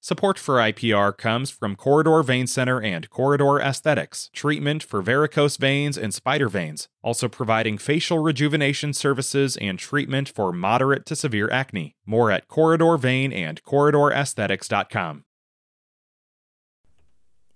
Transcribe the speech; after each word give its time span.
Support 0.00 0.38
for 0.38 0.58
IPR 0.58 1.16
comes 1.16 1.50
from 1.50 1.74
Corridor 1.74 2.22
Vein 2.22 2.46
Center 2.46 2.80
and 2.80 3.10
Corridor 3.10 3.58
Aesthetics, 3.58 4.30
treatment 4.32 4.80
for 4.80 5.02
varicose 5.02 5.56
veins 5.56 5.98
and 5.98 6.14
spider 6.14 6.48
veins, 6.48 6.88
also 7.02 7.26
providing 7.28 7.78
facial 7.78 8.20
rejuvenation 8.20 8.92
services 8.92 9.56
and 9.56 9.76
treatment 9.76 10.28
for 10.28 10.52
moderate 10.52 11.04
to 11.06 11.16
severe 11.16 11.50
acne. 11.50 11.96
More 12.06 12.30
at 12.30 12.46
Corridor 12.46 12.96
Vein 12.96 13.32
and 13.32 13.60
CorridorAesthetics.com. 13.64 15.24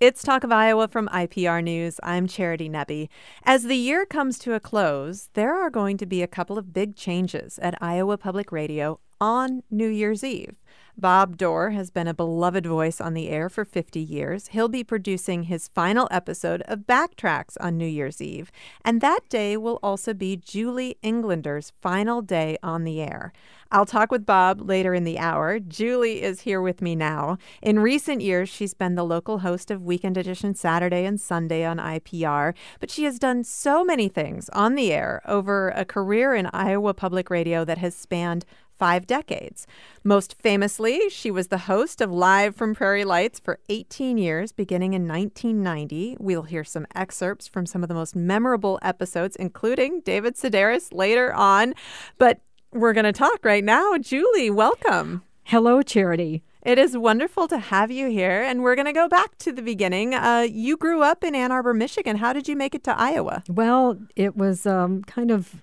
It's 0.01 0.25
Talk 0.25 0.43
of 0.43 0.51
Iowa 0.51 0.89
from 0.89 1.07
IPR 1.11 1.63
News. 1.63 2.01
I'm 2.03 2.27
Charity 2.27 2.69
Nebbe. 2.69 3.09
As 3.45 3.63
the 3.63 3.77
year 3.77 4.05
comes 4.05 4.37
to 4.41 4.55
a 4.55 4.61
close, 4.61 5.29
there 5.35 5.55
are 5.55 5.71
going 5.71 5.97
to 5.99 6.07
be 6.07 6.23
a 6.23 6.27
couple 6.27 6.59
of 6.59 6.73
big 6.73 6.97
changes 6.97 7.61
at 7.61 7.81
Iowa 7.81 8.19
Public 8.19 8.51
Radio 8.51 8.99
on 9.21 9.63
New 9.71 9.87
Year's 9.87 10.25
Eve. 10.25 10.57
Bob 10.97 11.37
Dorr 11.37 11.71
has 11.71 11.91
been 11.91 12.07
a 12.07 12.15
beloved 12.15 12.67
voice 12.67 13.01
on 13.01 13.15
the 13.15 13.29
air 13.29 13.49
for 13.49 13.65
50 13.65 13.99
years. 13.99 14.49
He'll 14.49 14.69
be 14.69 14.85
producing 14.85 15.45
his 15.45 15.69
final 15.69 16.07
episode 16.11 16.63
of 16.63 16.81
Backtracks 16.81 17.57
on 17.61 17.79
New 17.79 17.87
Year's 17.87 18.21
Eve, 18.21 18.53
and 18.85 19.01
that 19.01 19.21
day 19.29 19.57
will 19.57 19.79
also 19.83 20.13
be 20.13 20.37
Julie 20.37 20.99
Englander's 21.03 21.73
final 21.81 22.21
day 22.21 22.59
on 22.63 22.85
the 22.85 23.01
air. 23.01 23.33
I'll 23.73 23.87
talk 23.87 24.13
with 24.13 24.27
Bob 24.27 24.61
later 24.61 24.93
in 24.93 25.05
the 25.05 25.19
hour. 25.19 25.59
Julie 25.59 26.21
is 26.21 26.43
here 26.43 26.61
with 26.61 26.83
me 26.83 26.95
now. 26.95 27.39
In 27.63 27.79
recent 27.79 28.21
years, 28.21 28.51
she's 28.51 28.75
been 28.75 28.97
the 28.97 29.03
local 29.03 29.39
host 29.39 29.71
of 29.71 29.83
Weekend 29.83 30.19
Edition 30.19 30.55
Saturday 30.55 31.07
and 31.07 31.19
Sunday 31.19 31.65
on 31.65 31.79
IPR, 31.79 32.53
but 32.81 32.91
she 32.91 33.05
has 33.05 33.19
done 33.19 33.45
so 33.45 33.83
many 33.83 34.11
things 34.11 34.51
on 34.51 34.75
the 34.75 34.93
air 34.93 35.23
over 35.25 35.71
a 35.71 35.87
career 35.87 36.35
in 36.35 36.51
Iowa 36.53 36.93
Public 36.93 37.31
Radio 37.31 37.65
that 37.65 37.79
has 37.79 37.95
spanned 37.95 38.45
five 38.83 39.07
decades. 39.07 39.65
Most 40.03 40.35
famously, 40.43 41.09
she 41.09 41.31
was 41.31 41.47
the 41.47 41.71
host 41.71 42.01
of 42.01 42.11
Live 42.11 42.57
from 42.57 42.75
Prairie 42.75 43.05
Lights 43.05 43.39
for 43.39 43.61
18 43.69 44.19
years, 44.19 44.51
beginning 44.51 44.93
in 44.93 45.07
1990. 45.07 46.17
We'll 46.19 46.43
hear 46.43 46.65
some 46.65 46.89
excerpts 46.93 47.47
from 47.47 47.65
some 47.65 47.85
of 47.85 47.89
the 47.89 47.95
most 47.95 48.17
memorable 48.17 48.81
episodes, 48.83 49.37
including 49.37 50.01
David 50.01 50.35
Sedaris 50.35 50.93
later 50.93 51.33
on. 51.33 51.75
But 52.19 52.41
we're 52.73 52.93
going 52.93 53.05
to 53.05 53.13
talk 53.13 53.45
right 53.45 53.63
now. 53.63 53.99
Julie, 53.99 54.51
welcome. 54.51 55.23
Hello, 55.45 55.83
Charity. 55.83 56.43
It 56.63 56.77
is 56.77 56.99
wonderful 56.99 57.47
to 57.49 57.59
have 57.59 57.93
you 57.93 58.09
here, 58.11 58.43
and 58.43 58.65
we're 58.65 58.75
going 58.75 58.87
to 58.87 58.93
go 58.93 59.09
back 59.09 59.39
to 59.39 59.53
the 59.53 59.63
beginning. 59.63 60.13
Uh, 60.13 60.49
you 60.51 60.77
grew 60.77 61.05
up 61.05 61.23
in 61.23 61.37
Ann 61.37 61.53
Arbor, 61.53 61.73
Michigan. 61.73 62.17
How 62.17 62.33
did 62.33 62.49
you 62.49 62.57
make 62.57 62.75
it 62.75 62.83
to 62.83 62.99
Iowa? 62.99 63.45
Well, 63.49 63.99
it 64.17 64.37
was 64.37 64.67
um, 64.67 65.05
kind 65.05 65.31
of 65.31 65.63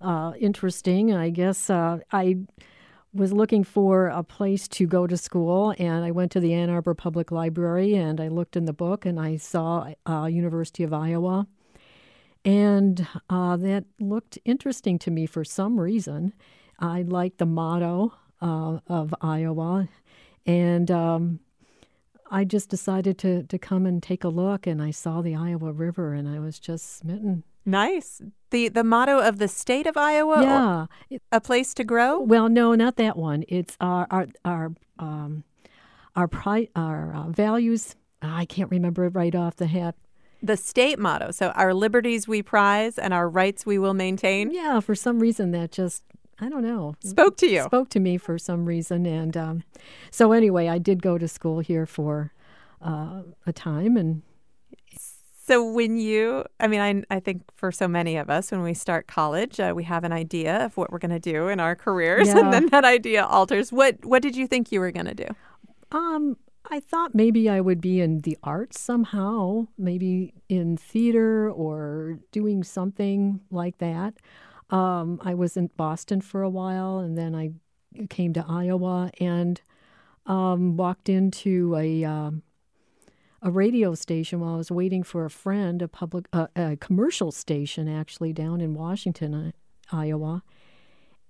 uh, 0.00 0.32
interesting. 0.38 1.14
I 1.14 1.30
guess 1.30 1.70
uh, 1.70 1.98
I 2.12 2.38
was 3.12 3.32
looking 3.32 3.64
for 3.64 4.08
a 4.08 4.22
place 4.22 4.68
to 4.68 4.86
go 4.86 5.06
to 5.06 5.16
school, 5.16 5.74
and 5.78 6.04
I 6.04 6.10
went 6.10 6.30
to 6.32 6.40
the 6.40 6.52
Ann 6.52 6.70
Arbor 6.70 6.94
Public 6.94 7.30
Library 7.30 7.94
and 7.94 8.20
I 8.20 8.28
looked 8.28 8.56
in 8.56 8.66
the 8.66 8.72
book 8.72 9.06
and 9.06 9.18
I 9.18 9.36
saw 9.36 9.92
uh, 10.08 10.26
University 10.26 10.84
of 10.84 10.92
Iowa, 10.92 11.46
and 12.44 13.06
uh, 13.30 13.56
that 13.56 13.84
looked 13.98 14.38
interesting 14.44 14.98
to 15.00 15.10
me 15.10 15.26
for 15.26 15.44
some 15.44 15.80
reason. 15.80 16.34
I 16.78 17.02
liked 17.02 17.38
the 17.38 17.46
motto 17.46 18.12
uh, 18.40 18.78
of 18.86 19.14
Iowa, 19.20 19.88
and 20.46 20.90
um, 20.90 21.40
I 22.30 22.44
just 22.44 22.68
decided 22.68 23.18
to 23.18 23.42
to 23.44 23.58
come 23.58 23.86
and 23.86 24.02
take 24.02 24.22
a 24.22 24.28
look, 24.28 24.66
and 24.66 24.82
I 24.82 24.92
saw 24.92 25.22
the 25.22 25.34
Iowa 25.34 25.72
River, 25.72 26.12
and 26.12 26.28
I 26.28 26.38
was 26.38 26.58
just 26.58 26.98
smitten. 26.98 27.42
Nice. 27.64 28.22
The 28.50 28.68
the 28.68 28.84
motto 28.84 29.18
of 29.18 29.38
the 29.38 29.48
state 29.48 29.86
of 29.86 29.96
Iowa. 29.96 30.42
Yeah, 31.10 31.18
a 31.30 31.40
place 31.40 31.74
to 31.74 31.84
grow. 31.84 32.18
Well, 32.20 32.48
no, 32.48 32.74
not 32.74 32.96
that 32.96 33.16
one. 33.16 33.44
It's 33.48 33.76
our 33.80 34.06
our 34.10 34.26
our 34.44 34.72
um, 34.98 35.44
our 36.16 36.28
pri- 36.28 36.68
our 36.74 37.14
uh, 37.14 37.28
values. 37.28 37.94
I 38.22 38.44
can't 38.46 38.70
remember 38.70 39.04
it 39.04 39.14
right 39.14 39.34
off 39.34 39.56
the 39.56 39.66
hat. 39.66 39.94
The 40.42 40.56
state 40.56 40.98
motto. 40.98 41.30
So 41.30 41.48
our 41.50 41.74
liberties 41.74 42.26
we 42.26 42.42
prize 42.42 42.98
and 42.98 43.12
our 43.12 43.28
rights 43.28 43.66
we 43.66 43.78
will 43.78 43.94
maintain. 43.94 44.50
Yeah, 44.50 44.80
for 44.80 44.94
some 44.94 45.20
reason 45.20 45.50
that 45.52 45.72
just 45.72 46.02
I 46.40 46.48
don't 46.48 46.62
know 46.62 46.94
spoke 47.00 47.36
to 47.38 47.46
you. 47.46 47.62
Spoke 47.64 47.90
to 47.90 48.00
me 48.00 48.18
for 48.18 48.38
some 48.38 48.64
reason, 48.64 49.04
and 49.06 49.36
um, 49.36 49.64
so 50.10 50.32
anyway, 50.32 50.68
I 50.68 50.78
did 50.78 51.02
go 51.02 51.18
to 51.18 51.28
school 51.28 51.58
here 51.60 51.86
for 51.86 52.32
uh, 52.80 53.22
a 53.46 53.52
time 53.52 53.96
and 53.96 54.22
so 55.48 55.64
when 55.72 55.96
you, 55.96 56.44
I 56.60 56.66
mean, 56.66 56.80
I, 57.10 57.16
I 57.16 57.20
think 57.20 57.42
for 57.56 57.72
so 57.72 57.88
many 57.88 58.18
of 58.18 58.28
us, 58.28 58.50
when 58.50 58.62
we 58.62 58.74
start 58.74 59.06
college, 59.06 59.58
uh, 59.58 59.72
we 59.74 59.84
have 59.84 60.04
an 60.04 60.12
idea 60.12 60.64
of 60.66 60.76
what 60.76 60.92
we're 60.92 60.98
going 60.98 61.10
to 61.10 61.18
do 61.18 61.48
in 61.48 61.58
our 61.58 61.74
careers, 61.74 62.28
yeah. 62.28 62.38
and 62.38 62.52
then 62.52 62.66
that 62.66 62.84
idea 62.84 63.24
alters. 63.24 63.72
What 63.72 64.04
What 64.04 64.20
did 64.22 64.36
you 64.36 64.46
think 64.46 64.70
you 64.70 64.80
were 64.80 64.90
going 64.90 65.06
to 65.06 65.14
do? 65.14 65.28
Um, 65.90 66.36
I 66.70 66.80
thought 66.80 67.14
maybe 67.14 67.48
I 67.48 67.62
would 67.62 67.80
be 67.80 68.02
in 68.02 68.18
the 68.18 68.36
arts 68.42 68.78
somehow, 68.78 69.68
maybe 69.78 70.34
in 70.50 70.76
theater 70.76 71.50
or 71.50 72.18
doing 72.30 72.62
something 72.62 73.40
like 73.50 73.78
that. 73.78 74.14
Um, 74.68 75.18
I 75.24 75.32
was 75.32 75.56
in 75.56 75.70
Boston 75.78 76.20
for 76.20 76.42
a 76.42 76.50
while, 76.50 76.98
and 76.98 77.16
then 77.16 77.34
I 77.34 77.52
came 78.10 78.34
to 78.34 78.44
Iowa 78.46 79.10
and 79.18 79.62
um, 80.26 80.76
walked 80.76 81.08
into 81.08 81.74
a 81.74 82.04
um, 82.04 82.42
a 83.42 83.50
radio 83.50 83.94
station 83.94 84.40
while 84.40 84.54
I 84.54 84.56
was 84.56 84.70
waiting 84.70 85.02
for 85.02 85.24
a 85.24 85.30
friend, 85.30 85.80
a 85.82 85.88
public, 85.88 86.26
uh, 86.32 86.48
a 86.56 86.76
commercial 86.76 87.30
station 87.30 87.88
actually 87.88 88.32
down 88.32 88.60
in 88.60 88.74
Washington, 88.74 89.52
Iowa. 89.92 90.42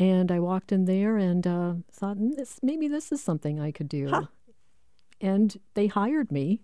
And 0.00 0.30
I 0.30 0.38
walked 0.38 0.72
in 0.72 0.84
there 0.84 1.16
and 1.16 1.46
uh, 1.46 1.74
thought, 1.90 2.18
mm, 2.18 2.36
this, 2.36 2.60
maybe 2.62 2.88
this 2.88 3.10
is 3.12 3.20
something 3.22 3.60
I 3.60 3.72
could 3.72 3.88
do. 3.88 4.08
Huh. 4.08 4.26
And 5.20 5.58
they 5.74 5.88
hired 5.88 6.30
me 6.30 6.60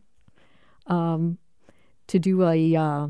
um, 0.87 1.39
to 2.07 2.19
do 2.19 2.45
a, 2.45 2.77
uh, 2.77 3.09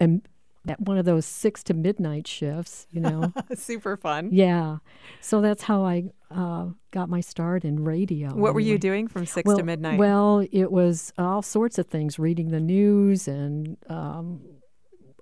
a 0.00 0.20
at 0.68 0.80
one 0.80 0.98
of 0.98 1.04
those 1.04 1.26
six 1.26 1.62
to 1.64 1.74
midnight 1.74 2.26
shifts, 2.26 2.86
you 2.90 3.00
know. 3.00 3.32
Super 3.54 3.96
fun. 3.96 4.30
Yeah. 4.32 4.78
So 5.20 5.40
that's 5.40 5.62
how 5.62 5.84
I 5.84 6.10
uh, 6.30 6.66
got 6.90 7.08
my 7.08 7.20
start 7.20 7.64
in 7.64 7.84
radio. 7.84 8.34
What 8.34 8.54
were 8.54 8.60
you 8.60 8.78
doing 8.78 9.08
from 9.08 9.26
six 9.26 9.46
well, 9.46 9.56
to 9.56 9.62
midnight? 9.62 9.98
Well, 9.98 10.46
it 10.52 10.70
was 10.70 11.12
all 11.18 11.42
sorts 11.42 11.78
of 11.78 11.86
things 11.86 12.18
reading 12.18 12.50
the 12.50 12.60
news 12.60 13.28
and 13.28 13.76
um, 13.88 14.40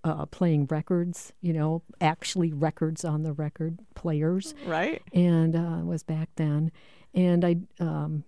uh, 0.02 0.26
playing 0.26 0.66
records, 0.66 1.32
you 1.40 1.52
know, 1.52 1.82
actually 2.00 2.52
records 2.52 3.04
on 3.04 3.22
the 3.22 3.32
record 3.32 3.78
players. 3.94 4.54
Right. 4.66 5.02
And 5.12 5.56
uh, 5.56 5.84
was 5.84 6.02
back 6.02 6.30
then. 6.36 6.72
And 7.14 7.44
I. 7.44 7.56
Um, 7.80 8.24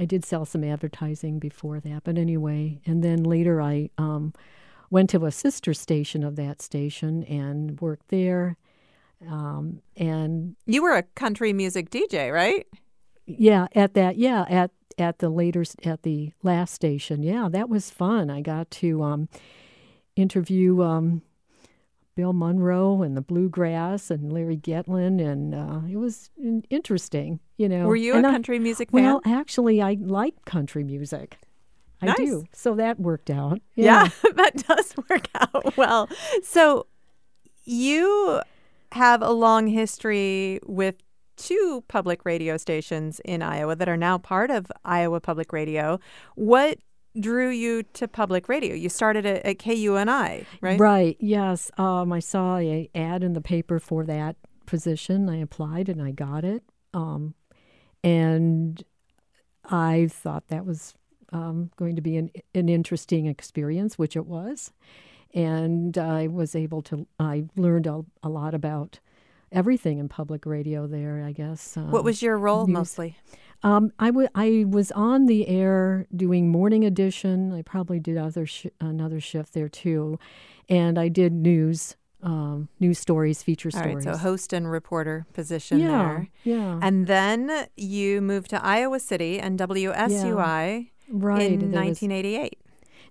I 0.00 0.04
did 0.04 0.24
sell 0.24 0.44
some 0.44 0.62
advertising 0.62 1.40
before 1.40 1.80
that, 1.80 2.04
but 2.04 2.18
anyway, 2.18 2.80
and 2.86 3.02
then 3.02 3.24
later 3.24 3.60
I 3.60 3.90
um, 3.98 4.32
went 4.90 5.10
to 5.10 5.24
a 5.26 5.30
sister 5.30 5.74
station 5.74 6.24
of 6.24 6.36
that 6.36 6.62
station 6.62 7.24
and 7.24 7.80
worked 7.80 8.08
there. 8.08 8.56
Um, 9.28 9.82
and 9.96 10.56
you 10.66 10.82
were 10.82 10.96
a 10.96 11.02
country 11.02 11.52
music 11.52 11.90
DJ, 11.90 12.32
right? 12.32 12.66
Yeah, 13.26 13.66
at 13.74 13.94
that, 13.94 14.16
yeah, 14.16 14.44
at 14.48 14.70
at 14.98 15.18
the 15.18 15.28
later 15.28 15.64
at 15.84 16.02
the 16.02 16.32
last 16.42 16.74
station. 16.74 17.22
Yeah, 17.22 17.48
that 17.50 17.68
was 17.68 17.90
fun. 17.90 18.30
I 18.30 18.40
got 18.40 18.70
to 18.72 19.02
um, 19.02 19.28
interview 20.16 20.82
um, 20.82 21.22
Bill 22.16 22.32
Monroe 22.32 23.02
and 23.02 23.16
the 23.16 23.20
Bluegrass 23.20 24.10
and 24.10 24.32
Larry 24.32 24.56
Gatlin, 24.56 25.20
and 25.20 25.54
uh, 25.54 25.80
it 25.88 25.96
was 25.96 26.30
interesting. 26.68 27.40
You 27.56 27.68
know, 27.68 27.86
were 27.86 27.96
you 27.96 28.16
and 28.16 28.26
a 28.26 28.30
country 28.30 28.56
I, 28.56 28.60
music 28.60 28.90
fan? 28.90 29.04
Well, 29.04 29.20
actually, 29.24 29.80
I 29.80 29.96
like 30.00 30.44
country 30.44 30.84
music. 30.84 31.38
I 32.00 32.06
nice. 32.06 32.16
do. 32.16 32.44
So 32.52 32.74
that 32.74 33.00
worked 33.00 33.30
out. 33.30 33.60
Yeah. 33.74 34.04
yeah, 34.24 34.30
that 34.36 34.64
does 34.66 34.94
work 35.10 35.28
out 35.34 35.76
well. 35.76 36.08
So 36.42 36.86
you 37.64 38.40
have 38.92 39.22
a 39.22 39.30
long 39.30 39.66
history 39.66 40.60
with 40.64 40.96
two 41.36 41.84
public 41.88 42.24
radio 42.24 42.56
stations 42.56 43.20
in 43.24 43.42
Iowa 43.42 43.76
that 43.76 43.88
are 43.88 43.96
now 43.96 44.18
part 44.18 44.50
of 44.50 44.66
Iowa 44.84 45.20
Public 45.20 45.52
Radio. 45.52 46.00
What 46.34 46.78
drew 47.18 47.48
you 47.48 47.82
to 47.94 48.08
public 48.08 48.48
radio? 48.48 48.74
You 48.74 48.88
started 48.88 49.24
at, 49.26 49.44
at 49.44 49.58
KUNI, 49.58 50.46
right? 50.60 50.80
Right. 50.80 51.16
Yes. 51.20 51.70
Um, 51.78 52.12
I 52.12 52.20
saw 52.20 52.58
a 52.58 52.88
ad 52.94 53.22
in 53.22 53.32
the 53.32 53.40
paper 53.40 53.78
for 53.78 54.04
that 54.04 54.36
position. 54.66 55.28
I 55.28 55.36
applied 55.38 55.88
and 55.88 56.02
I 56.02 56.10
got 56.10 56.44
it. 56.44 56.62
Um, 56.94 57.34
and 58.04 58.82
I 59.64 60.08
thought 60.10 60.48
that 60.48 60.64
was 60.64 60.94
um, 61.32 61.70
going 61.76 61.96
to 61.96 62.02
be 62.02 62.16
an, 62.16 62.30
an 62.54 62.68
interesting 62.68 63.26
experience, 63.26 63.98
which 63.98 64.16
it 64.16 64.26
was. 64.26 64.72
And 65.34 65.96
I 65.98 66.26
was 66.26 66.54
able 66.56 66.82
to, 66.82 67.06
I 67.20 67.44
learned 67.56 67.86
a, 67.86 68.04
a 68.22 68.28
lot 68.28 68.54
about 68.54 68.98
everything 69.52 69.98
in 69.98 70.08
public 70.08 70.46
radio 70.46 70.86
there, 70.86 71.22
I 71.26 71.32
guess. 71.32 71.76
Um, 71.76 71.90
what 71.90 72.04
was 72.04 72.22
your 72.22 72.38
role 72.38 72.66
news. 72.66 72.72
mostly? 72.74 73.16
Um, 73.62 73.92
I, 73.98 74.06
w- 74.06 74.28
I 74.34 74.64
was 74.68 74.90
on 74.92 75.26
the 75.26 75.48
air 75.48 76.06
doing 76.14 76.48
morning 76.48 76.84
edition. 76.84 77.52
I 77.52 77.62
probably 77.62 77.98
did 78.00 78.16
other 78.16 78.46
sh- 78.46 78.66
another 78.80 79.20
shift 79.20 79.52
there 79.52 79.68
too. 79.68 80.18
And 80.68 80.98
I 80.98 81.08
did 81.08 81.32
news 81.32 81.96
um, 82.20 82.68
news 82.80 82.98
stories, 82.98 83.44
feature 83.44 83.70
All 83.72 83.78
stories. 83.78 84.04
right, 84.06 84.16
so 84.16 84.18
host 84.18 84.52
and 84.52 84.68
reporter 84.68 85.24
position 85.34 85.78
yeah, 85.78 85.86
there. 85.88 86.28
yeah, 86.42 86.80
And 86.82 87.06
then 87.06 87.68
you 87.76 88.20
moved 88.20 88.50
to 88.50 88.64
Iowa 88.64 88.98
City 88.98 89.38
and 89.38 89.56
WSUI 89.56 90.90
right. 91.10 91.42
in 91.42 91.72
1988. 91.72 92.58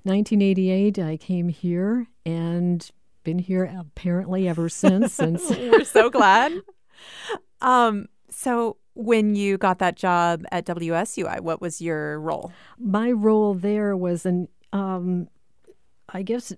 1988, 0.03 0.99
I 0.99 1.17
came 1.17 1.49
here 1.49 2.07
and 2.25 2.89
been 3.23 3.39
here 3.39 3.65
apparently 3.77 4.47
ever 4.47 4.69
since. 4.69 5.13
since 5.15 5.49
We're 5.49 5.83
so 5.83 6.09
glad. 6.09 6.53
Um, 7.61 8.07
so 8.29 8.77
when 8.93 9.35
you 9.35 9.57
got 9.57 9.79
that 9.79 9.95
job 9.95 10.45
at 10.51 10.65
WSUI, 10.65 11.41
what 11.41 11.61
was 11.61 11.81
your 11.81 12.19
role? 12.19 12.51
my 12.79 13.11
role 13.11 13.53
there 13.53 13.95
was 13.95 14.25
an, 14.25 14.47
um, 14.73 15.27
I 16.09 16.23
guess, 16.23 16.53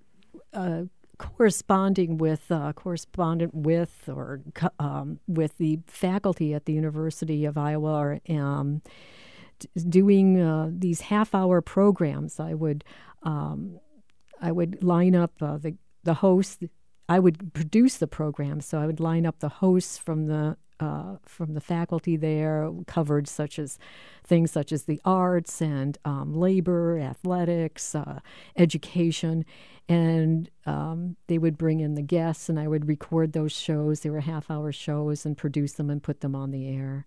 uh, 0.54 0.84
corresponding 1.18 2.18
with, 2.18 2.52
uh, 2.52 2.72
correspondent 2.74 3.54
with, 3.54 4.08
or 4.08 4.42
um, 4.80 5.20
with 5.28 5.58
the 5.58 5.80
faculty 5.88 6.54
at 6.54 6.66
the 6.66 6.74
University 6.74 7.46
of 7.46 7.58
Iowa, 7.58 7.92
or 7.92 8.20
um, 8.30 8.82
doing 9.88 10.40
uh, 10.40 10.70
these 10.72 11.02
half-hour 11.02 11.62
programs. 11.62 12.40
I 12.40 12.54
would, 12.54 12.84
um, 13.24 13.80
I 14.42 14.52
would 14.52 14.84
line 14.84 15.16
up 15.16 15.34
uh, 15.42 15.58
the 15.58 15.76
the 16.04 16.16
hosts. 16.16 16.64
I 17.08 17.20
would 17.20 17.54
produce 17.54 17.98
the 17.98 18.08
program, 18.08 18.62
so 18.62 18.80
I 18.80 18.86
would 18.86 19.00
line 19.00 19.26
up 19.26 19.40
the 19.40 19.50
hosts 19.50 19.98
from 19.98 20.28
the 20.28 20.58
uh, 20.80 21.18
from 21.26 21.54
the 21.54 21.62
faculty 21.62 22.16
there, 22.16 22.72
covered 22.88 23.28
such 23.28 23.60
as 23.60 23.78
things 24.24 24.52
such 24.52 24.72
as 24.72 24.84
the 24.84 25.02
arts 25.04 25.62
and 25.62 25.98
um, 26.06 26.34
labor, 26.34 26.98
athletics, 27.00 27.96
uh, 27.96 28.20
education, 28.56 29.44
and 29.90 30.50
um, 30.66 31.18
they 31.28 31.38
would 31.38 31.58
bring 31.58 31.80
in 31.82 31.96
the 31.96 32.02
guests, 32.02 32.48
and 32.48 32.60
I 32.60 32.68
would 32.68 32.88
record 32.88 33.34
those 33.34 33.52
shows. 33.52 34.00
They 34.00 34.10
were 34.10 34.22
half-hour 34.22 34.72
shows, 34.72 35.26
and 35.26 35.36
produce 35.36 35.74
them 35.74 35.90
and 35.90 36.02
put 36.02 36.22
them 36.22 36.36
on 36.36 36.52
the 36.52 36.70
air. 36.70 37.06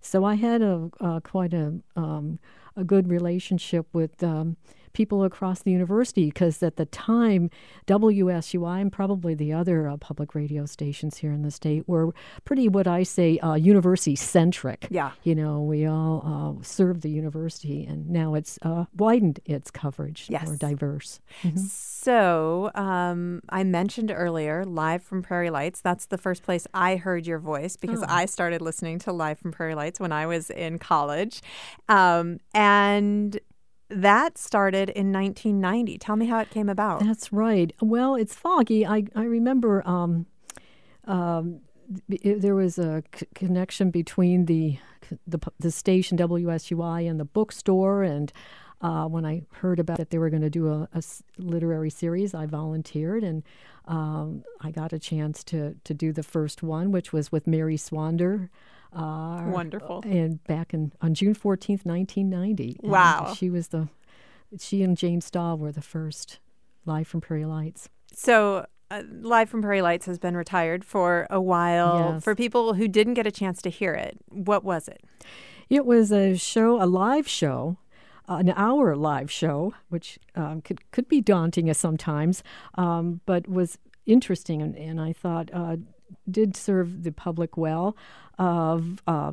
So 0.00 0.24
I 0.24 0.34
had 0.34 0.62
a 0.62 0.90
uh, 1.00 1.20
quite 1.20 1.52
a 1.52 1.74
um, 1.96 2.38
a 2.76 2.84
good 2.84 3.08
relationship 3.08 3.86
with 3.92 4.22
um, 4.22 4.56
people 4.92 5.24
across 5.24 5.62
the 5.62 5.70
university 5.70 6.26
because 6.26 6.62
at 6.62 6.76
the 6.76 6.86
time 6.86 7.50
WSUI 7.86 8.80
and 8.80 8.92
probably 8.92 9.34
the 9.34 9.52
other 9.52 9.88
uh, 9.88 9.96
public 9.96 10.34
radio 10.34 10.66
stations 10.66 11.18
here 11.18 11.32
in 11.32 11.42
the 11.42 11.50
state 11.50 11.88
were 11.88 12.12
pretty 12.44 12.68
what 12.68 12.86
I 12.86 13.02
say 13.02 13.38
uh, 13.38 13.54
university 13.54 14.16
centric. 14.16 14.86
Yeah. 14.90 15.12
You 15.22 15.34
know, 15.34 15.60
we 15.62 15.86
all 15.86 16.58
uh, 16.60 16.62
served 16.64 17.02
the 17.02 17.10
university, 17.10 17.84
and 17.84 18.08
now 18.10 18.34
it's 18.34 18.58
uh, 18.62 18.84
widened 18.96 19.40
its 19.44 19.70
coverage, 19.70 20.26
Yes. 20.28 20.46
more 20.46 20.56
diverse. 20.56 21.20
So 21.68 22.70
um, 22.74 23.42
I 23.50 23.62
mentioned 23.64 24.10
earlier, 24.14 24.64
Live 24.64 25.02
from 25.02 25.22
Prairie 25.22 25.50
Lights. 25.50 25.80
That's 25.80 26.06
the 26.06 26.18
first 26.18 26.42
place 26.42 26.66
I 26.72 26.96
heard 26.96 27.26
your 27.26 27.38
voice 27.38 27.76
because 27.76 28.02
Oh. 28.02 28.06
I 28.08 28.26
started 28.26 28.62
listening 28.62 28.98
to 29.00 29.12
Live 29.12 29.38
from 29.38 29.52
Prairie 29.52 29.74
Lights 29.74 30.00
when 30.00 30.12
I 30.12 30.26
was 30.26 30.48
in 30.50 30.78
college. 30.78 31.42
Um, 31.88 32.38
and 32.54 33.38
that 33.90 34.38
started 34.38 34.88
in 34.90 35.12
1990. 35.12 35.98
Tell 35.98 36.16
me 36.16 36.26
how 36.26 36.38
it 36.40 36.50
came 36.50 36.68
about. 36.68 37.04
That's 37.04 37.32
right. 37.32 37.72
Well, 37.80 38.14
it's 38.14 38.34
foggy. 38.34 38.86
I 38.86 39.04
I 39.14 39.24
remember 39.24 39.86
um, 39.86 40.26
um, 41.04 41.60
it- 42.08 42.40
there 42.40 42.54
was 42.54 42.78
a 42.78 43.02
c- 43.14 43.26
connection 43.34 43.90
between 43.90 44.46
the, 44.46 44.78
the 45.26 45.38
the 45.58 45.70
station 45.70 46.16
WSUI 46.18 47.08
and 47.10 47.18
the 47.18 47.24
bookstore, 47.24 48.02
and 48.02 48.32
uh, 48.80 49.06
when 49.06 49.26
I 49.26 49.42
heard 49.52 49.80
about 49.80 49.98
that 49.98 50.10
they 50.10 50.18
were 50.18 50.30
going 50.30 50.42
to 50.42 50.50
do 50.50 50.68
a 50.68 50.88
literary 51.38 51.90
series. 51.90 52.34
I 52.34 52.46
volunteered, 52.46 53.22
and 53.24 53.42
um, 53.86 54.44
I 54.60 54.70
got 54.70 54.92
a 54.92 54.98
chance 54.98 55.42
to 55.44 55.74
to 55.84 55.94
do 55.94 56.12
the 56.12 56.22
first 56.22 56.62
one, 56.62 56.92
which 56.92 57.12
was 57.12 57.32
with 57.32 57.46
Mary 57.46 57.76
Swander. 57.76 58.48
Uh, 58.92 59.44
Wonderful. 59.46 60.02
And 60.04 60.42
back 60.44 60.74
in 60.74 60.92
on 61.00 61.14
June 61.14 61.34
fourteenth, 61.34 61.86
nineteen 61.86 62.28
ninety. 62.28 62.76
Wow. 62.82 63.34
She 63.36 63.48
was 63.50 63.68
the 63.68 63.88
she 64.58 64.82
and 64.82 64.96
Jane 64.96 65.20
Stahl 65.20 65.58
were 65.58 65.72
the 65.72 65.82
first 65.82 66.40
live 66.84 67.06
from 67.06 67.20
Prairie 67.20 67.44
Lights. 67.44 67.88
So, 68.12 68.66
uh, 68.90 69.02
Live 69.20 69.48
from 69.48 69.62
Prairie 69.62 69.82
Lights 69.82 70.06
has 70.06 70.18
been 70.18 70.36
retired 70.36 70.84
for 70.84 71.28
a 71.30 71.40
while. 71.40 72.14
Yes. 72.14 72.24
For 72.24 72.34
people 72.34 72.74
who 72.74 72.88
didn't 72.88 73.14
get 73.14 73.26
a 73.26 73.30
chance 73.30 73.62
to 73.62 73.70
hear 73.70 73.94
it, 73.94 74.18
what 74.28 74.64
was 74.64 74.88
it? 74.88 75.04
It 75.68 75.86
was 75.86 76.10
a 76.10 76.36
show, 76.36 76.82
a 76.82 76.86
live 76.86 77.28
show, 77.28 77.78
uh, 78.28 78.38
an 78.38 78.52
hour 78.56 78.96
live 78.96 79.30
show, 79.30 79.74
which 79.88 80.18
um, 80.34 80.62
could 80.62 80.90
could 80.90 81.08
be 81.08 81.20
daunting 81.20 81.70
as 81.70 81.78
sometimes, 81.78 82.42
um, 82.74 83.20
but 83.24 83.46
was 83.46 83.78
interesting, 84.06 84.60
and, 84.60 84.74
and 84.76 85.00
I 85.00 85.12
thought 85.12 85.50
uh, 85.52 85.76
did 86.28 86.56
serve 86.56 87.04
the 87.04 87.12
public 87.12 87.56
well. 87.56 87.96
Of 88.42 89.02
uh, 89.06 89.32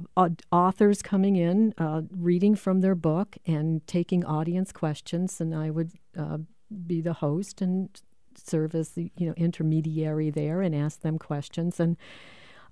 authors 0.52 1.02
coming 1.02 1.38
in, 1.38 1.74
uh, 1.78 2.02
reading 2.12 2.56
from 2.56 2.82
their 2.82 2.94
book, 2.94 3.38
and 3.46 3.86
taking 3.88 4.26
audience 4.26 4.74
questions, 4.74 5.40
and 5.40 5.56
I 5.56 5.70
would 5.70 5.92
uh, 6.20 6.40
be 6.86 7.00
the 7.00 7.14
host 7.14 7.62
and 7.62 7.88
serve 8.36 8.76
as 8.76 8.90
the 8.90 9.10
you 9.18 9.26
know 9.28 9.34
intermediary 9.38 10.30
there 10.30 10.62
and 10.62 10.76
ask 10.76 11.02
them 11.02 11.18
questions 11.18 11.80
and. 11.80 11.96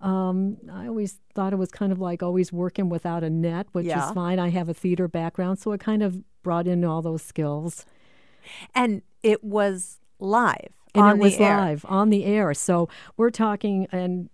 Um, 0.01 0.57
I 0.71 0.87
always 0.87 1.21
thought 1.33 1.53
it 1.53 1.55
was 1.55 1.71
kind 1.71 1.91
of 1.93 1.99
like 1.99 2.21
always 2.21 2.51
working 2.51 2.89
without 2.89 3.23
a 3.23 3.29
net, 3.29 3.67
which 3.71 3.85
Yeah. 3.85 4.05
is 4.09 4.11
fine. 4.13 4.39
I 4.39 4.49
have 4.49 4.67
a 4.67 4.73
theater 4.73 5.07
background, 5.07 5.57
so 5.57 5.71
it 5.71 5.79
kind 5.79 6.03
of 6.03 6.21
brought 6.43 6.67
in 6.67 6.83
all 6.83 7.01
those 7.01 7.21
skills. 7.23 7.85
And 8.75 9.01
it 9.23 9.41
was 9.41 9.99
live 10.19 10.73
And 10.93 11.05
on 11.05 11.15
it 11.15 11.19
was 11.21 11.35
air. 11.39 11.57
live 11.57 11.85
on 11.87 12.09
the 12.09 12.25
air. 12.25 12.53
So 12.53 12.89
we're 13.15 13.31
talking, 13.31 13.87
and 13.91 14.29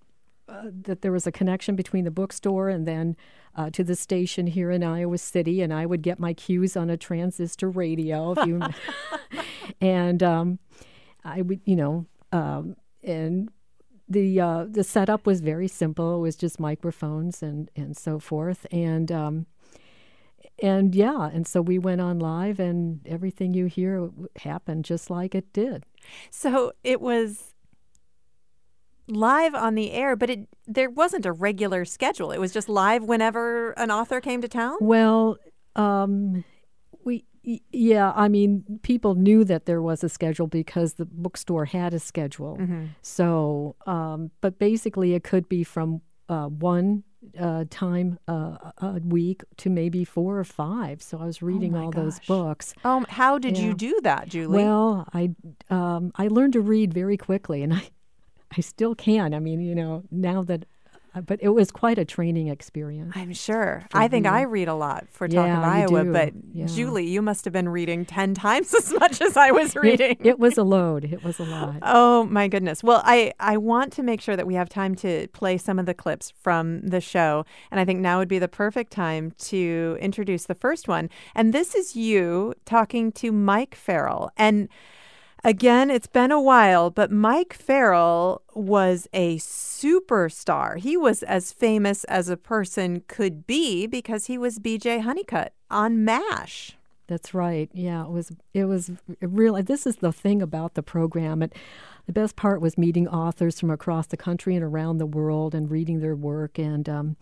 uh, 0.51 0.69
that 0.83 1.01
there 1.01 1.11
was 1.11 1.25
a 1.25 1.31
connection 1.31 1.75
between 1.75 2.03
the 2.03 2.11
bookstore 2.11 2.67
and 2.67 2.85
then 2.87 3.15
uh, 3.55 3.69
to 3.69 3.83
the 3.83 3.95
station 3.95 4.47
here 4.47 4.69
in 4.69 4.83
Iowa 4.83 5.17
City, 5.17 5.61
and 5.61 5.73
I 5.73 5.85
would 5.85 6.01
get 6.01 6.19
my 6.19 6.33
cues 6.33 6.75
on 6.75 6.89
a 6.89 6.97
transistor 6.97 7.69
radio. 7.69 8.33
If 8.33 8.45
you, 8.45 8.61
and 9.81 10.21
um, 10.21 10.59
I 11.23 11.41
would, 11.41 11.61
you 11.65 11.75
know, 11.75 12.05
um, 12.31 12.75
and 13.03 13.49
the 14.09 14.41
uh, 14.41 14.65
the 14.69 14.83
setup 14.83 15.25
was 15.25 15.41
very 15.41 15.67
simple. 15.67 16.17
It 16.17 16.21
was 16.21 16.35
just 16.35 16.59
microphones 16.59 17.41
and 17.41 17.71
and 17.75 17.95
so 17.95 18.19
forth, 18.19 18.65
and 18.71 19.11
um, 19.11 19.45
and 20.61 20.93
yeah, 20.93 21.29
and 21.31 21.47
so 21.47 21.61
we 21.61 21.79
went 21.79 22.01
on 22.01 22.19
live, 22.19 22.59
and 22.59 22.99
everything 23.05 23.53
you 23.53 23.65
hear 23.65 24.09
happened 24.37 24.85
just 24.85 25.09
like 25.09 25.33
it 25.33 25.51
did. 25.53 25.85
So 26.29 26.73
it 26.83 26.99
was 26.99 27.50
live 29.11 29.53
on 29.53 29.75
the 29.75 29.91
air, 29.91 30.15
but 30.15 30.29
it 30.29 30.47
there 30.67 30.89
wasn't 30.89 31.25
a 31.25 31.31
regular 31.31 31.85
schedule. 31.85 32.31
It 32.31 32.39
was 32.39 32.51
just 32.51 32.69
live 32.69 33.03
whenever 33.03 33.71
an 33.71 33.91
author 33.91 34.21
came 34.21 34.41
to 34.41 34.47
town. 34.47 34.77
Well, 34.79 35.37
um, 35.75 36.43
we 37.03 37.25
yeah, 37.43 38.13
I 38.15 38.27
mean, 38.27 38.63
people 38.83 39.15
knew 39.15 39.43
that 39.45 39.65
there 39.65 39.81
was 39.81 40.03
a 40.03 40.09
schedule 40.09 40.47
because 40.47 40.93
the 40.93 41.05
bookstore 41.05 41.65
had 41.65 41.93
a 41.93 41.99
schedule. 41.99 42.59
So, 43.01 43.75
um, 43.87 44.31
but 44.41 44.59
basically, 44.59 45.15
it 45.15 45.23
could 45.23 45.49
be 45.49 45.63
from 45.63 46.01
uh, 46.29 46.47
one 46.47 47.03
uh, 47.39 47.65
time 47.69 48.19
uh, 48.27 48.57
a 48.77 48.99
week 49.03 49.43
to 49.57 49.69
maybe 49.69 50.05
four 50.05 50.37
or 50.37 50.43
five. 50.43 51.01
So 51.01 51.19
I 51.19 51.25
was 51.25 51.41
reading 51.41 51.71
my 51.71 51.83
all 51.83 51.91
those 51.91 52.19
books. 52.21 52.73
Um, 52.83 53.05
how 53.09 53.37
did 53.37 53.57
you 53.57 53.73
do 53.73 53.99
that, 54.03 54.27
Julie? 54.29 54.63
Well, 54.63 55.07
I 55.13 55.31
um, 55.69 56.11
I 56.15 56.27
learned 56.27 56.53
to 56.53 56.61
read 56.61 56.93
very 56.93 57.17
quickly, 57.17 57.63
and 57.63 57.73
I 57.73 57.89
I 58.55 58.61
still 58.61 58.95
can. 58.95 59.33
I 59.33 59.39
mean, 59.39 59.61
you 59.61 59.73
know, 59.75 60.03
now 60.11 60.43
that, 60.43 60.65
uh, 61.13 61.19
but 61.21 61.39
it 61.41 61.49
was 61.49 61.71
quite 61.71 61.97
a 61.97 62.05
training 62.05 62.47
experience. 62.47 63.13
I'm 63.15 63.33
sure. 63.33 63.85
I 63.93 64.07
think 64.07 64.25
I 64.25 64.43
read 64.43 64.67
a 64.69 64.73
lot 64.75 65.07
for 65.09 65.27
Talk 65.27 65.45
Yeah, 65.45 65.57
of 65.57 65.63
Iowa, 65.63 66.05
but 66.05 66.33
Yeah. 66.53 66.67
Julie, 66.67 67.05
you 67.07 67.21
must 67.21 67.43
have 67.45 67.53
been 67.53 67.67
reading 67.69 68.05
10 68.05 68.33
times 68.45 68.73
as 68.73 68.93
much 68.93 69.21
as 69.21 69.35
I 69.35 69.51
was 69.51 69.75
It- 69.75 69.81
reading. 69.81 70.17
It, 70.21 70.39
was 70.39 70.57
a 70.57 70.63
load. 70.63 71.03
It 71.05 71.23
was 71.23 71.39
a 71.39 71.43
lot. 71.43 71.75
Oh 71.83 72.23
my 72.25 72.47
goodness. 72.47 72.81
Well, 72.83 73.01
I, 73.05 73.33
I 73.39 73.57
want 73.57 73.91
to 73.93 74.03
make 74.03 74.21
sure 74.21 74.35
that 74.37 74.47
we 74.47 74.55
have 74.55 74.69
time 74.69 74.95
to 74.95 75.27
play 75.33 75.57
some 75.57 75.79
of 75.79 75.85
the 75.85 75.93
clips 75.93 76.31
from 76.41 76.81
the 76.87 77.01
show. 77.01 77.45
And 77.71 77.79
I 77.79 77.85
think 77.85 77.99
now 77.99 78.19
would 78.19 78.27
be 78.29 78.39
the 78.39 78.47
perfect 78.47 78.91
time 78.93 79.31
to 79.49 79.97
introduce 79.99 80.45
the 80.45 80.55
first 80.55 80.87
one. 80.87 81.09
And 81.35 81.53
this 81.53 81.75
is 81.75 81.95
you 81.95 82.53
talking 82.65 83.11
to 83.13 83.31
Mike 83.33 83.75
Farrell. 83.75 84.31
And 84.37 84.69
again, 85.43 85.89
it's 85.89 86.07
been 86.07 86.31
a 86.31 86.41
while, 86.41 86.89
but 86.89 87.11
Mike 87.11 87.53
Farrell 87.53 88.41
was 88.53 89.07
a 89.13 89.37
superstar. 89.37 90.77
He 90.77 90.95
was 90.97 91.23
as 91.23 91.51
famous 91.51 92.03
as 92.05 92.29
a 92.29 92.37
person 92.37 93.03
could 93.07 93.45
be 93.47 93.87
because 93.87 94.25
he 94.25 94.37
was 94.37 94.59
BJ 94.59 95.01
Honeycutt 95.01 95.53
on 95.69 96.03
MASH. 96.05 96.77
That's 97.07 97.33
right. 97.33 97.69
Yeah, 97.73 98.03
it 98.05 98.09
was. 98.09 98.31
It 98.53 98.65
was 98.65 98.91
really. 99.19 99.61
This 99.61 99.85
is 99.85 99.97
the 99.97 100.13
thing 100.13 100.41
about 100.41 100.75
the 100.75 100.83
program. 100.83 101.43
It, 101.43 101.53
the 102.05 102.13
best 102.13 102.37
part 102.37 102.61
was 102.61 102.77
meeting 102.77 103.05
authors 103.07 103.59
from 103.59 103.69
across 103.69 104.07
the 104.07 104.15
country 104.17 104.55
and 104.55 104.63
around 104.63 104.97
the 104.97 105.05
world 105.05 105.53
and 105.53 105.69
reading 105.69 105.99
their 105.99 106.15
work. 106.15 106.57
And 106.57 106.87
um, 106.87 107.17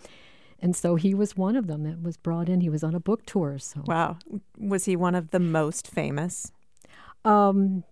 and 0.59 0.75
so 0.75 0.93
he 0.95 1.15
was 1.15 1.35
one 1.35 1.55
of 1.55 1.65
them 1.65 1.83
that 1.83 2.03
was 2.03 2.17
brought 2.17 2.49
in. 2.49 2.61
He 2.61 2.69
was 2.69 2.83
on 2.83 2.93
a 2.93 2.99
book 2.99 3.25
tour. 3.25 3.57
So 3.57 3.81
Wow. 3.87 4.17
Was 4.59 4.85
he 4.85 4.95
one 4.95 5.15
of 5.15 5.31
the 5.31 5.39
most 5.39 5.87
famous? 5.87 6.51
um, 7.25 7.83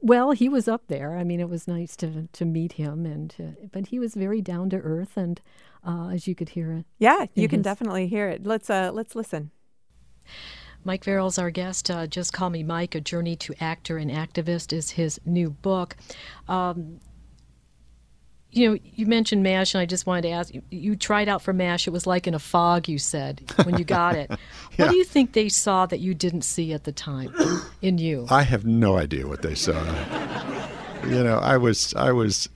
well, 0.00 0.32
he 0.32 0.48
was 0.48 0.68
up 0.68 0.88
there. 0.88 1.16
I 1.16 1.24
mean, 1.24 1.40
it 1.40 1.48
was 1.48 1.66
nice 1.66 1.96
to 1.96 2.28
to 2.32 2.44
meet 2.44 2.72
him, 2.72 3.06
and 3.06 3.30
to, 3.30 3.56
but 3.72 3.88
he 3.88 3.98
was 3.98 4.14
very 4.14 4.40
down 4.42 4.70
to 4.70 4.76
earth, 4.76 5.16
and 5.16 5.40
uh, 5.86 6.08
as 6.08 6.26
you 6.26 6.34
could 6.34 6.50
hear 6.50 6.72
it. 6.72 6.86
Yeah, 6.98 7.26
you 7.34 7.48
can 7.48 7.60
his... 7.60 7.64
definitely 7.64 8.06
hear 8.06 8.28
it. 8.28 8.46
Let's 8.46 8.70
uh, 8.70 8.90
let's 8.92 9.14
listen. 9.14 9.50
Mike 10.84 11.02
Farrell's 11.02 11.38
our 11.38 11.50
guest. 11.50 11.90
Uh, 11.90 12.06
Just 12.06 12.32
Call 12.32 12.50
Me 12.50 12.62
Mike, 12.62 12.94
A 12.94 13.00
Journey 13.00 13.34
to 13.36 13.54
Actor 13.60 13.98
and 13.98 14.10
Activist 14.10 14.72
is 14.72 14.90
his 14.90 15.20
new 15.24 15.50
book. 15.50 15.96
Um, 16.46 17.00
you 18.52 18.70
know, 18.70 18.78
you 18.94 19.06
mentioned 19.06 19.42
MASH, 19.42 19.74
and 19.74 19.82
I 19.82 19.86
just 19.86 20.06
wanted 20.06 20.22
to 20.22 20.30
ask 20.30 20.54
you, 20.54 20.62
you 20.70 20.96
tried 20.96 21.28
out 21.28 21.42
for 21.42 21.52
MASH. 21.52 21.86
It 21.86 21.90
was 21.90 22.06
like 22.06 22.26
in 22.26 22.34
a 22.34 22.38
fog, 22.38 22.88
you 22.88 22.98
said, 22.98 23.42
when 23.64 23.76
you 23.78 23.84
got 23.84 24.14
it. 24.14 24.30
yeah. 24.30 24.36
What 24.86 24.90
do 24.92 24.96
you 24.96 25.04
think 25.04 25.32
they 25.32 25.48
saw 25.48 25.86
that 25.86 26.00
you 26.00 26.14
didn't 26.14 26.42
see 26.42 26.72
at 26.72 26.84
the 26.84 26.92
time 26.92 27.34
in 27.82 27.98
you? 27.98 28.26
I 28.30 28.42
have 28.42 28.64
no 28.64 28.96
idea 28.96 29.26
what 29.26 29.42
they 29.42 29.54
saw. 29.54 29.82
you 31.04 31.22
know, 31.22 31.38
I 31.38 31.56
was, 31.56 31.92
I 31.94 32.12
was, 32.12 32.48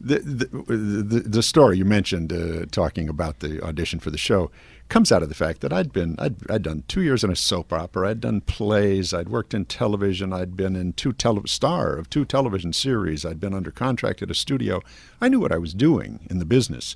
the, 0.00 0.18
the, 0.20 0.74
the, 0.74 1.20
the 1.20 1.42
story 1.42 1.78
you 1.78 1.84
mentioned, 1.84 2.32
uh, 2.32 2.66
talking 2.70 3.08
about 3.08 3.40
the 3.40 3.62
audition 3.62 4.00
for 4.00 4.10
the 4.10 4.18
show, 4.18 4.50
comes 4.92 5.10
out 5.10 5.22
of 5.22 5.30
the 5.30 5.34
fact 5.34 5.62
that 5.62 5.72
I'd 5.72 5.90
been 5.90 6.16
I'd, 6.18 6.50
I'd 6.50 6.62
done 6.64 6.84
two 6.86 7.00
years 7.00 7.24
in 7.24 7.30
a 7.30 7.36
soap 7.36 7.72
opera. 7.72 8.10
I'd 8.10 8.20
done 8.20 8.42
plays. 8.42 9.14
I'd 9.14 9.30
worked 9.30 9.54
in 9.54 9.64
television. 9.64 10.34
I'd 10.34 10.54
been 10.54 10.76
in 10.76 10.92
two 10.92 11.14
tele- 11.14 11.48
star 11.48 11.96
of 11.96 12.10
two 12.10 12.26
television 12.26 12.74
series. 12.74 13.24
I'd 13.24 13.40
been 13.40 13.54
under 13.54 13.70
contract 13.70 14.20
at 14.20 14.30
a 14.30 14.34
studio. 14.34 14.82
I 15.18 15.30
knew 15.30 15.40
what 15.40 15.50
I 15.50 15.56
was 15.56 15.72
doing 15.72 16.20
in 16.28 16.40
the 16.40 16.44
business, 16.44 16.94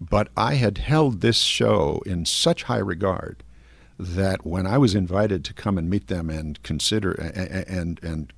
but 0.00 0.28
I 0.34 0.54
had 0.54 0.78
held 0.78 1.20
this 1.20 1.40
show 1.40 2.00
in 2.06 2.24
such 2.24 2.62
high 2.62 2.78
regard 2.78 3.42
that 3.98 4.46
when 4.46 4.66
I 4.66 4.78
was 4.78 4.94
invited 4.94 5.44
to 5.44 5.52
come 5.52 5.76
and 5.76 5.90
meet 5.90 6.06
them 6.06 6.30
and 6.30 6.62
consider 6.62 7.12
and 7.12 8.00
and 8.02 8.32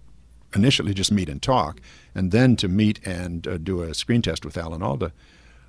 initially 0.57 0.93
just 0.93 1.12
meet 1.12 1.28
and 1.28 1.40
talk, 1.40 1.81
and 2.17 2.33
then 2.33 2.57
to 2.57 2.67
meet 2.67 2.99
and 3.07 3.47
uh, 3.47 3.59
do 3.59 3.81
a 3.81 3.95
screen 3.95 4.23
test 4.23 4.45
with 4.45 4.59
Alan 4.59 4.83
Alda, 4.83 5.12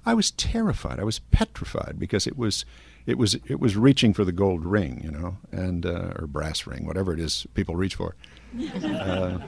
I 0.04 0.16
was 0.16 0.32
terrified. 0.32 1.00
I 1.00 1.04
was 1.04 1.20
petrified 1.20 2.00
because 2.00 2.26
it 2.26 2.40
was 2.40 2.66
it 3.10 3.18
was 3.18 3.36
it 3.48 3.60
was 3.60 3.76
reaching 3.76 4.14
for 4.14 4.24
the 4.24 4.32
gold 4.32 4.64
ring, 4.64 5.02
you 5.04 5.10
know, 5.10 5.38
and 5.52 5.84
uh, 5.86 6.14
or 6.20 6.28
brass 6.28 6.68
ring, 6.68 6.86
whatever 6.86 7.12
it 7.12 7.20
is 7.20 7.48
people 7.56 7.76
reach 7.76 7.96
for. 7.96 8.16
uh, 8.84 9.40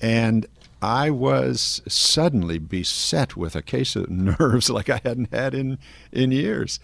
and 0.00 0.46
I 0.80 1.10
was 1.10 1.82
suddenly 1.88 2.58
beset 2.58 3.36
with 3.36 3.56
a 3.56 3.62
case 3.62 3.96
of 3.96 4.10
nerves 4.38 4.70
like 4.70 4.88
I 4.88 5.00
hadn't 5.02 5.34
had 5.34 5.54
in 5.54 5.78
in 6.12 6.30
years, 6.30 6.78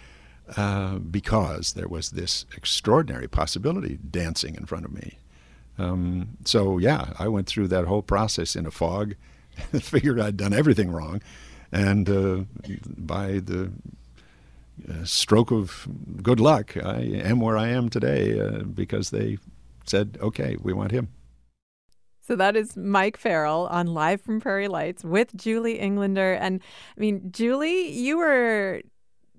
uh, 0.56 0.98
because 0.98 1.74
there 1.74 1.88
was 1.88 2.10
this 2.10 2.44
extraordinary 2.56 3.28
possibility 3.28 4.00
dancing 4.10 4.56
in 4.56 4.66
front 4.66 4.84
of 4.84 4.92
me. 4.92 5.16
Um, 5.78 6.36
so 6.44 6.78
yeah, 6.78 7.12
I 7.20 7.28
went 7.28 7.46
through 7.46 7.68
that 7.68 7.86
whole 7.86 8.02
process 8.02 8.56
in 8.56 8.66
a 8.66 8.72
fog, 8.72 9.14
figured 9.80 10.18
I'd 10.18 10.36
done 10.36 10.52
everything 10.52 10.90
wrong, 10.90 11.22
and 11.70 12.10
uh, 12.10 12.40
by 12.98 13.38
the 13.38 13.70
stroke 15.04 15.50
of 15.50 15.88
good 16.22 16.40
luck, 16.40 16.76
I 16.76 17.00
am 17.00 17.40
where 17.40 17.56
I 17.56 17.68
am 17.68 17.88
today 17.88 18.38
uh, 18.40 18.62
because 18.62 19.10
they 19.10 19.38
said, 19.87 20.18
okay, 20.20 20.56
we 20.60 20.72
want 20.72 20.92
him. 20.92 21.08
So 22.20 22.37
that 22.37 22.54
is 22.54 22.76
Mike 22.76 23.16
Farrell 23.16 23.66
on 23.70 23.88
Live 23.88 24.20
from 24.20 24.40
Prairie 24.40 24.68
Lights 24.68 25.02
with 25.02 25.37
Julie 25.37 25.80
Englander. 25.80 26.34
And 26.34 26.60
I 26.96 27.00
mean, 27.00 27.32
Julie, 27.32 27.90
you 27.90 28.18
were 28.18 28.82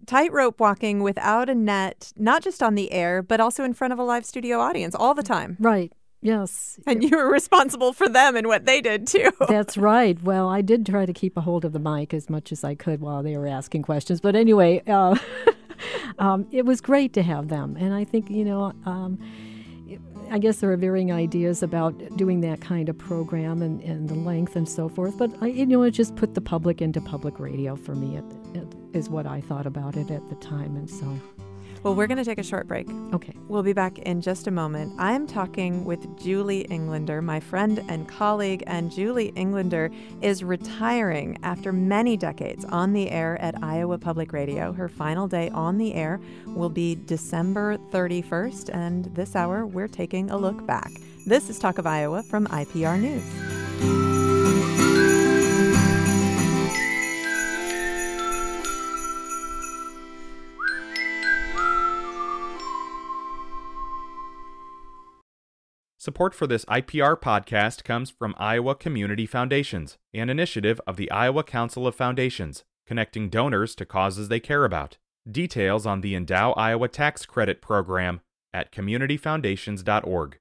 tightrope 0.06 0.60
walking 0.60 1.02
without 1.02 1.50
a 1.50 1.56
net, 1.56 2.12
not 2.18 2.44
just 2.44 2.62
on 2.62 2.76
the 2.76 2.92
air, 2.92 3.22
but 3.22 3.40
also 3.40 3.64
in 3.64 3.74
front 3.74 3.94
of 3.94 4.00
a 4.00 4.04
live 4.04 4.26
studio 4.26 4.60
audience 4.60 4.96
all 4.96 5.14
the 5.14 5.24
time. 5.24 5.56
Right. 5.60 5.94
Yes. 6.22 6.80
And 6.86 7.04
you 7.04 7.18
were 7.18 7.30
responsible 7.32 7.94
for 7.94 8.08
them 8.08 8.36
and 8.36 8.48
what 8.48 8.66
they 8.66 8.80
did 8.80 9.08
too. 9.08 9.32
That's 9.48 9.78
right. 9.78 10.22
Well, 10.22 10.48
I 10.48 10.62
did 10.62 10.86
try 10.86 11.06
to 11.06 11.14
keep 11.14 11.36
a 11.36 11.42
hold 11.42 11.66
of 11.66 11.74
the 11.74 11.80
mic 11.80 12.14
as 12.14 12.30
much 12.30 12.52
as 12.52 12.64
I 12.64 12.76
could 12.76 13.02
while 13.02 13.24
they 13.24 13.36
were 13.38 13.48
asking 13.48 13.82
questions. 13.84 14.22
But 14.22 14.36
anyway, 14.36 14.84
uh, 14.88 15.18
um, 16.20 16.48
it 16.52 16.66
was 16.66 16.80
great 16.80 17.14
to 17.14 17.24
have 17.24 17.48
them. 17.48 17.76
And 17.76 17.94
I 17.94 18.04
think, 18.04 18.30
you 18.30 18.46
know, 18.46 18.74
um, 18.86 19.18
I 20.30 20.38
guess 20.38 20.58
there 20.58 20.72
are 20.72 20.78
varying 20.78 21.12
ideas 21.12 21.64
about 21.64 21.94
doing 22.18 22.42
that 22.42 22.62
kind 22.62 22.88
of 22.88 22.98
program 22.98 23.62
and, 23.62 23.82
and 23.82 24.08
the 24.08 24.16
length 24.16 24.56
and 24.56 24.70
so 24.70 24.88
forth. 24.88 25.18
But, 25.18 25.32
I, 25.42 25.48
you 25.48 25.66
know, 25.66 25.82
it 25.84 25.92
just 25.92 26.16
put 26.16 26.36
the 26.36 26.42
public 26.42 26.82
into 26.82 27.02
public 27.02 27.40
radio 27.40 27.76
for 27.76 27.96
me, 27.96 28.18
it, 28.18 28.26
it, 28.54 28.68
is 28.94 29.10
what 29.10 29.26
I 29.26 29.42
thought 29.42 29.66
about 29.66 29.96
it 29.96 30.12
at 30.12 30.28
the 30.30 30.36
time. 30.36 30.76
And 30.76 30.90
so. 30.90 31.20
Well, 31.84 31.96
we're 31.96 32.06
going 32.06 32.20
to 32.20 32.26
take 32.26 32.38
a 32.38 32.44
short 32.44 32.68
break. 32.68 32.88
Okay. 33.12 33.34
We'll 33.48 33.64
be 33.64 33.74
back 33.74 33.98
in 34.00 34.22
just 34.22 34.46
a 34.46 34.52
moment. 34.52 34.94
I'm 35.00 35.26
talking 35.26 35.84
with 35.84 36.22
Julie 36.22 36.62
Englander, 36.70 37.24
my 37.24 37.40
friend 37.40 37.84
and 37.90 38.08
colleague, 38.08 38.64
and 38.68 38.92
Julie 38.92 39.34
Englander 39.36 39.90
is 40.22 40.44
retiring 40.44 41.40
after 41.42 41.74
many 41.74 42.18
decades 42.18 42.66
on 42.66 42.94
the 42.94 43.10
air 43.10 43.42
at 43.42 43.56
Iowa 43.64 43.98
Public 43.98 44.32
Radio. 44.32 44.72
Her 44.74 44.88
final 44.88 45.28
day 45.28 45.50
on 45.50 45.80
the 45.80 45.96
air 45.96 46.22
will 46.46 46.70
be 46.70 46.96
December 46.96 47.78
31st, 47.92 48.70
and 48.74 49.06
this 49.16 49.36
hour 49.36 49.66
we're 49.66 49.88
taking 49.88 50.30
a 50.30 50.38
look 50.38 50.66
back. 50.68 50.92
This 51.26 51.50
is 51.50 51.58
Talk 51.58 51.80
of 51.80 51.88
Iowa 51.88 52.22
from 52.22 52.46
IPR 52.48 53.00
News. 53.00 53.51
Support 66.12 66.36
for 66.36 66.46
this 66.46 66.66
IPR 66.66 67.16
podcast 67.16 67.86
comes 67.86 68.10
from 68.10 68.36
Iowa 68.38 68.76
Community 68.76 69.26
Foundations, 69.26 69.98
an 70.14 70.30
initiative 70.30 70.82
of 70.86 70.98
the 70.98 71.10
Iowa 71.10 71.42
Council 71.42 71.88
of 71.88 71.96
Foundations, 71.96 72.66
connecting 72.86 73.30
donors 73.30 73.76
to 73.76 73.86
causes 73.86 74.28
they 74.28 74.42
care 74.42 74.66
about. 74.66 74.98
Details 75.32 75.86
on 75.86 76.02
the 76.02 76.14
Endow 76.14 76.52
Iowa 76.58 76.90
Tax 76.90 77.26
Credit 77.26 77.62
Program 77.62 78.20
at 78.54 78.74
communityfoundations.org. 78.74 80.38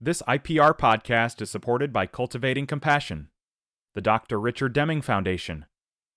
This 0.00 0.22
IPR 0.22 0.78
podcast 0.78 1.42
is 1.42 1.50
supported 1.50 1.92
by 1.92 2.06
Cultivating 2.06 2.68
Compassion, 2.68 3.30
the 3.96 4.00
Dr. 4.00 4.38
Richard 4.38 4.74
Deming 4.74 5.02
Foundation, 5.02 5.66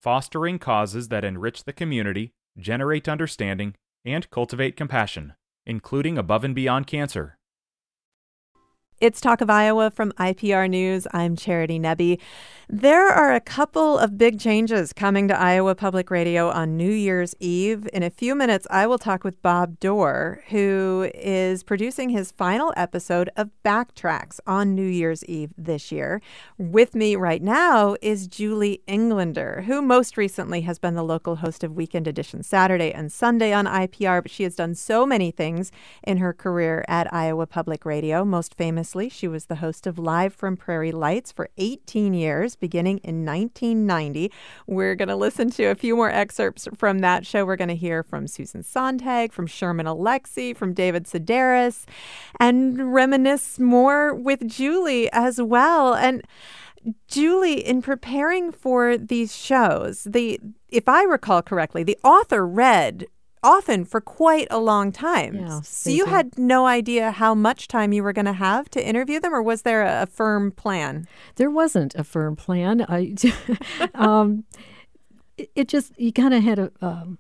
fostering 0.03 0.60
causes 0.60 1.08
that 1.08 1.25
enrich 1.25 1.63
the 1.63 1.74
community, 1.74 2.32
generate 2.60 3.10
understanding, 3.10 3.74
and 4.06 4.29
cultivate 4.29 4.77
compassion 4.77 5.34
including 5.70 6.18
Above 6.18 6.44
and 6.44 6.56
Beyond 6.56 6.88
Cancer. 6.88 7.38
It's 9.01 9.22
Talk 9.22 9.39
of 9.39 9.50
Iowa 9.50 9.91
from 9.91 10.12
IPR 10.20 10.70
News. 10.70 11.08
I'm 11.13 11.38
Charity 11.38 11.79
Nebbe. 11.79 12.20
There 12.72 13.08
are 13.08 13.34
a 13.34 13.39
couple 13.39 13.98
of 13.98 14.18
big 14.18 14.39
changes 14.39 14.94
coming 14.94 15.27
to 15.29 15.39
Iowa 15.39 15.74
Public 15.74 16.12
Radio 16.12 16.50
on 16.50 16.77
New 16.77 16.91
Year's 16.91 17.34
Eve. 17.39 17.88
In 17.94 18.03
a 18.03 18.12
few 18.12 18.36
minutes, 18.36 18.68
I 18.70 18.86
will 18.86 19.00
talk 19.00 19.24
with 19.24 19.41
Bob 19.41 19.79
Dorr, 19.79 20.44
who 20.50 21.10
is 21.15 21.63
producing 21.63 22.10
his 22.10 22.32
final 22.32 22.72
episode 22.77 23.32
of 23.36 23.50
Backtracks 23.65 24.39
on 24.46 24.75
New 24.75 24.86
Year's 24.86 25.25
Eve 25.25 25.51
this 25.58 25.91
year. 25.91 26.22
With 26.60 26.94
me 26.94 27.15
right 27.15 27.41
now 27.41 27.96
is 28.03 28.27
Julie 28.27 28.84
Englander, 28.86 29.63
who 29.65 29.82
most 29.82 30.15
recently 30.15 30.62
has 30.62 30.77
been 30.77 30.94
the 30.94 31.03
local 31.03 31.38
host 31.38 31.63
of 31.63 31.75
Weekend 31.75 32.08
Edition 32.08 32.44
Saturday 32.44 32.91
and 32.91 33.12
Sunday 33.12 33.51
on 33.51 33.65
IPR, 33.65 34.22
but 34.22 34.29
she 34.29 34.44
has 34.44 34.58
done 34.58 34.75
so 34.75 35.08
many 35.08 35.32
things 35.32 35.72
in 36.03 36.18
her 36.18 36.34
career 36.34 36.86
at 36.88 37.12
Iowa 37.12 37.48
Public 37.48 37.84
Radio. 37.84 38.24
Most 38.24 38.56
she 38.89 39.27
was 39.27 39.46
the 39.46 39.58
host 39.58 39.86
of 39.86 40.00
Live 40.00 40.34
from 40.34 40.58
Prairie 40.58 40.91
Lights 40.91 41.31
for 41.31 41.50
18 41.58 42.15
years 42.15 42.55
beginning 42.55 42.98
in 43.03 43.24
1990. 43.24 44.31
We're 44.65 44.96
going 44.96 45.10
to 45.10 45.15
listen 45.15 45.51
to 45.51 45.65
a 45.65 45.75
few 45.75 45.96
more 45.96 46.10
excerpts 46.10 46.67
from 46.75 47.00
that 47.00 47.24
show. 47.24 47.46
We're 47.46 47.55
going 47.55 47.67
to 47.67 47.75
hear 47.75 48.01
from 48.01 48.25
Susan 48.25 48.63
Sontag, 48.63 49.31
from 49.31 49.46
Sherman 49.46 49.86
Alexie, 49.86 50.58
from 50.58 50.74
David 50.74 51.03
Sedaris, 51.03 51.86
and 52.39 52.91
reminisce 52.91 53.60
more 53.60 54.15
with 54.15 54.48
Julie 54.48 55.08
as 55.12 55.39
well. 55.39 55.93
And 55.93 56.24
Julie, 57.08 57.63
in 57.63 57.84
preparing 57.84 58.51
for 58.51 58.98
these 58.98 59.36
shows, 59.36 60.03
the 60.03 60.39
if 60.69 60.89
I 60.89 61.03
recall 61.03 61.43
correctly, 61.43 61.84
the 61.84 61.98
author 62.03 62.46
read 62.48 63.05
often 63.43 63.86
for 63.86 64.01
quite 64.01 64.48
a 64.50 64.60
long 64.60 64.91
time. 64.91 65.36
Yeah, 65.36 65.62
so 65.62 65.89
you 65.89 66.05
had 66.05 66.38
no 66.38 66.65
idea 66.65 67.12
how 67.12 67.34
much 67.34 67.67
time 67.67 67.93
you 67.93 68.03
were 68.03 68.13
going 68.13 68.25
to 68.25 68.34
have 68.34 68.69
to 68.72 68.86
interview 68.86 69.19
them, 69.19 69.34
or 69.34 69.41
was 69.41 69.62
there 69.62 69.84
a, 69.84 70.03
a 70.03 70.05
firm 70.05 70.51
plan? 70.51 71.08
There 71.36 71.50
wasn't 71.50 71.96
a 71.96 72.03
firm 72.03 72.36
plan. 72.36 72.86
I, 72.88 73.15
um, 73.93 74.46
it, 75.38 75.51
it, 75.55 75.67
just 75.67 75.98
you 76.00 76.12
kind 76.12 76.34
of 76.34 76.43
had 76.43 76.55
to 76.55 76.72
um, 76.81 77.19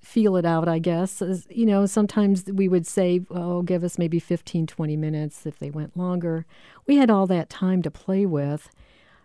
feel 0.00 0.36
it 0.36 0.44
out, 0.44 0.68
I 0.68 0.78
guess. 0.78 1.20
As, 1.20 1.46
you 1.50 1.66
know, 1.66 1.86
sometimes 1.86 2.44
we 2.46 2.68
would 2.68 2.86
say, 2.86 3.20
"Oh, 3.30 3.62
give 3.62 3.84
us 3.84 3.98
maybe 3.98 4.18
15, 4.18 4.66
20 4.66 4.96
minutes." 4.96 5.46
If 5.46 5.58
they 5.58 5.70
went 5.70 5.96
longer, 5.96 6.46
we 6.86 6.96
had 6.96 7.10
all 7.10 7.26
that 7.26 7.50
time 7.50 7.82
to 7.82 7.90
play 7.90 8.26
with. 8.26 8.70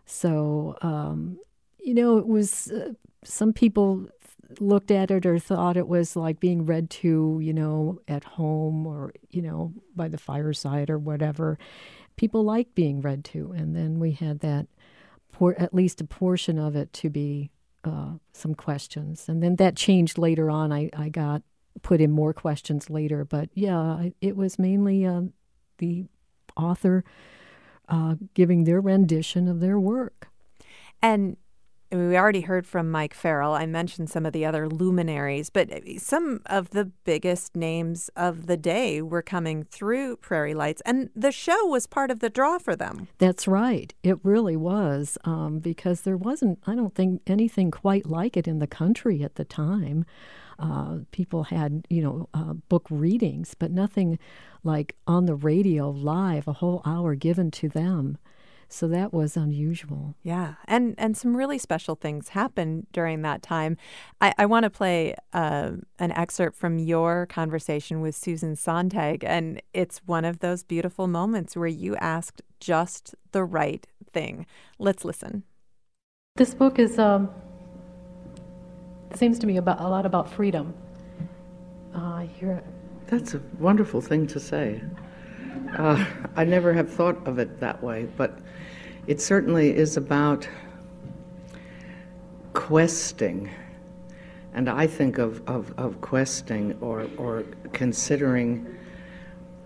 So, 0.05 0.77
um, 0.81 1.39
you 1.79 1.93
know, 1.93 2.17
it 2.17 2.27
was 2.27 2.71
uh, 2.71 2.93
some 3.23 3.53
people 3.53 4.07
looked 4.59 4.91
at 4.91 5.11
it 5.11 5.25
or 5.25 5.39
thought 5.39 5.77
it 5.77 5.87
was 5.87 6.15
like 6.15 6.39
being 6.39 6.65
read 6.65 6.89
to, 6.89 7.39
you 7.41 7.53
know, 7.53 7.99
at 8.07 8.23
home 8.23 8.85
or, 8.87 9.13
you 9.29 9.41
know, 9.41 9.73
by 9.95 10.07
the 10.07 10.17
fireside 10.17 10.89
or 10.89 10.97
whatever. 10.97 11.57
People 12.15 12.43
like 12.43 12.73
being 12.75 13.01
read 13.01 13.23
to. 13.25 13.51
And 13.51 13.75
then 13.75 13.99
we 13.99 14.11
had 14.11 14.39
that, 14.39 14.67
por- 15.31 15.59
at 15.59 15.73
least 15.73 16.01
a 16.01 16.05
portion 16.05 16.57
of 16.57 16.75
it 16.75 16.91
to 16.93 17.09
be 17.09 17.51
uh, 17.83 18.13
some 18.33 18.55
questions. 18.55 19.29
And 19.29 19.41
then 19.41 19.55
that 19.57 19.75
changed 19.75 20.17
later 20.17 20.49
on. 20.49 20.71
I, 20.71 20.89
I 20.95 21.09
got 21.09 21.43
put 21.81 22.01
in 22.01 22.11
more 22.11 22.33
questions 22.33 22.89
later. 22.89 23.23
But 23.23 23.49
yeah, 23.53 24.09
it 24.21 24.35
was 24.35 24.57
mainly 24.57 25.05
uh, 25.05 25.21
the 25.77 26.05
author 26.55 27.03
uh, 27.87 28.15
giving 28.33 28.63
their 28.63 28.81
rendition 28.81 29.47
of 29.47 29.59
their 29.59 29.79
work. 29.79 30.29
And 31.01 31.37
we 31.91 32.17
already 32.17 32.41
heard 32.41 32.67
from 32.67 32.91
Mike 32.91 33.13
Farrell. 33.13 33.53
I 33.53 33.65
mentioned 33.65 34.09
some 34.09 34.25
of 34.25 34.33
the 34.33 34.45
other 34.45 34.67
luminaries, 34.67 35.49
but 35.49 35.69
some 35.99 36.41
of 36.45 36.71
the 36.71 36.85
biggest 36.85 37.55
names 37.55 38.09
of 38.15 38.47
the 38.47 38.57
day 38.57 39.01
were 39.01 39.21
coming 39.21 39.63
through 39.63 40.17
Prairie 40.17 40.53
Lights, 40.53 40.81
and 40.85 41.09
the 41.15 41.31
show 41.31 41.65
was 41.65 41.87
part 41.87 42.11
of 42.11 42.19
the 42.19 42.29
draw 42.29 42.57
for 42.57 42.75
them. 42.75 43.07
That's 43.17 43.47
right. 43.47 43.93
It 44.03 44.19
really 44.23 44.57
was, 44.57 45.17
um, 45.23 45.59
because 45.59 46.01
there 46.01 46.17
wasn't, 46.17 46.59
I 46.67 46.75
don't 46.75 46.93
think, 46.93 47.21
anything 47.27 47.71
quite 47.71 48.05
like 48.05 48.35
it 48.35 48.47
in 48.47 48.59
the 48.59 48.67
country 48.67 49.23
at 49.23 49.35
the 49.35 49.45
time. 49.45 50.05
Uh, 50.59 50.99
people 51.11 51.43
had, 51.43 51.85
you 51.89 52.01
know, 52.01 52.29
uh, 52.33 52.53
book 52.53 52.87
readings, 52.89 53.53
but 53.53 53.71
nothing 53.71 54.17
like 54.63 54.95
on 55.05 55.25
the 55.25 55.35
radio 55.35 55.89
live, 55.89 56.47
a 56.47 56.53
whole 56.53 56.81
hour 56.83 57.15
given 57.15 57.51
to 57.51 57.69
them. 57.69 58.17
So 58.69 58.87
that 58.89 59.13
was 59.13 59.37
unusual. 59.37 60.15
Yeah, 60.23 60.55
and 60.65 60.93
and 60.97 61.15
some 61.15 61.37
really 61.37 61.57
special 61.57 61.95
things 61.95 62.29
happened 62.29 62.87
during 62.91 63.21
that 63.21 63.41
time. 63.41 63.77
I, 64.19 64.33
I 64.37 64.45
want 64.45 64.63
to 64.63 64.69
play 64.69 65.15
uh, 65.33 65.71
an 65.99 66.11
excerpt 66.11 66.57
from 66.57 66.77
your 66.77 67.25
conversation 67.27 68.01
with 68.01 68.15
Susan 68.15 68.55
Sontag, 68.55 69.23
and 69.23 69.61
it's 69.73 69.99
one 70.05 70.25
of 70.25 70.39
those 70.39 70.63
beautiful 70.63 71.07
moments 71.07 71.55
where 71.55 71.67
you 71.67 71.95
asked 71.97 72.41
just 72.59 73.15
the 73.31 73.43
right 73.43 73.87
thing. 74.11 74.45
Let's 74.79 75.05
listen. 75.05 75.43
This 76.35 76.53
book 76.53 76.77
is 76.77 76.99
um, 76.99 77.29
seems 79.15 79.39
to 79.39 79.47
me 79.47 79.57
about 79.57 79.79
a 79.79 79.87
lot 79.87 80.05
about 80.05 80.29
freedom. 80.29 80.73
Uh, 81.93 82.19
here. 82.19 82.61
That's 83.07 83.33
a 83.33 83.41
wonderful 83.59 84.01
thing 84.01 84.27
to 84.27 84.39
say. 84.39 84.81
Uh, 85.77 86.05
I 86.35 86.43
never 86.43 86.73
have 86.73 86.91
thought 86.91 87.27
of 87.27 87.39
it 87.39 87.59
that 87.59 87.81
way, 87.83 88.07
but 88.17 88.39
it 89.07 89.21
certainly 89.21 89.75
is 89.75 89.97
about 89.97 90.47
questing. 92.53 93.49
And 94.53 94.69
I 94.69 94.87
think 94.87 95.17
of, 95.17 95.47
of, 95.47 95.73
of 95.77 96.01
questing 96.01 96.77
or, 96.81 97.07
or 97.17 97.43
considering 97.73 98.75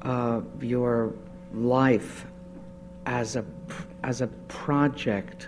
uh, 0.02 0.42
your 0.60 1.14
life 1.54 2.26
as 3.06 3.36
a, 3.36 3.46
as 4.04 4.22
a 4.22 4.28
project 4.48 5.48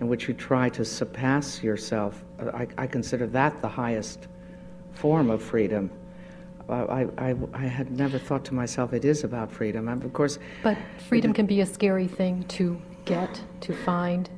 in 0.00 0.08
which 0.08 0.28
you 0.28 0.34
try 0.34 0.68
to 0.70 0.84
surpass 0.84 1.62
yourself. 1.62 2.24
I, 2.38 2.66
I 2.78 2.86
consider 2.86 3.26
that 3.28 3.60
the 3.60 3.68
highest 3.68 4.28
form 4.92 5.30
of 5.30 5.42
freedom. 5.42 5.90
I, 6.70 7.06
I, 7.18 7.34
I, 7.52 7.66
had 7.66 7.90
never 7.90 8.18
thought 8.18 8.44
to 8.46 8.54
myself 8.54 8.92
it 8.92 9.04
is 9.04 9.24
about 9.24 9.50
freedom. 9.50 9.88
And 9.88 10.04
of 10.04 10.12
course, 10.12 10.38
but 10.62 10.78
freedom 11.08 11.32
can 11.32 11.46
be 11.46 11.60
a 11.60 11.66
scary 11.66 12.06
thing 12.06 12.44
to 12.44 12.80
get, 13.04 13.42
to 13.62 13.74
find, 13.74 14.30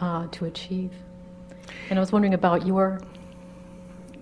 uh, 0.00 0.26
to 0.28 0.46
achieve. 0.46 0.92
And 1.90 1.98
I 1.98 2.00
was 2.00 2.12
wondering 2.12 2.34
about 2.34 2.66
your 2.66 3.00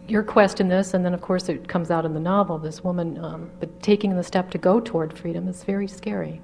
your 0.07 0.23
quest 0.23 0.61
in 0.61 0.69
this, 0.69 0.93
and 0.93 1.05
then 1.05 1.15
of 1.15 1.23
course 1.23 1.49
it 1.49 1.67
comes 1.67 1.91
out 1.91 2.05
in 2.05 2.13
the 2.13 2.21
novel. 2.21 2.59
This 2.59 2.85
woman, 2.85 3.23
um, 3.25 3.51
but 3.61 3.83
taking 3.83 4.15
the 4.17 4.23
step 4.23 4.51
to 4.51 4.59
go 4.59 4.81
toward 4.81 5.17
freedom 5.17 5.49
is 5.49 5.65
very 5.65 5.89
scary. 5.89 6.43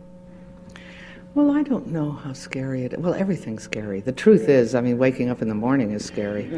Well, 1.32 1.52
I 1.52 1.62
don't 1.62 1.86
know 1.86 2.10
how 2.10 2.32
scary 2.32 2.84
it 2.84 2.94
is. 2.94 2.98
Well, 2.98 3.14
everything's 3.14 3.62
scary. 3.62 4.00
The 4.00 4.12
truth 4.12 4.48
is, 4.48 4.74
I 4.74 4.80
mean, 4.80 4.98
waking 4.98 5.30
up 5.30 5.42
in 5.42 5.48
the 5.48 5.54
morning 5.54 5.92
is 5.92 6.04
scary. 6.04 6.50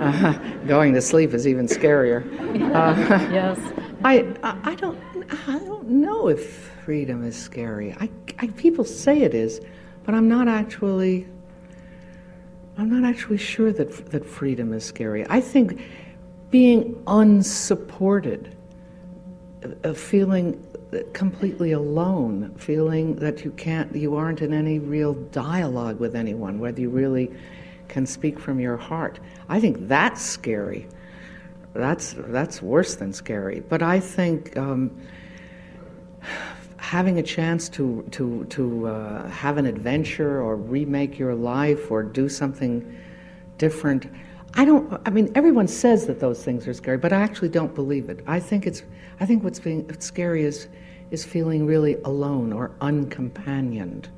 Uh, 0.00 0.32
going 0.66 0.92
to 0.94 1.00
sleep 1.00 1.34
is 1.34 1.46
even 1.46 1.66
scarier. 1.66 2.24
Uh, 2.74 2.96
yes. 3.32 3.58
I, 4.04 4.26
I 4.42 4.74
don't 4.74 4.98
I 5.46 5.58
don't 5.58 5.88
know 5.88 6.28
if 6.28 6.70
freedom 6.84 7.24
is 7.24 7.36
scary. 7.36 7.92
I, 8.00 8.08
I 8.38 8.48
people 8.48 8.84
say 8.84 9.22
it 9.22 9.34
is, 9.34 9.60
but 10.04 10.14
I'm 10.14 10.28
not 10.28 10.48
actually 10.48 11.26
I'm 12.76 12.90
not 12.90 13.08
actually 13.08 13.38
sure 13.38 13.72
that 13.72 14.10
that 14.10 14.24
freedom 14.24 14.72
is 14.72 14.84
scary. 14.84 15.26
I 15.28 15.40
think 15.40 15.80
being 16.50 17.00
unsupported, 17.06 18.56
uh, 19.84 19.92
feeling 19.94 20.64
completely 21.12 21.72
alone, 21.72 22.54
feeling 22.56 23.16
that 23.16 23.44
you 23.44 23.50
can't, 23.52 23.94
you 23.94 24.16
aren't 24.16 24.40
in 24.40 24.52
any 24.52 24.78
real 24.78 25.14
dialogue 25.14 26.00
with 26.00 26.16
anyone, 26.16 26.58
whether 26.58 26.80
you 26.80 26.90
really 26.90 27.30
can 27.88 28.06
speak 28.06 28.38
from 28.38 28.60
your 28.60 28.76
heart. 28.76 29.18
I 29.48 29.60
think 29.60 29.88
that's 29.88 30.22
scary. 30.22 30.88
That's 31.74 32.14
that's 32.16 32.62
worse 32.62 32.96
than 32.96 33.12
scary. 33.12 33.60
But 33.60 33.82
I 33.82 34.00
think 34.00 34.56
um, 34.56 34.90
having 36.76 37.18
a 37.18 37.22
chance 37.22 37.68
to 37.70 38.06
to 38.12 38.44
to 38.46 38.86
uh, 38.88 39.28
have 39.28 39.58
an 39.58 39.66
adventure 39.66 40.40
or 40.42 40.56
remake 40.56 41.18
your 41.18 41.34
life 41.34 41.90
or 41.90 42.02
do 42.02 42.28
something 42.28 42.96
different. 43.58 44.10
I 44.54 44.64
don't. 44.64 45.00
I 45.06 45.10
mean, 45.10 45.30
everyone 45.34 45.68
says 45.68 46.06
that 46.06 46.20
those 46.20 46.42
things 46.42 46.66
are 46.66 46.74
scary, 46.74 46.96
but 46.96 47.12
I 47.12 47.20
actually 47.20 47.50
don't 47.50 47.74
believe 47.74 48.08
it. 48.08 48.24
I 48.26 48.40
think 48.40 48.66
it's. 48.66 48.82
I 49.20 49.26
think 49.26 49.42
what's 49.44 49.60
being 49.60 49.90
scary 50.00 50.42
is 50.44 50.68
is 51.10 51.24
feeling 51.24 51.66
really 51.66 51.96
alone 52.04 52.52
or 52.52 52.72
uncompanioned. 52.80 54.08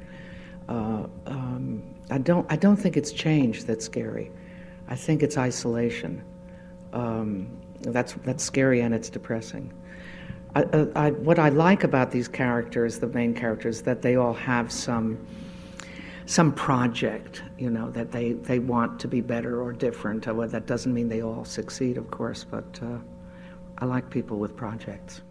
Uh, 0.68 1.06
um, 1.26 1.82
I 2.10 2.18
don't. 2.18 2.46
I 2.50 2.56
don't 2.56 2.76
think 2.76 2.96
it's 2.96 3.12
change 3.12 3.64
that's 3.64 3.84
scary. 3.84 4.30
I 4.88 4.96
think 4.96 5.22
it's 5.22 5.38
isolation. 5.38 6.22
Um, 6.92 7.48
that's 7.80 8.14
that's 8.24 8.44
scary 8.44 8.80
and 8.80 8.94
it's 8.94 9.08
depressing. 9.08 9.72
I, 10.54 10.88
I, 10.96 11.10
what 11.12 11.38
I 11.38 11.48
like 11.48 11.84
about 11.84 12.10
these 12.10 12.26
characters, 12.26 12.98
the 12.98 13.06
main 13.06 13.34
characters, 13.34 13.82
that 13.82 14.02
they 14.02 14.16
all 14.16 14.34
have 14.34 14.72
some 14.72 15.24
some 16.30 16.52
project, 16.52 17.42
you 17.58 17.70
know, 17.70 17.90
that 17.90 18.12
they, 18.12 18.34
they 18.34 18.60
want 18.60 19.00
to 19.00 19.08
be 19.08 19.20
better 19.20 19.60
or 19.60 19.72
different. 19.72 20.28
Well, 20.28 20.46
that 20.46 20.64
doesn't 20.64 20.94
mean 20.94 21.08
they 21.08 21.22
all 21.22 21.44
succeed, 21.44 21.96
of 21.96 22.08
course, 22.12 22.44
but 22.48 22.78
uh, 22.80 22.98
I 23.80 23.86
like 23.86 24.10
people 24.10 24.38
with 24.38 24.56
projects. 24.56 25.22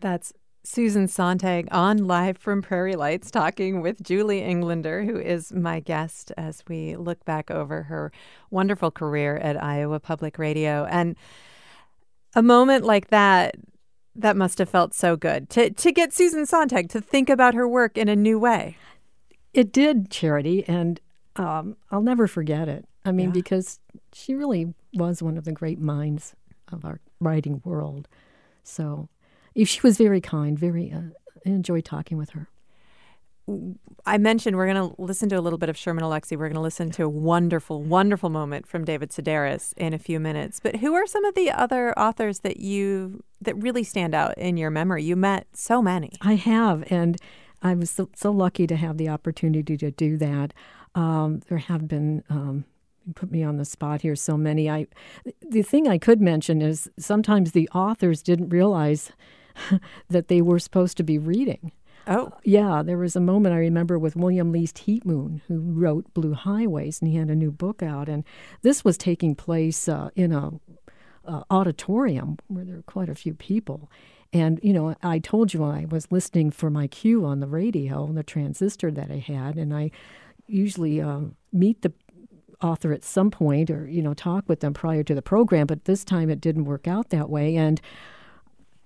That's 0.00 0.32
Susan 0.64 1.06
Sontag 1.06 1.68
on 1.70 2.06
Live 2.06 2.38
from 2.38 2.60
Prairie 2.60 2.96
Lights 2.96 3.30
talking 3.30 3.82
with 3.82 4.02
Julie 4.02 4.42
Englander, 4.42 5.04
who 5.04 5.16
is 5.16 5.52
my 5.52 5.80
guest 5.80 6.32
as 6.36 6.64
we 6.68 6.96
look 6.96 7.24
back 7.24 7.50
over 7.50 7.84
her 7.84 8.10
wonderful 8.50 8.90
career 8.90 9.36
at 9.36 9.62
Iowa 9.62 10.00
Public 10.00 10.38
Radio. 10.38 10.86
And 10.86 11.16
a 12.34 12.42
moment 12.42 12.84
like 12.84 13.10
that, 13.10 13.54
that 14.14 14.36
must 14.36 14.58
have 14.58 14.68
felt 14.68 14.92
so 14.92 15.14
good 15.14 15.48
to, 15.50 15.70
to 15.70 15.92
get 15.92 16.12
Susan 16.12 16.46
Sontag 16.46 16.88
to 16.90 17.00
think 17.00 17.30
about 17.30 17.54
her 17.54 17.68
work 17.68 17.96
in 17.96 18.08
a 18.08 18.16
new 18.16 18.38
way. 18.38 18.76
It 19.54 19.72
did, 19.72 20.10
Charity, 20.10 20.64
and 20.66 21.00
um, 21.36 21.76
I'll 21.90 22.02
never 22.02 22.26
forget 22.26 22.68
it. 22.68 22.86
I 23.04 23.12
mean, 23.12 23.26
yeah. 23.26 23.34
because 23.34 23.78
she 24.12 24.34
really 24.34 24.74
was 24.94 25.22
one 25.22 25.38
of 25.38 25.44
the 25.44 25.52
great 25.52 25.78
minds 25.78 26.34
of 26.72 26.84
our 26.84 27.00
writing 27.20 27.60
world. 27.64 28.08
So 28.62 29.08
she 29.64 29.80
was 29.82 29.96
very 29.96 30.20
kind, 30.20 30.58
very, 30.58 30.92
uh, 30.92 31.10
I 31.44 31.48
enjoyed 31.48 31.84
talking 31.84 32.18
with 32.18 32.30
her. 32.30 32.48
I 34.04 34.18
mentioned 34.18 34.56
we're 34.56 34.72
going 34.72 34.90
to 34.90 35.00
listen 35.00 35.28
to 35.28 35.36
a 35.36 35.40
little 35.40 35.58
bit 35.58 35.68
of 35.68 35.76
Sherman 35.76 36.02
Alexie. 36.02 36.36
We're 36.36 36.48
going 36.48 36.54
to 36.54 36.60
listen 36.60 36.90
to 36.90 37.04
a 37.04 37.08
wonderful, 37.08 37.80
wonderful 37.80 38.28
moment 38.28 38.66
from 38.66 38.84
David 38.84 39.10
Sedaris 39.10 39.72
in 39.76 39.94
a 39.94 39.98
few 39.98 40.18
minutes. 40.18 40.58
But 40.58 40.76
who 40.76 40.94
are 40.94 41.06
some 41.06 41.24
of 41.24 41.36
the 41.36 41.52
other 41.52 41.96
authors 41.96 42.40
that 42.40 42.58
you 42.58 43.22
that 43.40 43.56
really 43.56 43.84
stand 43.84 44.16
out 44.16 44.36
in 44.36 44.56
your 44.56 44.70
memory? 44.70 45.04
You 45.04 45.14
met 45.14 45.46
so 45.52 45.80
many. 45.80 46.10
I 46.20 46.34
have, 46.34 46.90
and 46.90 47.18
I 47.62 47.74
was 47.74 47.88
so, 47.88 48.08
so 48.16 48.32
lucky 48.32 48.66
to 48.66 48.74
have 48.74 48.98
the 48.98 49.08
opportunity 49.08 49.76
to 49.76 49.92
do 49.92 50.16
that. 50.16 50.52
Um, 50.96 51.40
there 51.48 51.58
have 51.58 51.86
been. 51.86 52.24
Um, 52.28 52.64
put 53.14 53.30
me 53.30 53.42
on 53.42 53.56
the 53.56 53.64
spot 53.64 54.02
here 54.02 54.16
so 54.16 54.36
many 54.36 54.68
i 54.68 54.86
the 55.42 55.62
thing 55.62 55.86
i 55.86 55.98
could 55.98 56.20
mention 56.20 56.60
is 56.60 56.90
sometimes 56.98 57.52
the 57.52 57.68
authors 57.74 58.22
didn't 58.22 58.48
realize 58.48 59.12
that 60.08 60.28
they 60.28 60.42
were 60.42 60.58
supposed 60.58 60.96
to 60.96 61.02
be 61.02 61.18
reading 61.18 61.72
Oh. 62.08 62.32
Yeah, 62.44 62.82
there 62.84 62.98
was 62.98 63.16
a 63.16 63.20
moment 63.20 63.54
I 63.54 63.58
remember 63.58 63.98
with 63.98 64.14
William 64.14 64.52
Least 64.52 64.78
Heat-Moon, 64.78 65.42
who 65.48 65.58
wrote 65.58 66.12
Blue 66.14 66.34
Highways, 66.34 67.00
and 67.00 67.10
he 67.10 67.16
had 67.16 67.30
a 67.30 67.34
new 67.34 67.50
book 67.50 67.82
out. 67.82 68.08
And 68.08 68.22
this 68.62 68.84
was 68.84 68.96
taking 68.96 69.34
place 69.34 69.88
uh, 69.88 70.10
in 70.14 70.32
a 70.32 70.52
uh, 71.26 71.42
auditorium 71.50 72.38
where 72.46 72.64
there 72.64 72.76
were 72.76 72.82
quite 72.82 73.08
a 73.08 73.14
few 73.14 73.34
people. 73.34 73.90
And, 74.32 74.60
you 74.62 74.72
know, 74.72 74.94
I 75.02 75.18
told 75.18 75.52
you 75.52 75.64
I 75.64 75.86
was 75.88 76.12
listening 76.12 76.52
for 76.52 76.70
my 76.70 76.86
cue 76.86 77.24
on 77.24 77.40
the 77.40 77.46
radio, 77.48 78.04
on 78.04 78.14
the 78.14 78.22
transistor 78.22 78.90
that 78.92 79.10
I 79.10 79.18
had, 79.18 79.56
and 79.56 79.74
I 79.74 79.90
usually 80.46 81.00
uh, 81.00 81.20
meet 81.52 81.82
the 81.82 81.92
author 82.62 82.92
at 82.92 83.04
some 83.04 83.30
point 83.30 83.70
or, 83.70 83.86
you 83.88 84.02
know, 84.02 84.14
talk 84.14 84.48
with 84.48 84.60
them 84.60 84.74
prior 84.74 85.02
to 85.02 85.14
the 85.14 85.22
program, 85.22 85.66
but 85.66 85.84
this 85.84 86.04
time 86.04 86.30
it 86.30 86.40
didn't 86.40 86.64
work 86.64 86.88
out 86.88 87.10
that 87.10 87.28
way. 87.28 87.56
And 87.56 87.80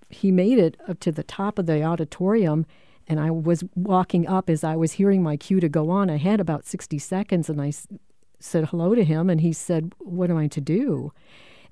he 0.08 0.32
made 0.32 0.58
it 0.58 0.76
up 0.88 0.98
to 1.00 1.12
the 1.12 1.22
top 1.22 1.58
of 1.58 1.66
the 1.66 1.82
auditorium 1.82 2.66
and 3.06 3.18
I 3.18 3.30
was 3.30 3.64
walking 3.74 4.28
up 4.28 4.48
as 4.48 4.62
I 4.62 4.76
was 4.76 4.92
hearing 4.92 5.22
my 5.22 5.36
cue 5.36 5.58
to 5.58 5.68
go 5.68 5.90
on. 5.90 6.08
I 6.10 6.16
had 6.16 6.40
about 6.40 6.64
60 6.64 6.98
seconds 6.98 7.48
and 7.48 7.60
I 7.60 7.68
s- 7.68 7.88
said 8.38 8.66
hello 8.66 8.94
to 8.94 9.04
him 9.04 9.28
and 9.28 9.40
he 9.40 9.52
said, 9.52 9.92
What 9.98 10.30
am 10.30 10.36
I 10.36 10.46
to 10.48 10.60
do? 10.60 11.12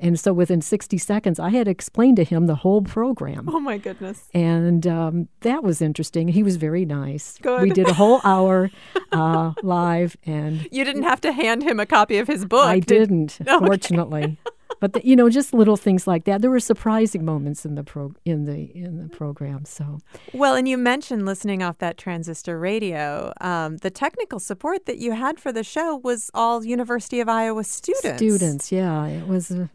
And 0.01 0.19
so 0.19 0.33
within 0.33 0.61
60 0.61 0.97
seconds, 0.99 1.41
I 1.41 1.51
had 1.51 1.67
explained 1.69 2.17
to 2.19 2.25
him 2.25 2.47
the 2.47 2.55
whole 2.57 2.83
program. 2.83 3.49
Oh 3.53 3.59
my 3.61 3.79
goodness. 3.79 4.29
And 4.33 4.87
um, 4.87 5.29
that 5.41 5.65
was 5.65 5.83
interesting. 5.83 6.29
He 6.29 6.43
was 6.43 6.57
very 6.57 6.85
nice. 6.85 7.39
Good. 7.43 7.63
We 7.63 7.71
did 7.71 7.89
a 7.89 7.95
whole 7.95 8.21
hour 8.25 8.71
uh, 9.13 9.53
live, 9.63 10.17
and 10.25 10.69
You 10.71 10.85
didn't 10.85 11.03
have 11.05 11.21
to 11.23 11.33
hand 11.33 11.63
him 11.63 11.81
a 11.81 11.87
copy 11.87 12.19
of 12.19 12.29
his 12.29 12.45
book. 12.45 12.67
I 12.67 12.81
did- 12.81 13.09
didn't, 13.09 13.39
Okay. 13.47 13.67
fortunately. 13.67 14.39
But 14.81 14.93
the, 14.93 15.05
you 15.05 15.17
know, 15.17 15.29
just 15.29 15.53
little 15.53 15.77
things 15.77 16.07
like 16.07 16.23
that. 16.27 16.41
There 16.41 16.51
were 16.53 16.61
surprising 16.61 17.25
moments 17.25 17.65
in 17.65 17.75
the 17.75 17.83
pro 17.83 18.13
in 18.25 18.45
the 18.45 18.71
in 18.77 19.03
the 19.03 19.09
program. 19.09 19.65
So 19.65 19.99
Well, 20.33 20.55
and 20.55 20.69
you 20.69 20.79
mentioned 20.79 21.27
listening 21.27 21.65
off 21.65 21.79
that 21.79 21.99
transistor 21.99 22.61
radio. 22.61 23.33
Um, 23.41 23.79
the 23.79 23.91
technical 23.91 24.39
support 24.39 24.87
that 24.87 24.99
you 24.99 25.13
had 25.13 25.41
for 25.41 25.51
the 25.53 25.65
show 25.65 25.97
was 25.97 26.31
all 26.33 26.65
University 26.65 27.19
of 27.19 27.29
Iowa 27.29 27.65
students. 27.65 28.19
students, 28.19 28.71
yeah, 28.71 29.05
it 29.07 29.27
was. 29.27 29.51
Uh, 29.51 29.67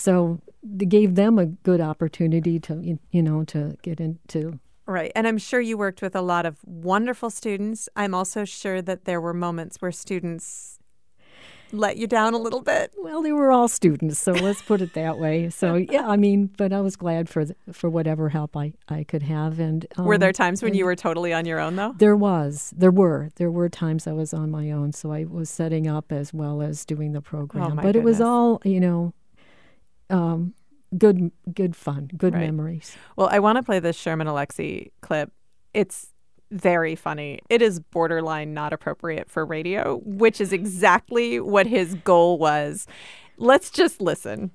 so 0.00 0.40
it 0.80 0.88
gave 0.88 1.14
them 1.14 1.38
a 1.38 1.46
good 1.46 1.80
opportunity 1.80 2.58
to 2.58 2.98
you- 3.12 3.22
know 3.22 3.44
to 3.44 3.76
get 3.82 4.00
into 4.00 4.58
Right. 4.86 5.12
And 5.14 5.28
I'm 5.28 5.38
sure 5.38 5.60
you 5.60 5.78
worked 5.78 6.02
with 6.02 6.16
a 6.16 6.20
lot 6.20 6.44
of 6.46 6.56
wonderful 6.64 7.30
students. 7.30 7.88
I'm 7.94 8.12
also 8.12 8.44
sure 8.44 8.82
that 8.82 9.04
there 9.04 9.20
were 9.20 9.32
moments 9.32 9.76
where 9.80 9.92
students 9.92 10.80
let 11.72 11.96
you 11.96 12.08
down 12.08 12.34
a 12.34 12.38
little 12.38 12.60
bit. 12.60 12.92
Well, 12.98 13.22
they 13.22 13.30
were 13.30 13.52
all 13.52 13.68
students, 13.68 14.18
so 14.18 14.32
let's 14.32 14.62
put 14.62 14.80
it 14.80 14.94
that 14.94 15.18
way. 15.18 15.48
So 15.50 15.74
yeah, 15.90 16.08
I 16.08 16.16
mean, 16.16 16.50
but 16.56 16.72
I 16.72 16.80
was 16.80 16.96
glad 16.96 17.28
for 17.28 17.44
the, 17.44 17.54
for 17.72 17.88
whatever 17.88 18.30
help 18.30 18.56
I, 18.56 18.72
I 18.88 19.04
could 19.04 19.22
have. 19.22 19.60
And 19.60 19.86
were 19.96 20.14
um, 20.14 20.20
there 20.20 20.32
times 20.32 20.60
when 20.60 20.74
you 20.74 20.84
were 20.84 20.96
totally 20.96 21.32
on 21.32 21.46
your 21.46 21.60
own, 21.60 21.76
though? 21.76 21.94
There 21.96 22.16
was, 22.16 22.74
there 22.76 22.90
were, 22.90 23.30
there 23.36 23.50
were 23.50 23.68
times 23.68 24.08
I 24.08 24.12
was 24.12 24.34
on 24.34 24.50
my 24.50 24.72
own. 24.72 24.92
So 24.92 25.12
I 25.12 25.24
was 25.24 25.48
setting 25.48 25.86
up 25.86 26.10
as 26.10 26.34
well 26.34 26.62
as 26.62 26.84
doing 26.84 27.12
the 27.12 27.22
program. 27.22 27.78
Oh, 27.78 27.82
but 27.82 27.94
it 27.94 28.02
was 28.02 28.20
all, 28.20 28.60
you 28.64 28.80
know, 28.80 29.14
um, 30.10 30.54
good, 30.98 31.30
good 31.54 31.74
fun, 31.76 32.10
good 32.16 32.34
Right. 32.34 32.40
memories. 32.46 32.96
Well, 33.16 33.28
I 33.30 33.38
want 33.38 33.56
to 33.56 33.62
play 33.62 33.78
this 33.78 33.96
Sherman 33.96 34.26
Alexie 34.26 34.90
clip. 35.00 35.32
It's 35.72 36.08
very 36.50 36.96
funny. 36.96 37.38
It 37.48 37.62
is 37.62 37.78
borderline 37.78 38.52
not 38.54 38.72
appropriate 38.72 39.30
for 39.30 39.44
radio, 39.46 39.98
which 40.04 40.40
is 40.40 40.52
exactly 40.52 41.38
what 41.38 41.66
his 41.66 41.94
goal 41.94 42.38
was. 42.38 42.86
Let's 43.38 43.70
just 43.70 44.00
listen. 44.00 44.50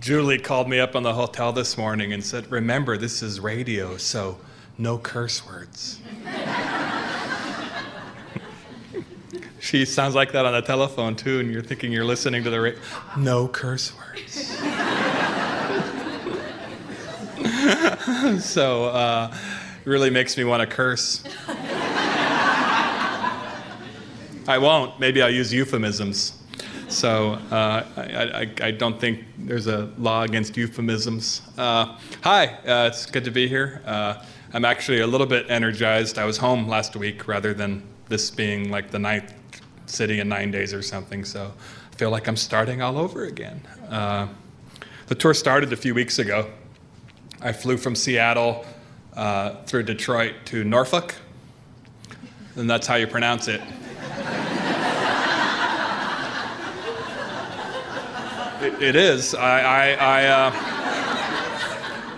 Julie 0.00 0.38
called 0.38 0.68
me 0.68 0.78
up 0.78 0.94
on 0.96 1.02
the 1.02 1.14
hotel 1.14 1.52
this 1.52 1.76
morning 1.76 2.12
and 2.12 2.24
said, 2.24 2.50
Remember, 2.50 2.96
this 2.96 3.22
is 3.22 3.40
radio, 3.40 3.96
so 3.96 4.38
no 4.78 4.98
curse 4.98 5.46
words. 5.46 6.00
she 9.60 9.84
sounds 9.84 10.14
like 10.14 10.32
that 10.32 10.46
on 10.46 10.52
the 10.52 10.62
telephone, 10.62 11.16
too, 11.16 11.40
and 11.40 11.50
you're 11.50 11.62
thinking 11.62 11.92
you're 11.92 12.04
listening 12.04 12.44
to 12.44 12.50
the 12.50 12.60
radio. 12.60 12.80
No 13.16 13.48
curse 13.48 13.92
words. 13.96 14.48
so, 18.44 18.84
uh, 18.86 19.36
it 19.84 19.88
really 19.88 20.10
makes 20.10 20.36
me 20.36 20.44
want 20.44 20.60
to 20.60 20.66
curse. 20.66 21.24
I 24.48 24.56
won't. 24.58 24.98
Maybe 24.98 25.20
I'll 25.20 25.30
use 25.30 25.52
euphemisms. 25.52 26.32
So 26.88 27.32
uh, 27.50 27.84
I, 27.98 28.02
I, 28.02 28.68
I 28.68 28.70
don't 28.70 28.98
think 28.98 29.26
there's 29.36 29.66
a 29.66 29.92
law 29.98 30.22
against 30.22 30.56
euphemisms. 30.56 31.42
Uh, 31.58 31.98
hi, 32.22 32.46
uh, 32.46 32.88
it's 32.90 33.04
good 33.04 33.24
to 33.24 33.30
be 33.30 33.46
here. 33.46 33.82
Uh, 33.84 34.24
I'm 34.54 34.64
actually 34.64 35.00
a 35.00 35.06
little 35.06 35.26
bit 35.26 35.50
energized. 35.50 36.18
I 36.18 36.24
was 36.24 36.38
home 36.38 36.66
last 36.66 36.96
week 36.96 37.28
rather 37.28 37.52
than 37.52 37.82
this 38.08 38.30
being 38.30 38.70
like 38.70 38.90
the 38.90 38.98
ninth 38.98 39.34
city 39.88 40.20
in 40.20 40.28
nine 40.28 40.50
days 40.50 40.72
or 40.74 40.82
something. 40.82 41.24
So 41.24 41.52
I 41.92 41.96
feel 41.96 42.10
like 42.10 42.28
I'm 42.28 42.36
starting 42.36 42.82
all 42.82 42.98
over 42.98 43.24
again. 43.24 43.60
Uh, 43.88 44.28
the 45.06 45.14
tour 45.14 45.34
started 45.34 45.72
a 45.72 45.76
few 45.76 45.94
weeks 45.94 46.18
ago. 46.18 46.50
I 47.40 47.52
flew 47.52 47.76
from 47.76 47.94
Seattle 47.94 48.66
uh, 49.16 49.54
through 49.64 49.84
Detroit 49.84 50.34
to 50.46 50.64
Norfolk, 50.64 51.14
and 52.56 52.68
that's 52.68 52.86
how 52.86 52.96
you 52.96 53.06
pronounce 53.06 53.48
it. 53.48 53.60
It, 58.60 58.82
it 58.82 58.96
is. 58.96 59.36
I, 59.36 59.60
I, 59.60 59.90
I, 59.92 60.26
uh, 60.26 60.52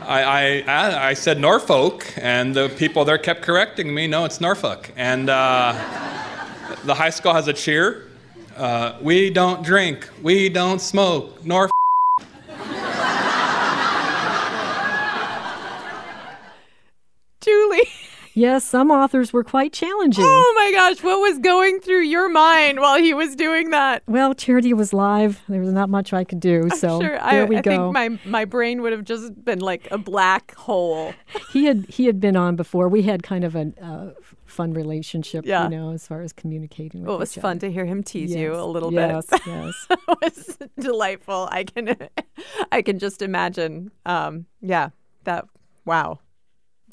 I, 0.07 0.65
I, 0.67 1.09
I, 1.09 1.15
said 1.15 1.39
Norfolk, 1.39 2.11
and 2.17 2.55
the 2.55 2.71
people 2.71 3.05
there 3.05 3.19
kept 3.19 3.43
correcting 3.43 3.95
me. 3.95 4.07
No, 4.07 4.25
it's 4.25 4.41
Norfolk. 4.41 4.91
And 4.97 5.29
uh, 5.29 5.75
the 6.85 6.95
high 6.95 7.11
school 7.11 7.35
has 7.35 7.49
a 7.49 7.53
cheer. 7.53 8.09
Uh, 8.57 8.99
we 9.01 9.31
don't 9.31 9.63
drink. 9.63 10.09
We 10.23 10.49
don't 10.49 10.81
smoke. 10.81 11.45
Norfolk. 11.45 11.71
Julie. 17.41 17.89
Yes, 18.35 18.65
some 18.65 18.91
authors 18.91 19.33
were 19.33 19.43
quite 19.43 19.73
challenging. 19.73 20.25
Oh 20.27 20.53
my 20.57 20.73
gosh, 20.73 21.03
what 21.03 21.21
was 21.21 21.39
going 21.41 21.81
through 21.81 22.03
your 22.03 22.29
mind 22.29 22.81
while 22.81 22.97
he 22.97 23.13
was 23.13 23.35
doing 23.35 23.71
that? 23.71 24.05
Well, 24.07 24.35
Charity 24.35 24.73
was 24.73 24.93
live. 24.93 25.43
There 25.49 25.61
was 25.61 25.73
not 25.73 25.91
much 25.91 26.13
I 26.13 26.23
could 26.23 26.39
do. 26.39 26.63
I'm 26.63 26.71
so 26.71 27.01
sure 27.01 27.11
there 27.11 27.23
I, 27.23 27.45
we 27.45 27.57
I 27.57 27.61
go. 27.61 27.71
think 27.71 27.93
my, 27.93 28.19
my 28.25 28.45
brain 28.45 28.83
would 28.83 28.93
have 28.93 29.05
just 29.05 29.45
been 29.45 29.59
like 29.59 29.89
a 29.91 29.99
black 29.99 30.55
hole. 30.55 31.13
he 31.53 31.65
had 31.65 31.87
he 31.89 32.07
had 32.07 32.21
been 32.21 32.37
on 32.37 32.55
before. 32.57 32.89
We 32.89 33.03
had 33.03 33.23
kind 33.25 33.43
of 33.45 33.57
a 33.57 33.73
uh, 33.83 34.11
fun 34.61 34.73
relationship, 34.75 35.45
Yeah. 35.47 35.65
you 35.65 35.71
know, 35.71 35.91
as 35.93 36.07
far 36.07 36.21
as 36.23 36.33
communicating. 36.33 37.01
With 37.03 37.09
Well, 37.09 37.17
it 37.17 37.21
was 37.21 37.37
each 37.37 37.41
fun 37.43 37.57
other. 37.57 37.67
to 37.69 37.73
hear 37.73 37.85
him 37.87 38.03
tease 38.03 38.35
you 38.35 38.55
a 38.55 38.65
little 38.65 38.93
yes, 38.93 39.27
bit. 39.27 39.41
yes. 39.47 39.87
it 39.91 40.01
was 40.23 40.59
delightful. 40.79 41.49
I 41.51 41.65
can 41.65 41.97
I 42.73 42.83
can 42.83 42.99
just 42.99 43.23
imagine. 43.23 43.91
Um, 44.07 44.47
yeah, 44.61 44.91
that 45.25 45.47
wow. 45.85 46.19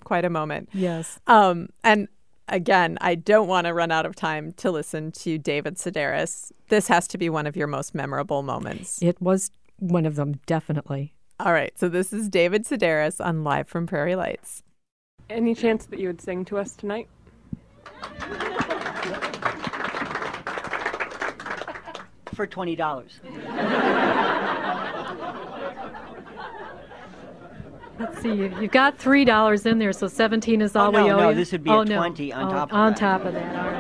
Quite 0.04 0.26
a 0.26 0.30
moment. 0.30 0.70
Yes. 0.74 1.20
Um, 1.28 1.70
and 1.84 2.08
again, 2.48 2.98
I 3.02 3.16
don't 3.16 3.48
want 3.50 3.68
to 3.68 3.74
run 3.74 3.92
out 3.92 4.06
of 4.06 4.16
time 4.16 4.54
to 4.54 4.72
listen 4.72 5.12
to 5.24 5.38
David 5.38 5.76
Sedaris. 5.76 6.52
This 6.70 6.88
has 6.88 7.08
to 7.10 7.18
be 7.18 7.30
one 7.30 7.46
of 7.46 7.58
your 7.58 7.68
most 7.68 7.94
memorable 7.94 8.42
moments. 8.44 9.02
It 9.02 9.22
was 9.22 9.52
one 9.80 10.06
of 10.06 10.16
them, 10.16 10.40
definitely. 10.46 11.14
All 11.42 11.52
right, 11.52 11.78
so 11.78 11.90
this 11.90 12.14
is 12.14 12.30
David 12.30 12.64
Sedaris 12.66 13.24
on 13.24 13.44
Live 13.44 13.68
from 13.68 13.86
Prairie 13.86 14.16
Lights. 14.16 14.64
Any 15.30 15.54
chance 15.54 15.86
that 15.88 16.00
you 16.00 16.08
would 16.08 16.22
sing 16.22 16.46
to 16.46 16.58
us 16.58 16.74
tonight? 16.74 17.10
For 22.34 22.46
twenty 22.46 22.76
dollars. 22.76 23.20
Let's 28.00 28.22
see, 28.22 28.32
you- 28.32 28.54
you've 28.62 28.72
got 28.72 28.98
three 29.00 29.26
dollars 29.26 29.66
in 29.66 29.80
there, 29.80 29.92
so 29.92 30.08
seventeen 30.08 30.62
is 30.62 30.76
all 30.76 30.90
Oh, 30.90 30.92
no, 30.92 31.04
we 31.06 31.12
owe 31.12 31.18
no, 31.18 31.30
you. 31.30 31.36
this 31.36 31.52
would 31.52 31.64
be 31.64 31.70
oh, 31.72 31.82
no. 31.84 31.98
20 31.98 32.32
on 32.32 32.46
Oh, 32.46 32.50
top 32.52 32.70
of 32.72 32.76
on 32.78 32.92
that. 32.92 33.00
top 33.00 33.26
of 33.26 33.34
that. 33.34 33.56
All 33.56 33.72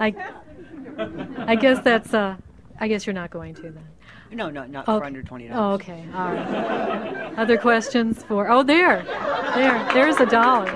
right. 0.00 0.16
I, 1.46 1.52
I 1.52 1.54
guess 1.54 1.78
that's. 1.80 2.12
Uh, 2.12 2.36
I 2.80 2.88
guess 2.88 3.06
you're 3.06 3.14
not 3.14 3.30
going 3.30 3.54
to 3.54 3.62
then. 3.62 3.84
No, 4.32 4.50
no, 4.50 4.64
not 4.66 4.88
Okay. 4.88 4.98
for 4.98 5.04
under 5.04 5.22
twenty 5.22 5.46
dollars. 5.48 5.80
okay. 5.80 6.04
All 6.14 6.32
right. 6.32 7.34
Other 7.38 7.56
questions 7.56 8.24
for? 8.24 8.50
Oh, 8.50 8.62
there, 8.64 9.04
there, 9.54 9.88
there's 9.94 10.16
a 10.18 10.26
dollar. 10.26 10.66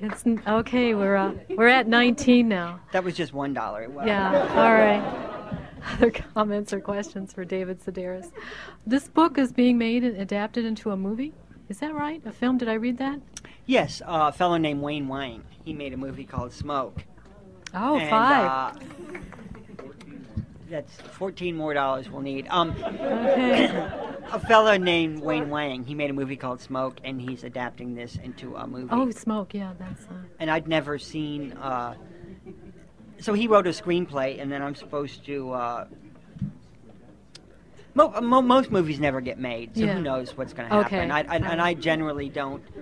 It's 0.00 0.24
okay. 0.46 0.94
We're 0.94 1.16
uh, 1.16 1.32
we're 1.50 1.68
at 1.68 1.86
19 1.86 2.48
now. 2.48 2.80
That 2.92 3.04
was 3.04 3.14
just 3.14 3.32
one 3.32 3.52
dollar. 3.52 3.88
Wow. 3.88 4.04
Yeah. 4.06 4.32
All 4.56 4.72
right. 4.72 5.28
Other 5.94 6.10
comments 6.10 6.72
or 6.72 6.80
questions 6.80 7.32
for 7.32 7.44
David 7.44 7.80
Sedaris? 7.82 8.30
This 8.86 9.08
book 9.08 9.38
is 9.38 9.52
being 9.52 9.78
made 9.78 10.04
and 10.04 10.16
adapted 10.16 10.64
into 10.64 10.90
a 10.90 10.96
movie. 10.96 11.32
Is 11.68 11.78
that 11.80 11.94
right? 11.94 12.20
A 12.26 12.32
film? 12.32 12.58
Did 12.58 12.68
I 12.68 12.74
read 12.74 12.98
that? 12.98 13.20
Yes, 13.66 14.02
uh, 14.02 14.28
a 14.28 14.32
fellow 14.32 14.56
named 14.56 14.82
Wayne 14.82 15.06
Wang. 15.08 15.42
He 15.64 15.72
made 15.72 15.92
a 15.92 15.96
movie 15.96 16.24
called 16.24 16.52
Smoke. 16.52 17.04
Oh, 17.72 17.98
And, 17.98 18.10
five. 18.10 18.46
Uh, 18.46 19.18
that's 20.70 20.92
fourteen 21.00 21.56
more 21.56 21.74
dollars 21.74 22.08
we'll 22.08 22.22
need. 22.22 22.46
Um, 22.48 22.70
a 22.82 24.40
fellow 24.46 24.76
named 24.76 25.20
Wayne 25.20 25.50
Wang. 25.50 25.84
He 25.84 25.94
made 25.94 26.10
a 26.10 26.12
movie 26.12 26.36
called 26.36 26.60
Smoke, 26.60 27.00
and 27.04 27.20
he's 27.20 27.44
adapting 27.44 27.94
this 27.94 28.16
into 28.22 28.54
a 28.56 28.66
movie. 28.66 28.88
Oh, 28.90 29.10
smoke. 29.10 29.52
Yeah, 29.52 29.72
that's. 29.78 30.04
Uh, 30.04 30.14
and 30.38 30.50
I'd 30.50 30.68
never 30.68 30.98
seen. 30.98 31.52
Uh, 31.52 31.94
so 33.18 33.34
he 33.34 33.46
wrote 33.48 33.66
a 33.66 33.70
screenplay, 33.70 34.40
and 34.40 34.50
then 34.50 34.62
I'm 34.62 34.74
supposed 34.74 35.26
to. 35.26 35.52
Uh, 35.52 35.86
mo- 37.94 38.20
mo- 38.20 38.42
most 38.42 38.70
movies 38.70 39.00
never 39.00 39.20
get 39.20 39.38
made, 39.38 39.76
so 39.76 39.82
Yeah. 39.84 39.94
who 39.94 40.02
knows 40.02 40.36
what's 40.36 40.52
going 40.52 40.68
to 40.68 40.74
happen? 40.74 40.98
Okay. 40.98 41.10
I, 41.10 41.20
I, 41.20 41.36
and 41.36 41.60
I 41.60 41.74
generally 41.74 42.28
don't. 42.28 42.62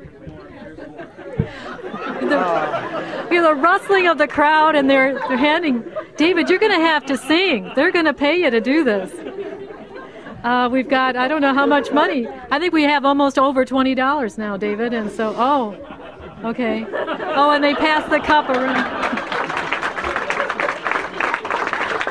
the, 2.20 3.28
you 3.30 3.40
know, 3.40 3.54
the 3.54 3.60
rustling 3.60 4.06
of 4.06 4.18
the 4.18 4.28
crowd, 4.28 4.74
and 4.76 4.88
they're 4.90 5.14
they're 5.28 5.36
handing 5.36 5.82
David, 6.18 6.50
you're 6.50 6.58
going 6.58 6.72
to 6.72 6.84
have 6.84 7.06
to 7.06 7.16
sing. 7.16 7.70
They're 7.76 7.92
going 7.92 8.04
to 8.04 8.12
pay 8.12 8.40
you 8.42 8.50
to 8.50 8.60
do 8.60 8.82
this. 8.82 9.12
Uh, 10.42 10.68
we've 10.70 10.88
got, 10.88 11.14
I 11.14 11.28
don't 11.28 11.40
know 11.40 11.54
how 11.54 11.64
much 11.64 11.92
money. 11.92 12.26
I 12.50 12.58
think 12.58 12.72
we 12.72 12.82
have 12.82 13.04
almost 13.04 13.38
over 13.38 13.64
$20 13.64 14.36
now, 14.36 14.56
David. 14.56 14.92
And 14.92 15.12
so, 15.12 15.32
oh, 15.36 15.76
okay. 16.44 16.84
Oh, 16.90 17.52
and 17.52 17.62
they 17.62 17.72
pass 17.72 18.08
the 18.10 18.18
cup 18.18 18.48
around. 18.48 18.84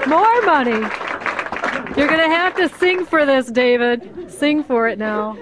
More 0.08 0.42
money. 0.44 0.80
You're 1.98 2.08
going 2.08 2.22
to 2.22 2.34
have 2.34 2.56
to 2.56 2.70
sing 2.70 3.06
for 3.06 3.26
this, 3.26 3.48
David. 3.48 4.32
Sing 4.32 4.64
for 4.64 4.88
it 4.88 4.98
now. 4.98 5.38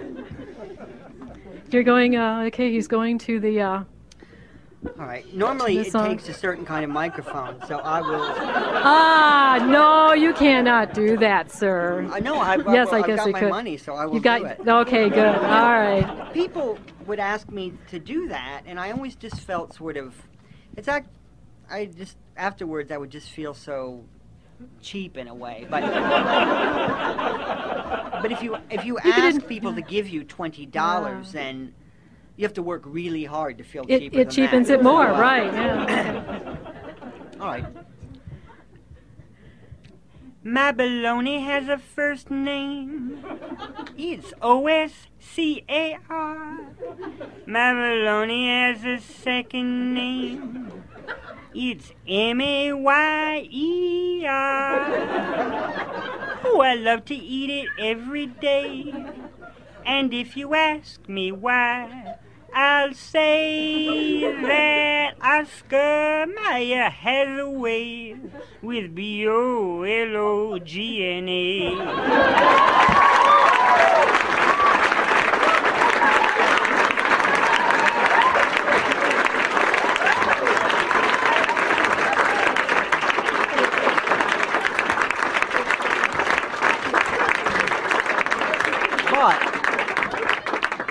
You're 1.69 1.83
going, 1.83 2.15
uh, 2.15 2.45
okay, 2.47 2.71
he's 2.71 2.87
going 2.87 3.19
to 3.19 3.39
the, 3.39 3.61
uh, 3.61 3.83
All 4.99 5.05
right. 5.05 5.31
Normally, 5.33 5.79
it 5.79 5.91
song. 5.91 6.09
takes 6.09 6.29
a 6.29 6.33
certain 6.33 6.65
kind 6.65 6.83
of 6.83 6.91
microphone, 6.91 7.59
so 7.67 7.79
I 7.79 8.01
will. 8.01 8.21
Ah, 8.21 9.65
no, 9.67 10.13
you 10.13 10.33
cannot 10.33 10.93
do 10.93 11.17
that, 11.17 11.51
sir. 11.51 12.07
I 12.11 12.19
know. 12.19 12.35
I, 12.35 12.57
yes, 12.71 12.89
I, 12.91 12.99
I 12.99 13.07
guess 13.07 13.17
got 13.17 13.27
you 13.27 13.33
my 13.33 13.39
could. 13.39 13.49
money, 13.49 13.77
so 13.77 13.95
I 13.95 14.05
will 14.05 14.15
you 14.15 14.21
got, 14.21 14.39
do 14.39 14.45
it. 14.45 14.67
Okay, 14.67 15.09
good. 15.09 15.35
All 15.35 15.79
right. 15.79 16.33
People 16.33 16.77
would 17.05 17.19
ask 17.19 17.49
me 17.49 17.73
to 17.89 17.99
do 17.99 18.27
that, 18.29 18.63
and 18.65 18.79
I 18.79 18.91
always 18.91 19.15
just 19.15 19.41
felt 19.41 19.73
sort 19.73 19.97
of. 19.97 20.15
It's 20.77 20.87
act. 20.87 21.09
I 21.69 21.85
just 21.85 22.17
afterwards 22.37 22.91
I 22.91 22.97
would 22.97 23.09
just 23.09 23.31
feel 23.31 23.53
so 23.53 24.03
cheap 24.81 25.17
in 25.17 25.27
a 25.27 25.35
way, 25.35 25.67
but. 25.69 25.81
but 28.21 28.31
if 28.31 28.41
you 28.41 28.57
if 28.69 28.85
you 28.85 28.97
You 29.03 29.11
ask 29.11 29.45
people 29.47 29.73
to 29.73 29.81
give 29.81 30.07
you 30.07 30.23
twenty 30.23 30.65
dollars, 30.65 31.31
then 31.31 31.73
you 32.37 32.43
have 32.43 32.53
to 32.53 32.63
work 32.63 32.83
really 32.85 33.25
hard 33.25 33.57
to 33.57 33.63
feel 33.63 33.85
It, 33.87 33.99
cheaper 33.99 34.19
it 34.19 34.29
cheapens 34.29 34.67
that. 34.67 34.79
it 34.79 34.83
more, 34.83 35.05
right? 35.05 35.51
Yeah. 35.53 36.57
All 37.39 37.47
right. 37.47 37.65
My 40.43 40.71
baloney 40.71 41.43
has 41.43 41.67
a 41.69 41.77
first 41.77 42.29
name. 42.29 43.23
It's 43.97 44.31
O 44.41 44.67
S 44.67 45.07
C 45.19 45.63
A 45.67 45.97
R. 46.07 46.59
My 47.47 47.71
baloney 47.73 48.45
has 48.47 48.85
a 48.85 48.99
second 49.03 49.93
name. 49.95 50.71
It's 51.55 51.93
M 52.07 52.41
A 52.41 52.73
Y 52.73 53.47
E 53.49 54.25
R. 54.27 54.85
Oh, 56.43 56.61
I 56.61 56.75
love 56.75 57.05
to 57.05 57.15
eat 57.15 57.49
it 57.49 57.69
every 57.79 58.27
day. 58.27 58.93
And 59.83 60.13
if 60.13 60.37
you 60.37 60.53
ask 60.53 61.07
me 61.09 61.31
why, 61.31 62.17
I'll 62.57 62.93
say 62.93 64.21
that 64.21 65.15
Oscar 65.21 66.25
Mayer 66.25 66.89
has 66.89 67.37
a 67.37 67.49
way 67.49 68.15
with 68.61 68.95
B 68.95 69.27
O 69.27 69.81
L 69.81 70.15
O 70.15 70.59
G 70.59 71.05
N 71.05 71.27
A. 71.27 71.75
But 89.11 89.41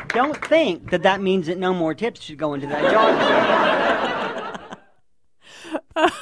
don't 0.09 0.34
think 0.47 0.91
that 0.91 1.03
that 1.03 1.21
means 1.21 1.47
that 1.47 1.59
no 1.59 1.73
more 1.75 1.95
tips 1.95 2.23
should 2.23 2.39
go 2.39 2.55
into 2.55 2.67
that 2.69 2.91
jar. 5.97 6.11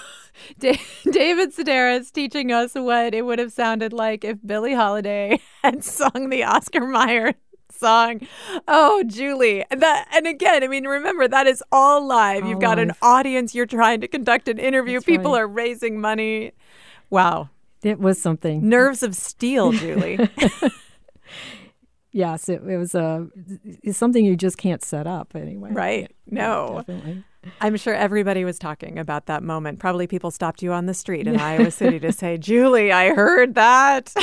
Da- 0.58 0.80
David 1.10 1.54
Sedaris 1.54 2.12
teaching 2.12 2.52
us 2.52 2.74
what 2.74 3.14
it 3.14 3.22
would 3.24 3.38
have 3.38 3.52
sounded 3.52 3.92
like 3.92 4.24
if 4.24 4.38
Billie 4.44 4.74
Holiday 4.74 5.40
had 5.62 5.82
sung 5.84 6.28
the 6.30 6.44
Oscar 6.44 6.86
Mayer 6.86 7.34
song. 7.70 8.20
Oh, 8.68 9.02
Julie. 9.06 9.64
And 9.70 9.80
That 9.80 10.08
and 10.12 10.26
again, 10.26 10.62
I 10.62 10.68
mean, 10.68 10.84
remember 10.86 11.26
that 11.28 11.46
is 11.46 11.62
all 11.72 12.04
live. 12.06 12.44
You've 12.44 12.56
All 12.56 12.60
got 12.60 12.78
an 12.78 12.92
audience. 13.02 13.54
You're 13.54 13.66
trying 13.66 14.00
to 14.02 14.08
conduct 14.08 14.48
an 14.48 14.58
interview. 14.58 14.94
That's 14.98 15.06
People 15.06 15.32
right. 15.32 15.40
are 15.42 15.48
raising 15.48 16.00
money. 16.00 16.52
Wow, 17.08 17.48
It 17.82 17.98
was 17.98 18.20
something. 18.20 18.68
nerves 18.68 19.02
of 19.02 19.14
steel, 19.16 19.72
Julie. 19.72 20.18
Yes, 22.12 22.48
it, 22.48 22.62
it 22.62 22.76
was 22.76 22.94
a 22.94 23.26
it's 23.82 23.96
something 23.98 24.24
you 24.24 24.36
just 24.36 24.58
can't 24.58 24.84
set 24.84 25.06
up 25.06 25.34
anyway. 25.34 25.70
Right. 25.72 26.14
Yeah, 26.30 26.42
No. 26.46 26.74
definitely. 26.78 27.24
I'm 27.60 27.76
sure 27.76 27.94
everybody 27.94 28.44
was 28.44 28.58
talking 28.58 28.98
about 28.98 29.26
that 29.26 29.42
moment. 29.42 29.78
Probably 29.80 30.06
people 30.06 30.30
stopped 30.30 30.62
you 30.62 30.72
on 30.72 30.86
the 30.86 30.94
street 30.94 31.26
in 31.26 31.40
Iowa 31.40 31.70
City 31.72 31.98
to 32.00 32.12
say, 32.12 32.38
Julie, 32.38 32.92
I 32.92 33.14
heard 33.14 33.54
that. 33.56 34.14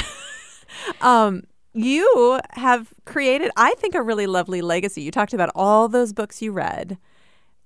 um, 1.02 1.44
you 1.74 2.40
have 2.52 2.94
created, 3.06 3.52
I 3.58 3.74
think, 3.78 3.96
a 3.96 4.02
really 4.02 4.28
lovely 4.28 4.62
legacy. 4.62 5.02
You 5.02 5.12
talked 5.12 5.34
about 5.34 5.50
all 5.56 5.88
those 5.90 6.14
books 6.14 6.42
you 6.42 6.52
read. 6.52 6.98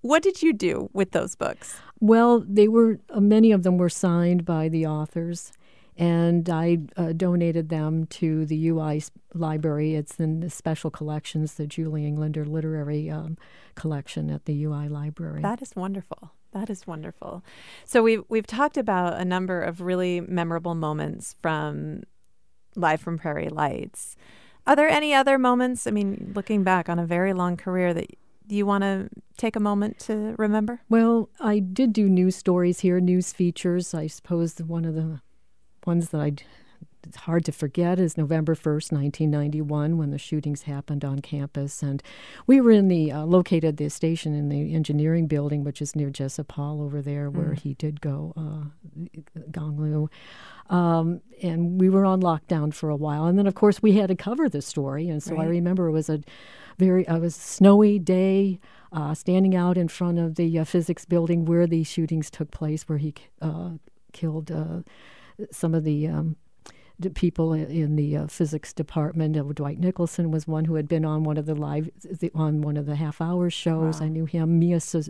What 0.01 0.23
did 0.23 0.41
you 0.41 0.53
do 0.53 0.89
with 0.93 1.11
those 1.11 1.35
books? 1.35 1.77
Well, 1.99 2.43
they 2.47 2.67
were 2.67 2.99
uh, 3.09 3.21
many 3.21 3.51
of 3.51 3.63
them 3.63 3.77
were 3.77 3.89
signed 3.89 4.43
by 4.45 4.69
the 4.69 4.85
authors, 4.85 5.53
and 5.97 6.49
I 6.49 6.79
uh, 6.97 7.13
donated 7.13 7.69
them 7.69 8.05
to 8.07 8.45
the 8.45 8.69
UI 8.69 9.03
library. 9.33 9.95
It's 9.95 10.19
in 10.19 10.39
the 10.39 10.49
special 10.49 10.89
collections, 10.89 11.55
the 11.55 11.67
Julie 11.67 12.05
Englander 12.05 12.45
Literary 12.45 13.09
um, 13.09 13.37
Collection 13.75 14.29
at 14.29 14.45
the 14.45 14.63
UI 14.63 14.87
library. 14.87 15.41
That 15.41 15.61
is 15.61 15.75
wonderful. 15.75 16.31
That 16.51 16.69
is 16.69 16.85
wonderful. 16.85 17.43
So 17.85 18.03
we've 18.03 18.23
we've 18.29 18.47
talked 18.47 18.77
about 18.77 19.19
a 19.19 19.25
number 19.25 19.61
of 19.61 19.81
really 19.81 20.21
memorable 20.21 20.75
moments 20.75 21.35
from 21.41 22.03
Live 22.75 23.01
from 23.01 23.17
Prairie 23.17 23.49
Lights. 23.49 24.15
Are 24.65 24.75
there 24.75 24.87
any 24.87 25.13
other 25.13 25.37
moments? 25.37 25.87
I 25.87 25.91
mean, 25.91 26.31
looking 26.35 26.63
back 26.63 26.87
on 26.87 26.99
a 26.99 27.05
very 27.05 27.33
long 27.33 27.57
career, 27.57 27.93
that 27.93 28.17
you 28.47 28.65
want 28.65 28.83
to 28.83 29.09
take 29.37 29.55
a 29.55 29.59
moment 29.59 29.99
to 29.99 30.35
remember? 30.37 30.81
Well, 30.89 31.29
I 31.39 31.59
did 31.59 31.93
do 31.93 32.07
news 32.07 32.35
stories 32.35 32.79
here, 32.81 32.99
news 32.99 33.33
features. 33.33 33.93
I 33.93 34.07
suppose 34.07 34.57
one 34.59 34.85
of 34.85 34.95
the 34.95 35.21
ones 35.85 36.09
that 36.09 36.21
I 36.21 36.33
it's 37.07 37.17
hard 37.17 37.45
to 37.45 37.51
forget 37.51 37.99
is 37.99 38.17
November 38.17 38.55
1st, 38.55 38.91
1991, 38.91 39.97
when 39.97 40.11
the 40.11 40.17
shootings 40.17 40.63
happened 40.63 41.03
on 41.03 41.19
campus. 41.19 41.83
And 41.83 42.01
we 42.47 42.61
were 42.61 42.71
in 42.71 42.87
the, 42.87 43.11
uh, 43.11 43.25
located 43.25 43.77
the 43.77 43.89
station 43.89 44.33
in 44.33 44.49
the 44.49 44.73
engineering 44.73 45.27
building, 45.27 45.63
which 45.63 45.81
is 45.81 45.95
near 45.95 46.09
Jessup 46.09 46.51
Hall 46.53 46.81
over 46.81 47.01
there, 47.01 47.29
where 47.29 47.53
he 47.53 47.73
did 47.73 48.01
go, 48.01 48.33
uh, 48.37 49.07
Gang 49.51 49.79
Lu. 49.79 50.09
Um, 50.69 51.21
and 51.41 51.79
we 51.79 51.89
were 51.89 52.05
on 52.05 52.21
lockdown 52.21 52.73
for 52.73 52.89
a 52.89 52.95
while. 52.95 53.25
And 53.25 53.37
then, 53.37 53.47
of 53.47 53.55
course, 53.55 53.81
we 53.81 53.93
had 53.93 54.07
to 54.07 54.15
cover 54.15 54.47
the 54.47 54.61
story. 54.61 55.09
And 55.09 55.21
so 55.21 55.37
I 55.37 55.45
remember 55.45 55.87
it 55.87 55.91
was 55.91 56.09
a 56.09 56.21
very, 56.79 57.07
uh, 57.07 57.17
it 57.17 57.21
was 57.21 57.35
a 57.35 57.39
snowy 57.39 57.99
day, 57.99 58.59
uh, 58.91 59.13
standing 59.13 59.55
out 59.55 59.77
in 59.77 59.87
front 59.87 60.19
of 60.19 60.35
the 60.35 60.59
uh, 60.59 60.63
physics 60.63 61.03
building 61.05 61.45
where 61.45 61.67
the 61.67 61.83
shootings 61.83 62.29
took 62.29 62.51
place, 62.51 62.83
where 62.83 62.97
he 62.97 63.13
uh, 63.41 63.71
killed 64.13 64.51
uh, 64.51 64.81
some 65.51 65.73
of 65.73 65.83
the 65.83 66.07
um, 66.07 66.35
people 67.15 67.53
in 67.53 67.95
the 67.95 68.15
uh, 68.15 68.27
physics 68.27 68.71
department. 68.71 69.35
Uh, 69.35 69.43
Dwight 69.43 69.79
Nicholson 69.79 70.31
was 70.31 70.47
one 70.47 70.65
who 70.65 70.75
had 70.75 70.87
been 70.87 71.05
on 71.05 71.23
one 71.23 71.37
of 71.37 71.45
the 71.45 71.55
live 71.55 71.89
the, 72.03 72.31
on 72.35 72.61
one 72.61 72.77
of 72.77 72.85
the 72.85 72.95
half 72.95 73.19
hour 73.19 73.49
shows. 73.49 74.01
I 74.01 74.07
knew 74.09 74.25
him. 74.25 74.59
Miya 74.59 74.77
S- 74.77 75.09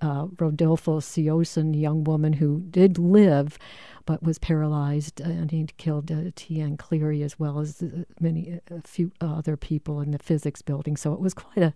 uh, 0.00 0.26
Rodolfo 0.38 1.00
Sioson, 1.00 1.78
young 1.78 2.04
woman 2.04 2.34
who 2.34 2.60
did 2.70 2.98
live, 2.98 3.58
but 4.06 4.22
was 4.22 4.38
paralyzed, 4.38 5.20
uh, 5.20 5.24
and 5.24 5.50
he 5.50 5.66
killed 5.76 6.10
uh, 6.10 6.30
T. 6.34 6.60
Anne 6.60 6.76
Cleary 6.76 7.22
as 7.22 7.38
well 7.38 7.58
as 7.58 7.82
uh, 7.82 8.04
many 8.20 8.60
a 8.70 8.80
few 8.82 9.12
other 9.20 9.56
people 9.56 10.00
in 10.00 10.12
the 10.12 10.18
physics 10.18 10.62
building. 10.62 10.96
So 10.96 11.12
it 11.12 11.20
was 11.20 11.34
quite 11.34 11.62
a 11.62 11.74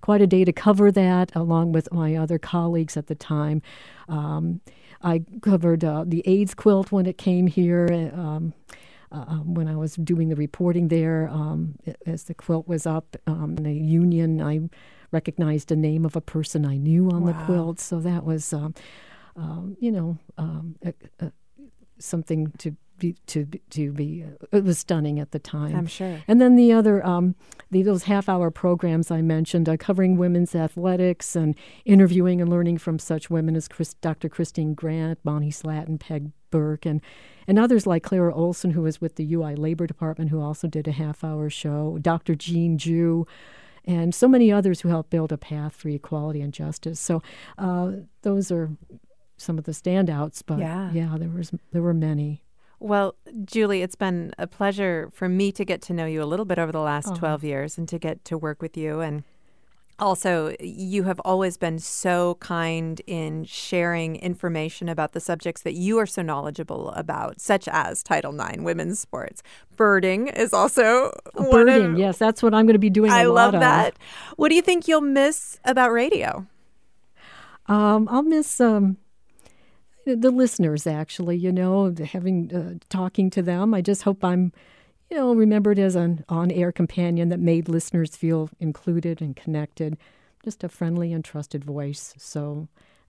quite 0.00 0.22
a 0.22 0.26
day 0.26 0.44
to 0.44 0.52
cover 0.52 0.90
that, 0.92 1.34
along 1.34 1.72
with 1.72 1.92
my 1.92 2.14
other 2.14 2.38
colleagues 2.38 2.96
at 2.96 3.08
the 3.08 3.14
time. 3.14 3.60
Um, 4.08 4.60
I 5.04 5.22
covered 5.42 5.84
uh, 5.84 6.04
the 6.06 6.22
AIDS 6.26 6.54
quilt 6.54 6.90
when 6.90 7.06
it 7.06 7.18
came 7.18 7.46
here. 7.46 7.86
uh, 7.90 8.20
Um, 8.20 8.54
uh, 9.12 9.36
when 9.56 9.68
I 9.68 9.76
was 9.76 9.94
doing 9.94 10.28
the 10.28 10.34
reporting 10.34 10.88
there, 10.88 11.28
um, 11.28 11.76
as 12.04 12.24
the 12.24 12.34
quilt 12.34 12.66
was 12.66 12.84
up 12.84 13.16
um, 13.28 13.54
in 13.58 13.62
the 13.62 13.72
union, 13.72 14.40
I 14.42 14.68
recognized 15.12 15.68
the 15.68 15.76
name 15.76 16.04
of 16.04 16.16
a 16.16 16.20
person 16.20 16.66
I 16.66 16.76
knew 16.78 17.10
on 17.10 17.22
the 17.24 17.32
quilt. 17.46 17.78
So 17.78 18.00
that 18.00 18.24
was, 18.24 18.52
um, 18.52 18.74
um, 19.36 19.76
you 19.78 19.92
know, 19.92 20.18
um, 20.36 20.74
a, 20.82 20.92
a, 21.20 21.32
something 21.98 22.52
to 22.58 22.76
be 22.98 23.16
to 23.26 23.44
be- 23.46 23.62
to 23.70 23.92
be. 23.92 24.24
Uh, 24.24 24.56
it 24.56 24.64
was 24.64 24.78
stunning 24.78 25.18
at 25.18 25.32
the 25.32 25.38
time. 25.38 25.74
I'm 25.74 25.86
sure. 25.86 26.22
And 26.28 26.40
then 26.40 26.56
the 26.56 26.72
other, 26.72 27.04
um, 27.04 27.34
the, 27.70 27.82
those 27.82 28.04
half-hour 28.04 28.50
programs 28.50 29.10
I 29.10 29.20
mentioned, 29.20 29.68
uh, 29.68 29.76
covering 29.76 30.16
women's 30.16 30.54
athletics 30.54 31.34
and 31.34 31.56
interviewing 31.84 32.40
and 32.40 32.48
learning 32.48 32.78
from 32.78 32.98
such 32.98 33.30
women 33.30 33.56
as 33.56 33.68
Chris, 33.68 33.94
Dr. 33.94 34.28
Christine 34.28 34.74
Grant, 34.74 35.22
Bonnie 35.24 35.50
Slatton, 35.50 35.98
Peg 35.98 36.30
Burke, 36.50 36.86
and 36.86 37.00
and 37.46 37.58
others 37.58 37.86
like 37.86 38.02
Clara 38.02 38.34
Olson, 38.34 38.70
who 38.70 38.82
was 38.82 39.00
with 39.00 39.16
the 39.16 39.34
UI 39.34 39.54
Labor 39.54 39.86
Department, 39.86 40.30
who 40.30 40.40
also 40.40 40.66
did 40.66 40.88
a 40.88 40.92
half-hour 40.92 41.50
show. 41.50 41.98
Dr. 42.00 42.34
Jean 42.34 42.78
Jew. 42.78 43.26
And 43.86 44.14
so 44.14 44.28
many 44.28 44.50
others 44.50 44.80
who 44.80 44.88
helped 44.88 45.10
build 45.10 45.30
a 45.30 45.36
path 45.36 45.74
for 45.76 45.90
equality 45.90 46.40
and 46.40 46.54
justice. 46.54 46.98
So, 46.98 47.22
uh, 47.58 47.90
those 48.22 48.50
are 48.50 48.70
some 49.44 49.58
of 49.58 49.64
the 49.64 49.72
standouts, 49.72 50.42
but 50.44 50.58
Yeah. 50.58 50.90
yeah, 50.92 51.16
there 51.18 51.28
was 51.28 51.52
there 51.72 51.82
were 51.82 51.94
many. 51.94 52.40
Well, 52.80 53.14
Julie, 53.44 53.82
it's 53.82 53.94
been 53.96 54.32
a 54.38 54.46
pleasure 54.46 55.08
for 55.12 55.28
me 55.28 55.52
to 55.52 55.64
get 55.64 55.80
to 55.82 55.92
know 55.94 56.06
you 56.06 56.22
a 56.22 56.26
little 56.26 56.44
bit 56.44 56.58
over 56.58 56.72
the 56.72 56.80
last 56.80 57.08
Oh. 57.12 57.14
12 57.14 57.44
years 57.44 57.78
and 57.78 57.88
to 57.88 57.98
get 57.98 58.24
to 58.26 58.36
work 58.36 58.60
with 58.60 58.76
you. 58.76 59.00
And 59.00 59.22
also, 59.98 60.54
you 60.58 61.04
have 61.04 61.20
always 61.20 61.56
been 61.56 61.78
so 61.78 62.34
kind 62.40 63.00
in 63.06 63.44
sharing 63.44 64.16
information 64.16 64.88
about 64.88 65.12
the 65.12 65.20
subjects 65.20 65.62
that 65.62 65.74
you 65.74 65.98
are 65.98 66.04
so 66.04 66.20
knowledgeable 66.20 66.90
about, 66.90 67.40
such 67.40 67.68
as 67.68 68.02
Title 68.02 68.34
IX, 68.38 68.62
women's 68.62 68.98
sports. 68.98 69.40
Birding 69.76 70.26
is 70.28 70.52
also 70.52 71.12
Birding, 71.36 71.92
of- 71.92 71.98
yes, 71.98 72.18
that's 72.18 72.42
what 72.42 72.52
I'm 72.52 72.66
going 72.66 72.74
to 72.74 72.78
be 72.80 72.90
doing. 72.90 73.12
a 73.12 73.14
I 73.14 73.22
love 73.24 73.54
of. 73.54 73.60
that. 73.60 73.94
What 74.36 74.48
do 74.48 74.56
you 74.56 74.62
think 74.62 74.88
you'll 74.88 75.00
miss 75.00 75.58
about 75.64 75.92
radio? 75.92 76.44
Um, 77.66 78.08
I'll 78.10 78.22
miss 78.22 78.60
um, 78.60 78.98
the 80.04 80.30
listeners. 80.30 80.86
Actually, 80.86 81.36
you 81.36 81.52
know, 81.52 81.94
having 82.12 82.54
uh, 82.54 82.74
talking 82.88 83.30
to 83.30 83.42
them. 83.42 83.74
I 83.74 83.80
just 83.80 84.02
hope 84.02 84.24
I'm, 84.24 84.52
you 85.10 85.16
know, 85.16 85.34
remembered 85.34 85.78
as 85.78 85.94
an 85.96 86.24
on-air 86.28 86.72
companion 86.72 87.28
that 87.28 87.40
made 87.40 87.68
listeners 87.68 88.16
feel 88.16 88.50
included 88.60 89.20
and 89.20 89.36
connected. 89.36 89.96
Just 90.42 90.64
a 90.64 90.68
friendly 90.68 91.12
and 91.12 91.24
trusted 91.24 91.64
voice. 91.64 92.14
So 92.18 92.68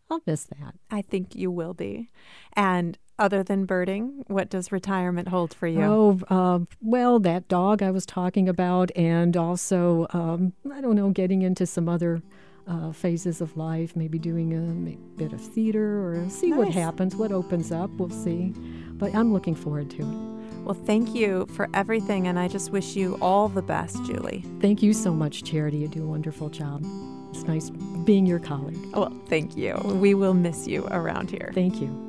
I'll 0.10 0.22
miss 0.26 0.46
that. 0.46 0.76
I 0.90 1.02
think 1.02 1.36
you 1.36 1.52
will 1.52 1.74
be. 1.74 2.10
And 2.54 2.98
other 3.18 3.44
than 3.44 3.66
birding, 3.66 4.24
what 4.28 4.50
does 4.50 4.72
retirement 4.72 5.30
hold 5.30 5.54
for 5.54 5.68
you? 5.68 5.82
Oh, 5.82 6.20
uh, 6.30 6.60
well, 6.82 7.20
that 7.20 7.48
dog 7.48 7.82
I 7.82 7.92
was 7.92 8.06
talking 8.06 8.48
about, 8.50 8.92
and 8.96 9.36
also, 9.36 10.08
um, 10.12 10.54
I 10.74 10.82
don't 10.82 10.96
know, 10.96 11.10
getting 11.10 11.42
into 11.42 11.66
some 11.66 11.90
other 11.90 12.22
uh, 12.68 12.92
phases 12.92 13.42
of 13.42 13.56
life, 13.58 13.96
maybe 13.96 14.18
doing 14.18 14.54
a 14.54 15.18
bit 15.18 15.34
of 15.34 15.42
theater 15.42 16.08
or 16.08 16.30
see 16.30 16.54
what 16.54 16.70
happens, 16.70 17.16
what 17.16 17.32
opens 17.32 17.72
up. 17.72 17.90
We'll 17.92 18.10
see. 18.10 18.54
But 18.94 19.14
I'm 19.14 19.34
looking 19.34 19.56
forward 19.56 19.90
to 19.92 20.02
it. 20.02 20.36
Well, 20.64 20.74
thank 20.74 21.14
you 21.14 21.46
for 21.52 21.70
everything, 21.76 22.28
and 22.28 22.40
I 22.40 22.48
just 22.48 22.72
wish 22.72 22.96
you 22.96 23.20
all 23.22 23.50
the 23.50 23.62
best, 23.62 24.04
Julie. 24.06 24.44
Thank 24.62 24.82
you 24.82 24.94
so 24.94 25.14
much, 25.14 25.44
Charity. 25.44 25.78
You 25.78 25.88
do 25.88 26.04
a 26.04 26.08
wonderful 26.08 26.50
job. 26.50 26.84
It's 27.30 27.44
nice 27.44 27.70
being 27.70 28.26
your 28.26 28.40
colleague. 28.40 28.80
Well, 28.94 29.14
thank 29.28 29.56
you. 29.56 29.76
We 29.84 30.16
will 30.16 30.34
miss 30.34 30.68
you 30.68 30.88
around 30.88 31.30
here. 31.30 31.52
Thank 31.54 31.82
you. 31.82 32.05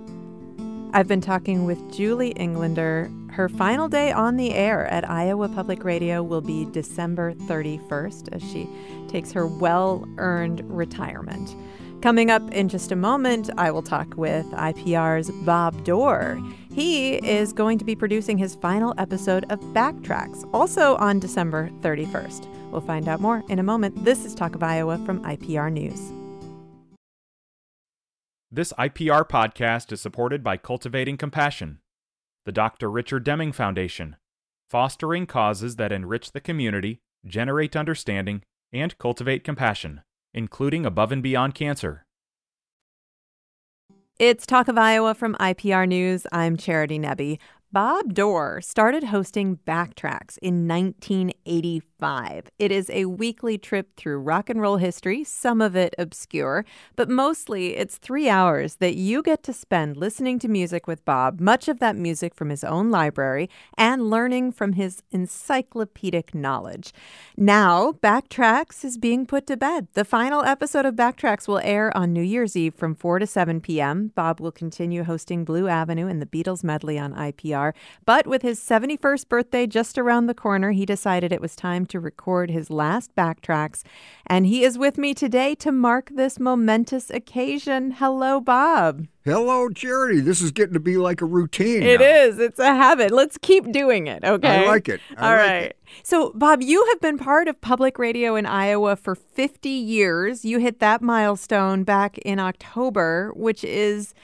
I've 0.97 1.07
been 1.07 1.21
talking 1.21 1.67
with 1.67 1.93
Julie 1.93 2.33
Englander. 2.37 3.11
Her 3.29 3.51
final 3.51 3.87
day 3.87 4.13
on 4.13 4.39
the 4.39 4.55
air 4.55 4.87
at 4.87 5.07
Iowa 5.07 5.47
Public 5.47 5.85
Radio 5.85 6.23
will 6.23 6.41
be 6.41 6.65
December 6.65 7.35
31st 7.35 8.33
as 8.33 8.43
she 8.43 8.67
takes 9.07 9.31
her 9.33 9.47
well 9.47 10.09
earned 10.17 10.63
retirement. 10.65 11.55
Coming 12.01 12.31
up 12.31 12.51
in 12.51 12.71
just 12.71 12.93
a 12.93 12.97
moment, 12.97 13.51
I 13.59 13.71
will 13.73 13.83
talk 13.83 14.17
with 14.17 14.47
IPR's 14.53 15.31
Bob 15.45 15.85
Dorr. 15.85 16.41
He 16.73 17.17
is 17.17 17.53
going 17.53 17.77
to 17.77 17.85
be 17.85 17.95
producing 17.95 18.39
his 18.39 18.55
final 18.55 18.95
episode 18.97 19.45
of 19.51 19.61
Backtracks, 19.75 20.49
also 20.55 20.97
on 20.97 21.21
December 21.21 21.69
31st. 21.83 22.71
We'll 22.71 22.81
find 22.81 23.07
out 23.07 23.21
more 23.21 23.45
in 23.51 23.59
a 23.59 23.63
moment. 23.63 24.03
This 24.03 24.25
is 24.25 24.35
Talk 24.35 24.55
of 24.55 24.63
Iowa 24.63 24.97
from 25.05 25.23
IPR 25.25 25.71
News. 25.71 26.26
This 28.53 28.73
IPR 28.79 29.29
podcast 29.29 29.91
is 29.91 30.01
supported 30.01 30.45
by 30.45 30.57
Cultivating 30.57 31.17
Compassion, 31.17 31.81
the 32.45 32.53
Dr. 32.53 32.89
Richard 32.89 33.25
Deming 33.25 33.51
Foundation, 33.51 34.15
fostering 34.71 35.27
causes 35.27 35.75
that 35.77 35.91
enrich 35.91 36.31
the 36.31 36.41
community, 36.41 37.01
generate 37.27 37.75
understanding, 37.75 38.43
and 38.73 38.97
cultivate 38.99 39.43
compassion, 39.43 40.03
including 40.33 40.87
above 40.87 41.11
and 41.11 41.25
beyond 41.25 41.57
cancer. 41.57 42.07
It's 44.21 44.47
Talk 44.47 44.69
of 44.69 44.79
Iowa 44.79 45.15
from 45.15 45.35
IPR 45.41 45.89
News. 45.89 46.25
I'm 46.31 46.57
Charity 46.57 47.01
Nebbe. 47.01 47.41
Bob 47.73 48.15
Dorr 48.15 48.61
started 48.61 49.03
hosting 49.05 49.59
Backtracks 49.67 50.39
in 50.41 50.69
1985. 50.69 51.96
It 52.59 52.71
is 52.71 52.91
a 52.91 53.07
weekly 53.07 53.57
trip 53.57 53.97
through 53.97 54.19
rock 54.19 54.51
and 54.51 54.61
roll 54.61 54.77
history, 54.77 55.25
some 55.25 55.63
of 55.63 55.75
it 55.75 55.95
obscure, 55.99 56.67
but 56.95 57.09
mostly 57.09 57.77
it's 57.77 57.97
three 57.97 58.29
hours 58.29 58.77
that 58.77 58.97
you 58.97 59.23
get 59.23 59.43
to 59.45 59.53
spend 59.53 59.97
listening 59.97 60.39
to 60.41 60.49
music 60.49 60.87
with 60.87 61.05
Bob, 61.07 61.41
much 61.41 61.69
of 61.69 61.79
that 61.81 61.97
music 61.97 62.35
from 62.35 62.51
his 62.51 62.63
own 62.63 62.91
library, 62.91 63.49
and 63.79 64.11
learning 64.11 64.53
from 64.53 64.75
his 64.75 65.03
encyclopedic 65.11 66.35
knowledge. 66.35 66.93
Now, 67.37 67.93
Backtracks 67.93 68.85
is 68.85 68.99
being 68.99 69.25
put 69.25 69.47
to 69.47 69.57
bed. 69.57 69.89
The 69.95 70.05
final 70.05 70.43
episode 70.43 70.85
of 70.85 70.97
Backtracks 70.97 71.49
will 71.49 71.61
air 71.61 71.97
on 71.97 72.13
New 72.13 72.23
Year's 72.23 72.57
Eve 72.57 72.75
from 72.75 72.95
4 72.95 73.21
to 73.21 73.27
7 73.27 73.61
p.m. 73.63 74.13
Bob 74.15 74.39
will 74.39 74.53
continue 74.53 75.05
hosting 75.05 75.45
Blue 75.45 75.67
Avenue 75.67 76.09
and 76.09 76.21
the 76.21 76.27
Beatles 76.27 76.63
medley 76.63 76.99
on 76.99 77.15
IPR. 77.15 77.73
But 78.05 78.27
with 78.27 78.43
his 78.43 78.61
71st 78.61 79.29
birthday 79.29 79.67
just 79.67 79.97
around 79.97 80.27
the 80.27 80.35
corner, 80.35 80.73
he 80.73 80.85
decided 80.85 81.33
it 81.33 81.41
was 81.41 81.57
time 81.57 81.86
to 81.87 82.01
record 82.01 82.51
his 82.51 82.71
last 82.71 83.15
Backtracks. 83.15 83.83
And 84.27 84.47
he 84.47 84.65
is 84.65 84.79
with 84.79 84.99
me 84.99 85.15
today 85.15 85.55
to 85.57 85.73
mark 85.73 86.11
this 86.15 86.39
momentous 86.39 87.11
occasion. 87.11 87.93
Hello, 87.93 88.41
Bob. 88.41 89.07
Hello, 89.25 89.69
Charity. 89.71 90.21
This 90.21 90.41
is 90.41 90.53
getting 90.53 90.75
to 90.75 90.81
be 90.81 90.97
like 90.97 91.21
a 91.21 91.25
routine. 91.25 91.83
It 91.83 92.01
now. 92.01 92.07
is. 92.07 92.39
It's 92.39 92.59
a 92.59 92.75
habit. 92.75 93.11
Let's 93.11 93.39
keep 93.39 93.73
doing 93.73 94.07
it, 94.07 94.25
okay? 94.25 94.65
I 94.65 94.69
like 94.69 94.89
it. 94.89 95.01
I 95.17 95.21
All 95.21 95.37
like 95.37 95.39
right. 95.39 95.63
it. 95.65 95.79
So, 96.03 96.33
Bob, 96.35 96.63
you 96.63 96.85
have 96.87 97.01
been 97.01 97.19
part 97.19 97.49
of 97.49 97.61
public 97.61 97.99
radio 97.99 98.37
in 98.37 98.47
Iowa 98.47 98.97
for 98.97 99.15
50 99.15 99.69
years. 99.69 100.45
You 100.45 100.59
hit 100.59 100.79
that 100.81 101.03
milestone 101.03 101.83
back 101.83 102.19
in 102.19 102.39
October, 102.39 103.33
which 103.35 103.65
is 103.65 104.15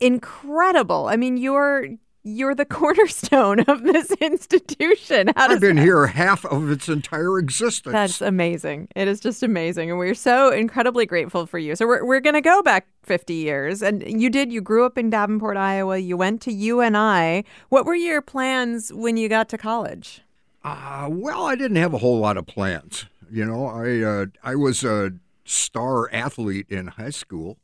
incredible. 0.00 1.06
I 1.06 1.16
mean, 1.16 1.36
you're 1.36 1.88
you're 2.26 2.54
the 2.54 2.64
cornerstone 2.80 3.60
of 3.60 3.82
this 3.84 4.10
institution. 4.20 5.28
How 5.36 5.48
I've 5.48 5.60
been 5.60 5.76
that- 5.76 5.82
here 5.82 6.06
half 6.06 6.44
of 6.44 6.70
its 6.70 6.88
entire 6.88 7.38
existence. 7.38 7.92
That's 7.92 8.20
amazing. 8.20 8.88
It 8.96 9.06
is 9.08 9.20
just 9.20 9.42
amazing. 9.42 9.90
And 9.90 9.98
we're 9.98 10.14
so 10.14 10.50
incredibly 10.50 11.06
grateful 11.06 11.46
for 11.46 11.58
you. 11.58 11.76
So 11.76 11.86
we're, 11.86 12.04
we're 12.04 12.20
going 12.20 12.34
to 12.34 12.40
go 12.40 12.62
back 12.62 12.88
50 13.04 13.34
years. 13.34 13.82
And 13.82 14.20
you 14.20 14.28
did, 14.28 14.52
you 14.52 14.60
grew 14.60 14.84
up 14.84 14.98
in 14.98 15.10
Davenport, 15.10 15.56
Iowa. 15.56 15.98
You 15.98 16.16
went 16.16 16.40
to 16.42 16.52
UNI. 16.52 17.44
What 17.68 17.86
were 17.86 17.94
your 17.94 18.20
plans 18.22 18.92
when 18.92 19.16
you 19.16 19.28
got 19.28 19.48
to 19.50 19.58
college? 19.58 20.22
Uh, 20.64 21.08
well, 21.10 21.44
I 21.44 21.54
didn't 21.54 21.76
have 21.76 21.94
a 21.94 21.98
whole 21.98 22.18
lot 22.18 22.36
of 22.36 22.46
plans. 22.46 23.06
You 23.30 23.44
know, 23.44 23.66
I 23.66 24.00
uh, 24.02 24.26
I 24.42 24.56
was 24.56 24.82
a 24.84 25.12
star 25.44 26.10
athlete 26.12 26.66
in 26.68 26.88
high 26.88 27.10
school, 27.10 27.56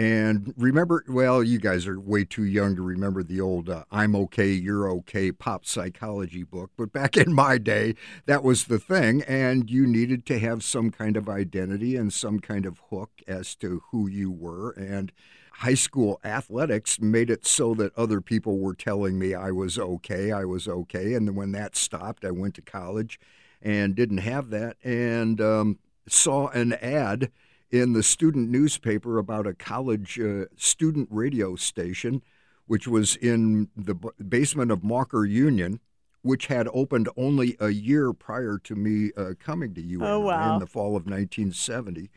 and 0.00 0.54
remember, 0.56 1.04
well, 1.08 1.44
you 1.44 1.58
guys 1.58 1.86
are 1.86 2.00
way 2.00 2.24
too 2.24 2.44
young 2.44 2.74
to 2.74 2.80
remember 2.80 3.22
the 3.22 3.38
old 3.42 3.68
uh, 3.68 3.84
"I'm 3.90 4.16
okay, 4.16 4.48
you're 4.48 4.90
okay" 4.90 5.30
pop 5.30 5.66
psychology 5.66 6.42
book. 6.42 6.70
But 6.74 6.90
back 6.90 7.16
in 7.18 7.34
my 7.34 7.58
day, 7.58 7.96
that 8.24 8.42
was 8.42 8.64
the 8.64 8.78
thing, 8.78 9.20
and 9.28 9.68
you 9.68 9.86
needed 9.86 10.24
to 10.24 10.38
have 10.38 10.64
some 10.64 10.90
kind 10.90 11.18
of 11.18 11.28
identity 11.28 11.96
and 11.96 12.14
some 12.14 12.40
kind 12.40 12.64
of 12.64 12.80
hook 12.88 13.10
as 13.28 13.54
to 13.56 13.82
who 13.90 14.08
you 14.08 14.30
were, 14.30 14.70
and 14.70 15.12
high 15.56 15.74
school 15.74 16.18
athletics 16.24 16.98
made 16.98 17.28
it 17.28 17.44
so 17.44 17.74
that 17.74 17.94
other 17.94 18.22
people 18.22 18.58
were 18.58 18.74
telling 18.74 19.18
me 19.18 19.34
I 19.34 19.50
was 19.50 19.78
okay, 19.78 20.32
I 20.32 20.46
was 20.46 20.66
okay. 20.66 21.12
And 21.12 21.28
then 21.28 21.34
when 21.34 21.52
that 21.52 21.76
stopped, 21.76 22.24
I 22.24 22.30
went 22.30 22.54
to 22.54 22.62
college 22.62 23.20
and 23.60 23.94
didn't 23.94 24.18
have 24.18 24.48
that 24.48 24.78
and 24.82 25.42
um, 25.42 25.78
saw 26.08 26.48
an 26.48 26.72
ad 26.72 27.30
in 27.70 27.92
the 27.92 28.02
student 28.02 28.50
newspaper 28.50 29.18
about 29.18 29.46
a 29.46 29.54
college 29.54 30.18
uh, 30.18 30.46
student 30.56 31.08
radio 31.10 31.56
station, 31.56 32.22
which 32.66 32.86
was 32.88 33.16
in 33.16 33.68
the 33.76 33.94
b- 33.94 34.08
basement 34.28 34.70
of 34.70 34.80
Maucker 34.80 35.28
Union. 35.28 35.80
Which 36.22 36.48
had 36.48 36.68
opened 36.74 37.08
only 37.16 37.56
a 37.60 37.70
year 37.70 38.12
prior 38.12 38.58
to 38.64 38.74
me 38.74 39.10
uh, 39.16 39.30
coming 39.40 39.72
to 39.72 39.80
UNI 39.80 40.04
Oh, 40.06 40.20
wow. 40.20 40.52
in 40.52 40.60
the 40.60 40.66
fall 40.66 40.88
of 40.94 41.06
1970 41.06 42.10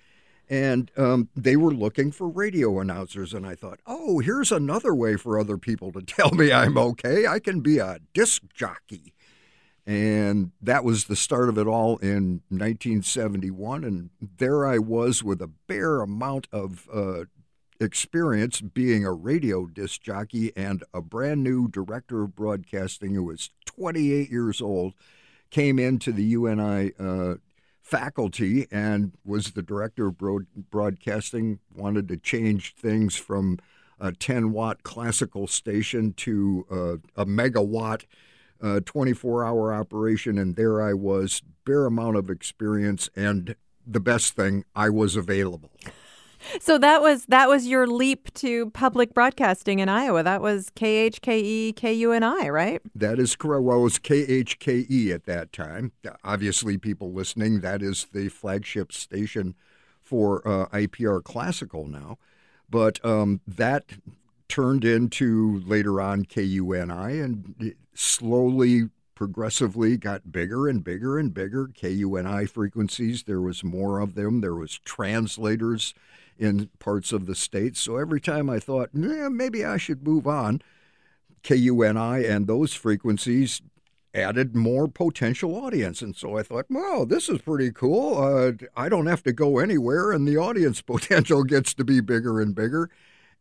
and 0.50 0.92
um, 0.98 1.30
they 1.38 1.56
were 1.56 1.72
looking 1.74 2.12
for 2.12 2.28
radio 2.28 2.82
announcers 2.82 3.34
and 3.34 3.48
i 3.48 3.56
thought 3.56 3.80
oh 3.88 4.20
here's 4.20 4.52
another 4.52 4.94
way 4.94 5.16
for 5.16 5.40
other 5.40 5.58
people 5.58 5.90
to 5.94 6.02
tell 6.06 6.32
me 6.32 6.52
i'm 6.52 6.78
okay 6.78 7.26
i 7.26 7.40
can 7.40 7.62
be 7.62 7.78
a 7.78 8.00
disc 8.14 8.42
jockey 8.54 9.13
and 9.86 10.52
that 10.62 10.84
was 10.84 11.06
the 11.06 11.16
start 11.16 11.50
of 11.50 11.58
it 11.58 11.68
all 11.68 11.98
in 11.98 12.42
1971 12.50 13.84
and 13.84 14.10
there 14.38 14.66
i 14.66 14.78
was 14.78 15.24
with 15.24 15.42
a 15.42 15.50
bare 15.68 16.02
amount 16.02 16.48
of 16.52 16.88
uh, 16.94 17.26
experience 17.80 18.62
being 18.62 19.06
a 19.06 19.12
radio 19.12 19.66
disc 19.66 20.02
jockey 20.02 20.52
and 20.56 20.84
a 20.94 21.02
brand 21.02 21.44
new 21.44 21.68
director 21.68 22.24
of 22.24 22.36
broadcasting 22.36 23.14
who 23.14 23.24
was 23.24 23.50
28 23.66 24.30
years 24.30 24.62
old 24.62 24.94
came 25.50 25.78
into 25.78 26.12
the 26.12 26.24
uni 26.24 26.92
uh, 26.98 27.36
faculty 27.84 28.66
and 28.72 29.12
was 29.24 29.52
the 29.52 29.62
director 29.62 30.08
of 30.08 30.18
broad- 30.18 30.48
broadcasting, 30.72 31.60
wanted 31.76 32.08
to 32.08 32.18
change 32.18 32.74
things 32.76 33.16
from 33.16 33.60
a 34.00 34.12
10 34.12 34.52
watt 34.52 34.82
classical 34.84 35.46
station 35.46 36.14
to 36.14 36.66
uh, 36.72 37.22
a 37.22 37.26
megawatt 37.26 38.06
24 38.86 39.46
hour 39.46 39.74
operation. 39.74 40.38
And 40.38 40.56
there 40.56 40.82
I 40.82 40.94
was, 40.94 41.42
bare 41.66 41.86
amount 41.86 42.18
of 42.18 42.30
experience. 42.30 43.10
And 43.16 43.56
the 43.86 44.00
best 44.00 44.36
thing, 44.36 44.66
I 44.76 44.90
was 44.90 45.16
available. 45.16 45.72
So 46.60 46.78
that 46.78 47.02
was 47.02 47.26
that 47.28 47.48
was 47.48 47.68
your 47.68 47.88
leap 47.88 48.34
to 48.36 48.70
public 48.72 49.14
broadcasting 49.14 49.80
in 49.80 49.90
Iowa. 49.90 50.24
That 50.24 50.42
was 50.42 50.70
KHKE 50.76 51.74
KUNI, 51.76 52.52
right? 52.52 52.82
That 52.94 53.20
is 53.20 53.36
correct. 53.36 53.64
Well, 53.64 53.80
it 53.80 53.84
was 53.84 54.00
KHKE 54.00 55.14
at 55.14 55.26
that 55.26 55.54
time. 55.54 55.94
Obviously, 56.24 56.78
people 56.78 57.14
listening, 57.14 57.62
that 57.62 57.82
is 57.82 58.08
the 58.12 58.30
flagship 58.30 58.92
station 58.92 59.56
for 60.02 60.46
uh, 60.48 60.68
IPR 60.68 61.24
Classical 61.24 61.88
now. 61.88 62.18
But 62.70 63.04
um, 63.06 63.42
that 63.48 63.86
turned 64.50 64.84
into 64.84 65.62
later 65.66 66.02
on 66.02 66.26
KUNI 66.26 67.24
and 67.24 67.76
slowly, 67.94 68.90
progressively 69.16 69.98
got 69.98 70.32
bigger 70.32 70.68
and 70.68 70.84
bigger 70.84 71.18
and 71.18 71.34
bigger. 71.34 71.68
KUNI 71.68 72.50
frequencies, 72.50 73.24
there 73.24 73.42
was 73.42 73.64
more 73.64 74.00
of 74.00 74.16
them. 74.16 74.42
There 74.42 74.56
was 74.56 74.80
translators 74.80 75.94
in 76.38 76.70
parts 76.80 77.12
of 77.12 77.26
the 77.26 77.36
state. 77.36 77.78
So 77.78 77.98
every 77.98 78.20
time 78.20 78.50
I 78.50 78.60
thought, 78.60 78.90
eh, 78.96 79.30
maybe 79.30 79.64
I 79.64 79.78
should 79.78 80.06
move 80.06 80.28
on, 80.28 80.62
KUNI 81.44 82.28
and 82.28 82.48
those 82.48 82.74
frequencies 82.74 83.62
added 84.16 84.56
more 84.56 84.88
potential 84.88 85.56
audience. 85.56 86.02
And 86.02 86.16
so 86.16 86.38
I 86.38 86.44
thought, 86.44 86.66
wow, 86.70 87.06
this 87.08 87.30
is 87.30 87.42
pretty 87.42 87.72
cool. 87.72 88.18
Uh, 88.18 88.52
I 88.76 88.90
don't 88.90 89.08
have 89.08 89.24
to 89.24 89.34
go 89.34 89.60
anywhere, 89.60 90.12
and 90.12 90.28
the 90.28 90.38
audience 90.38 90.82
potential 90.94 91.44
gets 91.44 91.74
to 91.76 91.84
be 91.84 92.00
bigger 92.00 92.40
and 92.40 92.54
bigger. 92.54 92.90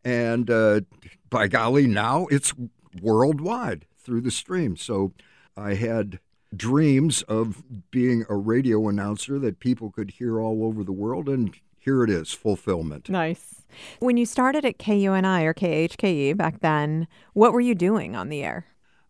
And 0.03 0.49
uh, 0.49 0.81
by 1.29 1.47
golly, 1.47 1.87
now 1.87 2.27
it's 2.27 2.53
worldwide 3.01 3.85
through 4.03 4.21
the 4.21 4.31
stream. 4.31 4.75
So 4.75 5.13
I 5.55 5.75
had 5.75 6.19
dreams 6.55 7.21
of 7.23 7.63
being 7.91 8.25
a 8.29 8.35
radio 8.35 8.87
announcer 8.87 9.39
that 9.39 9.59
people 9.59 9.91
could 9.91 10.11
hear 10.11 10.39
all 10.39 10.63
over 10.63 10.83
the 10.83 10.91
world, 10.91 11.27
and 11.27 11.55
here 11.79 12.03
it 12.03 12.09
is 12.09 12.31
fulfillment. 12.31 13.09
Nice. 13.09 13.63
When 13.99 14.17
you 14.17 14.25
started 14.25 14.65
at 14.65 14.77
KUNI 14.77 15.43
or 15.43 15.53
KHKE 15.53 16.37
back 16.37 16.61
then, 16.61 17.07
what 17.33 17.53
were 17.53 17.61
you 17.61 17.75
doing 17.75 18.15
on 18.15 18.29
the 18.29 18.43
air? 18.43 18.67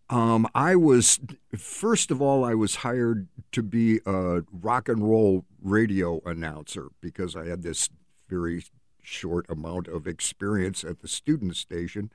Um, 0.09 0.47
I 0.53 0.75
was, 0.75 1.19
first 1.57 2.11
of 2.11 2.21
all, 2.21 2.45
I 2.45 2.53
was 2.53 2.77
hired 2.77 3.27
to 3.51 3.63
be 3.63 3.99
a 4.05 4.43
rock 4.51 4.87
and 4.87 5.07
roll 5.09 5.45
radio 5.61 6.21
announcer 6.25 6.89
because 7.01 7.35
I 7.35 7.45
had 7.45 7.63
this 7.63 7.89
very 8.29 8.63
short 9.01 9.49
amount 9.49 9.87
of 9.87 10.07
experience 10.07 10.83
at 10.83 10.99
the 10.99 11.07
student 11.07 11.55
station. 11.55 12.11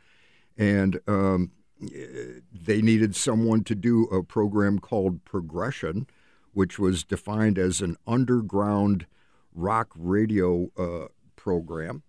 And 0.57 1.01
um, 1.07 1.53
they 1.81 2.83
needed 2.83 3.15
someone 3.15 3.65
to 3.65 3.75
do 3.75 4.05
a 4.05 4.23
program 4.23 4.79
called 4.79 5.25
Progression, 5.25 6.07
which 6.53 6.79
was 6.79 7.05
defined 7.05 7.59
as 7.59 7.81
an 7.81 7.97
underground 8.07 9.07
rock 9.55 9.93
radio 9.97 10.71
uh, 10.77 11.09
program 11.37 12.03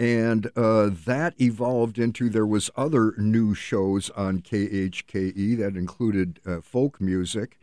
and 0.00 0.50
uh, 0.56 0.88
that 1.04 1.38
evolved 1.38 1.98
into 1.98 2.30
there 2.30 2.46
was 2.46 2.70
other 2.74 3.12
new 3.18 3.54
shows 3.54 4.08
on 4.10 4.40
KHKE 4.40 5.58
that 5.58 5.76
included 5.76 6.40
uh, 6.46 6.62
folk 6.62 7.02
music. 7.02 7.58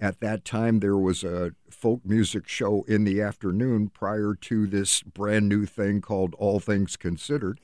At 0.00 0.20
that 0.20 0.46
time, 0.46 0.80
there 0.80 0.96
was 0.96 1.22
a 1.22 1.52
folk 1.68 2.00
music 2.02 2.48
show 2.48 2.82
in 2.88 3.04
the 3.04 3.20
afternoon 3.20 3.90
prior 3.90 4.34
to 4.40 4.66
this 4.66 5.02
brand 5.02 5.50
new 5.50 5.66
thing 5.66 6.00
called 6.00 6.34
All 6.38 6.60
Things 6.60 6.96
Considered. 6.96 7.60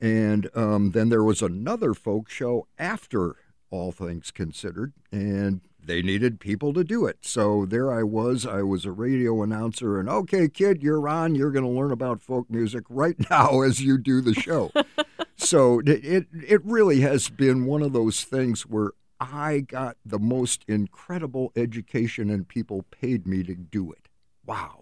And 0.00 0.48
um, 0.54 0.92
then 0.92 1.10
there 1.10 1.24
was 1.24 1.42
another 1.42 1.94
folk 1.94 2.28
show 2.28 2.66
after 2.78 3.36
All 3.70 3.92
Things 3.92 4.30
Considered, 4.30 4.94
and 5.12 5.60
they 5.84 6.02
needed 6.02 6.40
people 6.40 6.72
to 6.72 6.84
do 6.84 7.06
it. 7.06 7.18
So 7.22 7.66
there 7.66 7.92
I 7.92 8.02
was. 8.02 8.46
I 8.46 8.62
was 8.62 8.84
a 8.84 8.92
radio 8.92 9.42
announcer, 9.42 9.98
and 9.98 10.08
okay, 10.08 10.48
kid, 10.48 10.82
you're 10.82 11.08
on. 11.08 11.34
You're 11.34 11.50
going 11.50 11.64
to 11.64 11.70
learn 11.70 11.92
about 11.92 12.22
folk 12.22 12.50
music 12.50 12.84
right 12.88 13.16
now 13.30 13.60
as 13.60 13.80
you 13.80 13.98
do 13.98 14.20
the 14.20 14.34
show. 14.34 14.70
so 15.36 15.80
it 15.86 16.26
it 16.32 16.64
really 16.64 17.00
has 17.00 17.28
been 17.28 17.66
one 17.66 17.82
of 17.82 17.92
those 17.92 18.24
things 18.24 18.62
where 18.62 18.92
I 19.20 19.60
got 19.60 19.96
the 20.04 20.18
most 20.18 20.64
incredible 20.66 21.52
education, 21.54 22.30
and 22.30 22.48
people 22.48 22.84
paid 22.90 23.26
me 23.26 23.42
to 23.42 23.54
do 23.54 23.92
it. 23.92 24.08
Wow. 24.46 24.79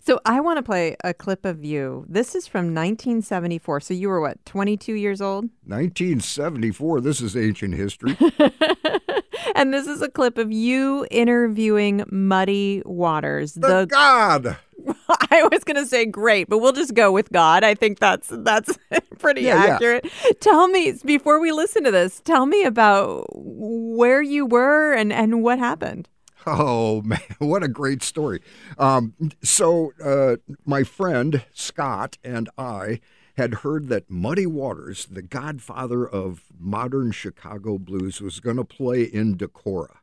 So 0.00 0.20
I 0.24 0.40
want 0.40 0.58
to 0.58 0.62
play 0.62 0.96
a 1.04 1.14
clip 1.14 1.44
of 1.44 1.64
you. 1.64 2.04
This 2.08 2.34
is 2.34 2.46
from 2.46 2.66
1974. 2.74 3.80
So 3.80 3.94
you 3.94 4.08
were 4.08 4.20
what, 4.20 4.44
22 4.46 4.94
years 4.94 5.20
old? 5.20 5.44
1974. 5.64 7.00
This 7.00 7.20
is 7.20 7.36
ancient 7.36 7.74
history. 7.74 8.16
and 9.54 9.72
this 9.72 9.86
is 9.86 10.02
a 10.02 10.08
clip 10.08 10.38
of 10.38 10.52
you 10.52 11.06
interviewing 11.10 12.04
Muddy 12.10 12.82
Waters. 12.84 13.54
The, 13.54 13.80
the 13.80 13.86
God. 13.86 14.56
I 15.30 15.48
was 15.50 15.64
going 15.64 15.76
to 15.76 15.86
say 15.86 16.06
great, 16.06 16.48
but 16.48 16.58
we'll 16.58 16.72
just 16.72 16.94
go 16.94 17.12
with 17.12 17.30
God. 17.32 17.64
I 17.64 17.74
think 17.74 17.98
that's 17.98 18.28
that's 18.30 18.78
pretty 19.18 19.42
yeah, 19.42 19.56
accurate. 19.56 20.04
Yeah. 20.24 20.32
Tell 20.40 20.68
me 20.68 20.94
before 21.04 21.40
we 21.40 21.52
listen 21.52 21.84
to 21.84 21.90
this, 21.90 22.20
tell 22.20 22.46
me 22.46 22.64
about 22.64 23.26
where 23.34 24.22
you 24.22 24.46
were 24.46 24.92
and 24.92 25.12
and 25.12 25.42
what 25.42 25.58
happened. 25.58 26.08
Oh 26.46 27.02
man, 27.04 27.20
what 27.38 27.62
a 27.62 27.68
great 27.68 28.02
story! 28.02 28.40
Um, 28.78 29.14
so 29.42 29.92
uh, 30.02 30.36
my 30.64 30.84
friend 30.84 31.44
Scott 31.52 32.18
and 32.24 32.48
I 32.56 33.00
had 33.36 33.54
heard 33.54 33.88
that 33.88 34.10
Muddy 34.10 34.46
Waters, 34.46 35.06
the 35.10 35.22
godfather 35.22 36.06
of 36.06 36.44
modern 36.58 37.12
Chicago 37.12 37.78
blues, 37.78 38.20
was 38.20 38.40
going 38.40 38.56
to 38.56 38.64
play 38.64 39.02
in 39.02 39.36
Decorah. 39.36 39.96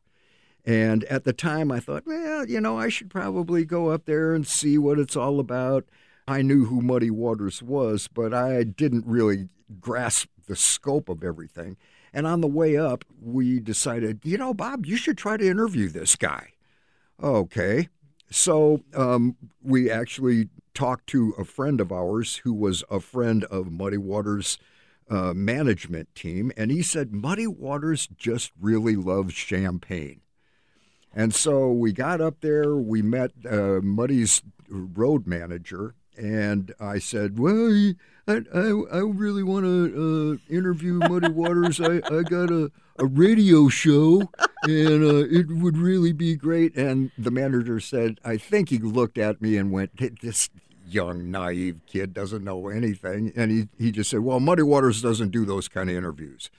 And 0.64 1.04
at 1.04 1.24
the 1.24 1.32
time, 1.32 1.70
I 1.70 1.80
thought, 1.80 2.04
well, 2.04 2.44
you 2.46 2.60
know, 2.60 2.78
I 2.78 2.88
should 2.88 3.10
probably 3.10 3.64
go 3.64 3.90
up 3.90 4.06
there 4.06 4.34
and 4.34 4.46
see 4.46 4.76
what 4.76 4.98
it's 4.98 5.16
all 5.16 5.40
about. 5.40 5.84
I 6.26 6.42
knew 6.42 6.66
who 6.66 6.82
Muddy 6.82 7.10
Waters 7.10 7.62
was, 7.62 8.08
but 8.08 8.34
I 8.34 8.64
didn't 8.64 9.06
really 9.06 9.48
grasp 9.80 10.28
the 10.46 10.56
scope 10.56 11.08
of 11.08 11.22
everything. 11.22 11.76
And 12.12 12.26
on 12.26 12.40
the 12.40 12.48
way 12.48 12.76
up, 12.76 13.04
we 13.20 13.60
decided, 13.60 14.20
you 14.24 14.38
know, 14.38 14.54
Bob, 14.54 14.86
you 14.86 14.96
should 14.96 15.18
try 15.18 15.36
to 15.36 15.46
interview 15.46 15.88
this 15.88 16.16
guy. 16.16 16.52
Okay. 17.22 17.88
So 18.30 18.82
um, 18.94 19.36
we 19.62 19.90
actually 19.90 20.48
talked 20.74 21.06
to 21.08 21.34
a 21.38 21.44
friend 21.44 21.80
of 21.80 21.90
ours 21.90 22.36
who 22.44 22.52
was 22.54 22.84
a 22.90 23.00
friend 23.00 23.44
of 23.44 23.72
Muddy 23.72 23.96
Waters' 23.96 24.58
uh, 25.10 25.32
management 25.34 26.14
team, 26.14 26.52
and 26.56 26.70
he 26.70 26.82
said 26.82 27.12
Muddy 27.12 27.46
Waters 27.46 28.06
just 28.16 28.52
really 28.60 28.94
loves 28.94 29.34
champagne. 29.34 30.20
And 31.14 31.34
so 31.34 31.72
we 31.72 31.92
got 31.92 32.20
up 32.20 32.40
there, 32.42 32.76
we 32.76 33.02
met 33.02 33.32
uh, 33.50 33.80
Muddy's 33.82 34.42
road 34.68 35.26
manager, 35.26 35.94
and 36.18 36.74
I 36.80 36.98
said, 36.98 37.38
Well, 37.38 37.92
I, 38.26 38.42
I, 38.54 38.82
I 38.92 38.98
really 38.98 39.42
want 39.42 39.64
to 39.64 40.38
uh, 40.50 40.54
interview 40.54 40.94
Muddy 40.94 41.30
Waters. 41.30 41.80
I, 41.80 41.96
I 41.96 42.22
got 42.22 42.50
a, 42.50 42.70
a 42.98 43.06
radio 43.06 43.68
show, 43.68 44.30
and 44.64 45.04
uh, 45.04 45.26
it 45.30 45.48
would 45.48 45.78
really 45.78 46.12
be 46.12 46.34
great. 46.34 46.76
And 46.76 47.10
the 47.16 47.30
manager 47.30 47.80
said, 47.80 48.18
I 48.24 48.36
think 48.36 48.68
he 48.68 48.78
looked 48.78 49.18
at 49.18 49.40
me 49.40 49.56
and 49.56 49.72
went, 49.72 49.92
This 50.20 50.50
young, 50.86 51.30
naive 51.30 51.80
kid 51.86 52.12
doesn't 52.12 52.44
know 52.44 52.68
anything. 52.68 53.32
And 53.36 53.50
he, 53.50 53.68
he 53.78 53.92
just 53.92 54.10
said, 54.10 54.20
Well, 54.20 54.40
Muddy 54.40 54.62
Waters 54.62 55.00
doesn't 55.00 55.30
do 55.30 55.44
those 55.44 55.68
kind 55.68 55.88
of 55.88 55.96
interviews. 55.96 56.50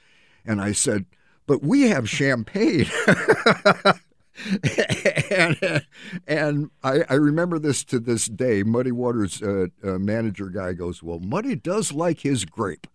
And 0.45 0.62
I 0.62 0.72
said, 0.72 1.05
But 1.45 1.62
we 1.62 1.89
have 1.89 2.10
champagne. 2.10 2.88
and 5.32 5.86
and 6.28 6.70
I, 6.84 7.04
I, 7.10 7.14
remember 7.16 7.60
this 7.60 7.84
to 7.86 8.00
this 8.00 8.28
day. 8.28 8.64
Muddy 8.64 8.92
Waters 8.92 9.42
uh, 9.42 9.68
uh, 9.84 10.00
manager 10.00 10.50
guy 10.50 10.74
goes, 10.74 11.04
"Well, 11.04 11.20
Muddy 11.20 11.56
does 11.56 11.92
like 11.92 12.22
his 12.22 12.46
grape," 12.46 12.88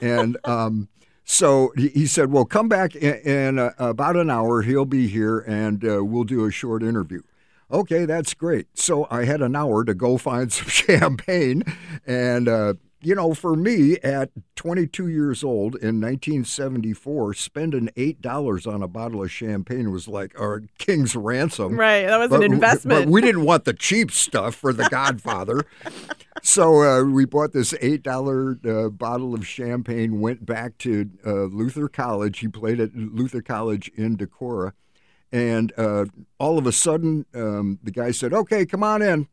and 0.00 0.36
um, 0.44 0.88
so 1.24 1.72
he, 1.76 1.88
he, 1.88 2.06
said, 2.06 2.30
"Well, 2.30 2.44
come 2.44 2.68
back 2.68 2.94
in, 2.94 3.14
in 3.18 3.58
uh, 3.58 3.72
about 3.78 4.16
an 4.16 4.30
hour. 4.30 4.62
He'll 4.62 4.84
be 4.84 5.08
here, 5.08 5.40
and 5.40 5.84
uh, 5.84 6.04
we'll 6.04 6.24
do 6.24 6.44
a 6.44 6.50
short 6.50 6.82
interview." 6.82 7.22
Okay, 7.70 8.04
that's 8.04 8.32
great. 8.32 8.68
So 8.74 9.08
I 9.10 9.24
had 9.24 9.42
an 9.42 9.56
hour 9.56 9.84
to 9.84 9.94
go 9.94 10.18
find 10.18 10.52
some 10.52 10.68
champagne, 10.68 11.64
and 12.06 12.48
uh, 12.48 12.74
you 13.06 13.14
know, 13.14 13.34
for 13.34 13.54
me 13.54 13.98
at 14.02 14.30
22 14.56 15.06
years 15.06 15.44
old 15.44 15.76
in 15.76 16.00
1974, 16.00 17.34
spending 17.34 17.88
eight 17.96 18.20
dollars 18.20 18.66
on 18.66 18.82
a 18.82 18.88
bottle 18.88 19.22
of 19.22 19.30
champagne 19.30 19.92
was 19.92 20.08
like 20.08 20.38
our 20.40 20.64
king's 20.78 21.14
ransom. 21.14 21.78
Right, 21.78 22.04
that 22.06 22.16
was 22.16 22.30
but, 22.30 22.42
an 22.42 22.52
investment. 22.52 23.04
But 23.04 23.08
we 23.08 23.20
didn't 23.20 23.44
want 23.44 23.64
the 23.64 23.74
cheap 23.74 24.10
stuff 24.10 24.56
for 24.56 24.72
The 24.72 24.88
Godfather, 24.88 25.66
so 26.42 26.82
uh, 26.82 27.04
we 27.04 27.24
bought 27.26 27.52
this 27.52 27.74
eight 27.80 28.02
dollar 28.02 28.58
uh, 28.68 28.88
bottle 28.88 29.34
of 29.34 29.46
champagne. 29.46 30.18
Went 30.18 30.44
back 30.44 30.76
to 30.78 31.08
uh, 31.24 31.44
Luther 31.44 31.86
College. 31.86 32.40
He 32.40 32.48
played 32.48 32.80
at 32.80 32.96
Luther 32.96 33.40
College 33.40 33.88
in 33.94 34.16
Decorah, 34.16 34.72
and 35.30 35.72
uh, 35.76 36.06
all 36.40 36.58
of 36.58 36.66
a 36.66 36.72
sudden, 36.72 37.24
um, 37.36 37.78
the 37.84 37.92
guy 37.92 38.10
said, 38.10 38.32
"Okay, 38.32 38.66
come 38.66 38.82
on 38.82 39.00
in," 39.00 39.28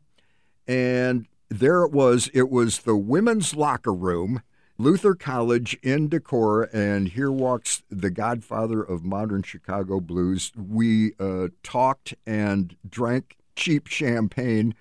and 0.68 1.26
there 1.58 1.82
it 1.82 1.92
was. 1.92 2.30
It 2.34 2.50
was 2.50 2.80
the 2.80 2.96
women's 2.96 3.54
locker 3.54 3.92
room, 3.92 4.42
Luther 4.78 5.14
College 5.14 5.78
in 5.82 6.08
Decorah, 6.08 6.68
and 6.72 7.08
here 7.08 7.30
walks 7.30 7.82
the 7.90 8.10
godfather 8.10 8.82
of 8.82 9.04
modern 9.04 9.42
Chicago 9.42 10.00
blues. 10.00 10.52
We 10.56 11.12
uh, 11.20 11.48
talked 11.62 12.14
and 12.26 12.76
drank 12.88 13.36
cheap 13.56 13.86
champagne 13.86 14.74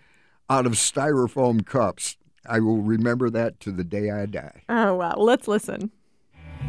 out 0.50 0.66
of 0.66 0.74
styrofoam 0.74 1.66
cups. 1.66 2.18
I 2.46 2.60
will 2.60 2.82
remember 2.82 3.30
that 3.30 3.60
to 3.62 3.72
the 3.72 3.84
day 3.84 4.10
I 4.10 4.26
die. 4.26 4.64
Oh, 4.68 4.96
wow. 4.96 5.16
Let's 5.18 5.48
listen. 5.48 5.92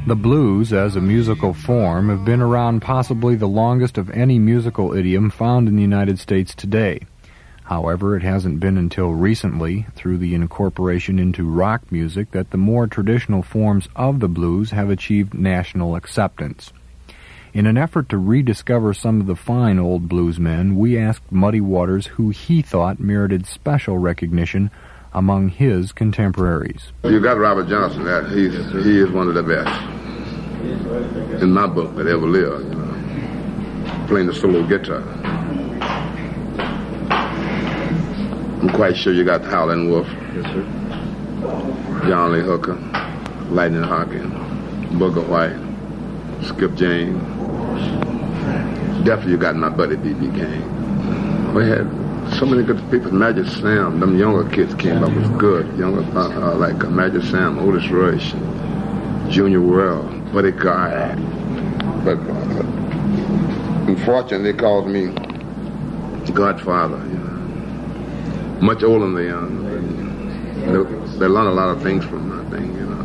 The 0.06 0.14
blues, 0.14 0.72
as 0.72 0.96
a 0.96 1.00
musical 1.00 1.54
form, 1.54 2.10
have 2.10 2.24
been 2.26 2.42
around 2.42 2.82
possibly 2.82 3.36
the 3.36 3.48
longest 3.48 3.96
of 3.96 4.10
any 4.10 4.38
musical 4.38 4.92
idiom 4.92 5.30
found 5.30 5.66
in 5.66 5.76
the 5.76 5.82
United 5.82 6.18
States 6.18 6.54
today. 6.54 7.00
However, 7.64 8.14
it 8.14 8.22
hasn't 8.22 8.60
been 8.60 8.76
until 8.76 9.12
recently, 9.12 9.86
through 9.94 10.18
the 10.18 10.34
incorporation 10.34 11.18
into 11.18 11.48
rock 11.48 11.90
music, 11.90 12.30
that 12.32 12.50
the 12.50 12.58
more 12.58 12.86
traditional 12.86 13.42
forms 13.42 13.88
of 13.96 14.20
the 14.20 14.28
blues 14.28 14.70
have 14.70 14.90
achieved 14.90 15.32
national 15.32 15.96
acceptance. 15.96 16.72
In 17.54 17.66
an 17.66 17.78
effort 17.78 18.10
to 18.10 18.18
rediscover 18.18 18.92
some 18.92 19.20
of 19.20 19.26
the 19.26 19.36
fine 19.36 19.78
old 19.78 20.08
bluesmen, 20.08 20.76
we 20.76 20.98
asked 20.98 21.32
Muddy 21.32 21.60
Waters 21.60 22.06
who 22.06 22.30
he 22.30 22.60
thought 22.60 23.00
merited 23.00 23.46
special 23.46 23.96
recognition 23.96 24.70
among 25.14 25.48
his 25.48 25.92
contemporaries. 25.92 26.92
You 27.04 27.20
got 27.20 27.38
Robert 27.38 27.68
Johnson. 27.68 28.04
That 28.04 28.28
he's 28.30 28.52
he 28.84 28.98
is 28.98 29.10
one 29.10 29.28
of 29.28 29.34
the 29.34 29.42
best 29.42 29.82
in 31.40 31.52
my 31.52 31.66
book 31.68 31.94
that 31.96 32.08
ever 32.08 32.26
lived. 32.26 32.72
You 32.72 32.78
know, 32.78 34.06
playing 34.08 34.26
the 34.26 34.34
solo 34.34 34.66
guitar. 34.66 35.02
I'm 38.64 38.70
quite 38.70 38.96
sure 38.96 39.12
you 39.12 39.24
got 39.24 39.44
Howlin' 39.44 39.90
Wolf. 39.90 40.06
Yes, 40.34 40.46
sir. 40.46 40.64
John 42.08 42.32
Lee 42.32 42.40
Hooker, 42.40 42.72
Lightning 43.50 43.82
Hopkins, 43.82 44.32
Bukka 44.94 45.22
White, 45.28 45.52
Skip 46.46 46.74
James. 46.74 47.22
Definitely 49.04 49.32
you 49.32 49.36
got 49.36 49.54
my 49.56 49.68
buddy 49.68 49.96
B.B. 49.96 50.30
King. 50.30 51.52
We 51.52 51.68
had 51.68 51.86
so 52.38 52.46
many 52.46 52.62
good 52.62 52.80
people. 52.90 53.12
Magic 53.12 53.44
Sam, 53.48 54.00
them 54.00 54.18
younger 54.18 54.48
kids 54.48 54.74
came 54.76 55.04
up 55.04 55.12
with 55.12 55.38
good. 55.38 55.66
Younger, 55.76 56.00
uh, 56.18 56.52
uh, 56.52 56.54
like 56.54 56.82
uh, 56.82 56.88
Magic 56.88 57.22
Sam, 57.24 57.58
Otis 57.58 57.90
Rush, 57.90 58.32
Junior 59.30 59.60
Wells, 59.60 60.10
Buddy 60.32 60.52
Guy. 60.52 61.14
But 62.02 62.16
uh, 62.16 62.64
unfortunately, 63.88 64.52
they 64.52 64.58
called 64.58 64.88
me 64.88 65.08
Godfather. 66.32 66.96
You 66.96 67.18
know. 67.18 67.23
Much 68.60 68.82
older 68.82 69.04
than 69.04 69.14
they 69.14 69.28
are. 69.28 69.46
They, 70.64 71.18
they 71.18 71.26
learn 71.26 71.46
a 71.46 71.52
lot 71.52 71.68
of 71.68 71.82
things 71.82 72.04
from 72.04 72.28
my 72.28 72.50
thing, 72.50 72.74
you 72.74 72.86
know. 72.86 73.04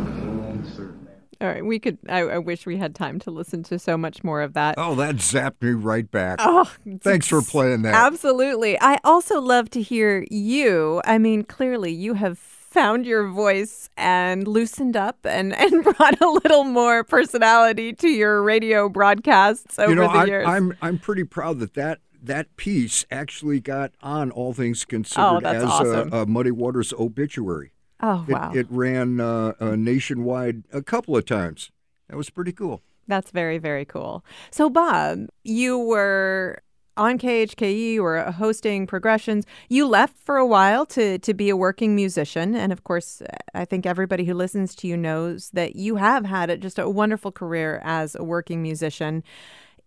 All 1.42 1.48
right, 1.48 1.64
we 1.64 1.78
could. 1.78 1.96
I, 2.06 2.20
I, 2.20 2.38
wish 2.38 2.66
we 2.66 2.76
had 2.76 2.94
time 2.94 3.18
to 3.20 3.30
listen 3.30 3.62
to 3.64 3.78
so 3.78 3.96
much 3.96 4.22
more 4.22 4.42
of 4.42 4.52
that. 4.52 4.74
Oh, 4.76 4.94
that 4.96 5.16
zapped 5.16 5.62
me 5.62 5.70
right 5.70 6.08
back. 6.10 6.38
Oh, 6.42 6.70
thanks 7.00 7.28
for 7.28 7.40
playing 7.40 7.82
that. 7.82 7.94
Absolutely. 7.94 8.78
I 8.78 8.98
also 9.04 9.40
love 9.40 9.70
to 9.70 9.80
hear 9.80 10.26
you. 10.30 11.00
I 11.06 11.16
mean, 11.16 11.44
clearly, 11.44 11.92
you 11.92 12.12
have 12.12 12.38
found 12.38 13.06
your 13.06 13.26
voice 13.26 13.88
and 13.96 14.46
loosened 14.46 14.96
up 14.96 15.18
and, 15.24 15.54
and 15.58 15.82
brought 15.82 16.20
a 16.20 16.28
little 16.28 16.64
more 16.64 17.04
personality 17.04 17.94
to 17.94 18.08
your 18.08 18.42
radio 18.42 18.90
broadcasts 18.90 19.78
over 19.78 19.90
you 19.90 19.96
know, 19.96 20.12
the 20.12 20.18
I, 20.18 20.24
years. 20.26 20.46
I'm 20.46 20.76
I'm 20.82 20.98
pretty 20.98 21.24
proud 21.24 21.60
that 21.60 21.72
that 21.74 22.00
that 22.22 22.56
piece 22.56 23.04
actually 23.10 23.60
got 23.60 23.92
on 24.02 24.30
All 24.30 24.52
Things 24.52 24.84
Considered 24.84 25.44
oh, 25.44 25.48
as 25.48 25.64
awesome. 25.64 26.12
a, 26.12 26.22
a 26.22 26.26
Muddy 26.26 26.50
Waters 26.50 26.92
obituary. 26.92 27.72
Oh, 28.02 28.24
it, 28.28 28.32
wow. 28.32 28.52
It 28.54 28.66
ran 28.70 29.20
uh, 29.20 29.52
uh, 29.60 29.76
nationwide 29.76 30.64
a 30.72 30.82
couple 30.82 31.16
of 31.16 31.26
times. 31.26 31.70
That 32.08 32.16
was 32.16 32.30
pretty 32.30 32.52
cool. 32.52 32.82
That's 33.06 33.30
very, 33.30 33.58
very 33.58 33.84
cool. 33.84 34.24
So, 34.50 34.70
Bob, 34.70 35.26
you 35.42 35.78
were 35.78 36.62
on 36.96 37.18
KHKE, 37.18 37.92
you 37.92 38.02
were 38.02 38.22
hosting 38.30 38.86
progressions. 38.86 39.46
You 39.68 39.86
left 39.86 40.18
for 40.18 40.36
a 40.36 40.46
while 40.46 40.84
to, 40.86 41.18
to 41.18 41.34
be 41.34 41.48
a 41.48 41.56
working 41.56 41.94
musician. 41.94 42.54
And 42.54 42.72
of 42.72 42.84
course, 42.84 43.22
I 43.54 43.64
think 43.64 43.86
everybody 43.86 44.24
who 44.24 44.34
listens 44.34 44.74
to 44.76 44.86
you 44.86 44.96
knows 44.96 45.50
that 45.50 45.76
you 45.76 45.96
have 45.96 46.26
had 46.26 46.60
just 46.60 46.78
a 46.78 46.90
wonderful 46.90 47.32
career 47.32 47.80
as 47.84 48.14
a 48.14 48.22
working 48.22 48.62
musician. 48.62 49.24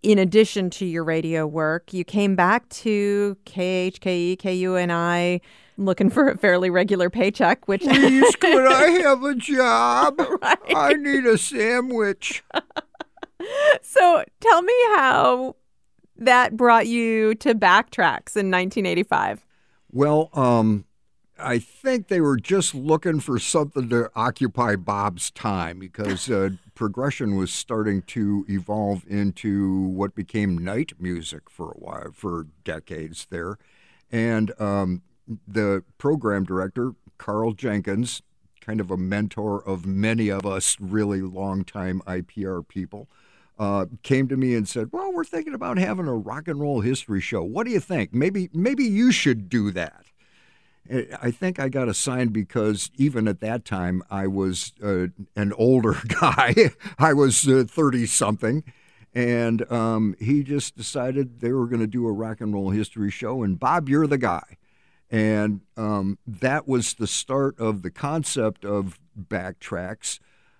In 0.03 0.19
addition 0.19 0.69
to 0.71 0.85
your 0.85 1.05
radio 1.05 1.47
work, 1.47 1.93
you 1.93 2.03
came 2.03 2.35
back 2.35 2.67
to 2.69 3.37
KHKE, 3.45 4.37
KUNI, 4.37 5.39
looking 5.77 6.09
for 6.09 6.27
a 6.29 6.37
fairly 6.37 6.69
regular 6.69 7.09
paycheck, 7.09 7.67
which 7.69 7.83
Please, 7.83 8.35
could 8.39 8.67
I 8.67 8.89
have 9.01 9.23
a 9.23 9.33
job? 9.33 10.19
Right. 10.19 10.75
I 10.75 10.93
need 10.93 11.25
a 11.25 11.37
sandwich. 11.37 12.43
so 13.81 14.23
tell 14.41 14.61
me 14.61 14.73
how 14.95 15.55
that 16.17 16.57
brought 16.57 16.87
you 16.87 17.35
to 17.35 17.55
Backtracks 17.55 18.35
in 18.35 18.51
1985. 18.51 19.45
Well, 19.89 20.29
um, 20.33 20.83
I 21.39 21.59
think 21.59 22.07
they 22.07 22.21
were 22.21 22.37
just 22.37 22.75
looking 22.75 23.19
for 23.19 23.39
something 23.39 23.89
to 23.89 24.11
occupy 24.15 24.75
Bob's 24.75 25.31
time 25.31 25.79
because 25.79 26.29
uh, 26.29 26.49
progression 26.75 27.35
was 27.35 27.51
starting 27.51 28.01
to 28.03 28.45
evolve 28.49 29.03
into 29.07 29.81
what 29.87 30.15
became 30.15 30.57
night 30.57 30.93
music 30.99 31.49
for 31.49 31.71
a 31.71 31.77
while, 31.77 32.11
for 32.13 32.47
decades 32.63 33.27
there. 33.29 33.57
And 34.11 34.59
um, 34.59 35.01
the 35.47 35.83
program 35.97 36.43
director, 36.43 36.93
Carl 37.17 37.53
Jenkins, 37.53 38.21
kind 38.61 38.79
of 38.79 38.91
a 38.91 38.97
mentor 38.97 39.61
of 39.67 39.85
many 39.85 40.29
of 40.29 40.45
us 40.45 40.77
really 40.79 41.21
long-time 41.21 42.01
IPR 42.07 42.67
people, 42.67 43.07
uh, 43.59 43.85
came 44.01 44.27
to 44.27 44.37
me 44.37 44.55
and 44.55 44.67
said, 44.67 44.89
"Well, 44.91 45.13
we're 45.13 45.23
thinking 45.23 45.53
about 45.53 45.77
having 45.77 46.07
a 46.07 46.15
rock 46.15 46.47
and 46.47 46.59
roll 46.59 46.81
history 46.81 47.21
show. 47.21 47.43
What 47.43 47.65
do 47.65 47.71
you 47.71 47.79
think? 47.79 48.13
Maybe 48.13 48.49
maybe 48.51 48.83
you 48.83 49.11
should 49.11 49.47
do 49.47 49.69
that." 49.71 50.05
I 50.89 51.31
think 51.31 51.59
I 51.59 51.69
got 51.69 51.87
assigned 51.87 52.33
because 52.33 52.91
even 52.97 53.27
at 53.27 53.39
that 53.39 53.63
time 53.63 54.03
I 54.11 54.27
was 54.27 54.73
uh, 54.83 55.07
an 55.35 55.53
older 55.53 55.95
guy. 56.07 56.71
I 56.99 57.13
was 57.13 57.43
thirty 57.43 58.03
uh, 58.03 58.07
something, 58.07 58.63
and 59.13 59.69
um, 59.71 60.15
he 60.19 60.43
just 60.43 60.75
decided 60.75 61.39
they 61.39 61.53
were 61.53 61.67
going 61.67 61.79
to 61.79 61.87
do 61.87 62.07
a 62.07 62.11
rock 62.11 62.41
and 62.41 62.53
roll 62.53 62.71
history 62.71 63.11
show. 63.11 63.43
And 63.43 63.59
Bob, 63.59 63.87
you're 63.87 64.07
the 64.07 64.17
guy. 64.17 64.57
And 65.09 65.61
um, 65.77 66.17
that 66.25 66.67
was 66.67 66.95
the 66.95 67.05
start 67.05 67.59
of 67.59 67.83
the 67.83 67.91
concept 67.91 68.65
of 68.65 68.99
backtracks, 69.17 70.19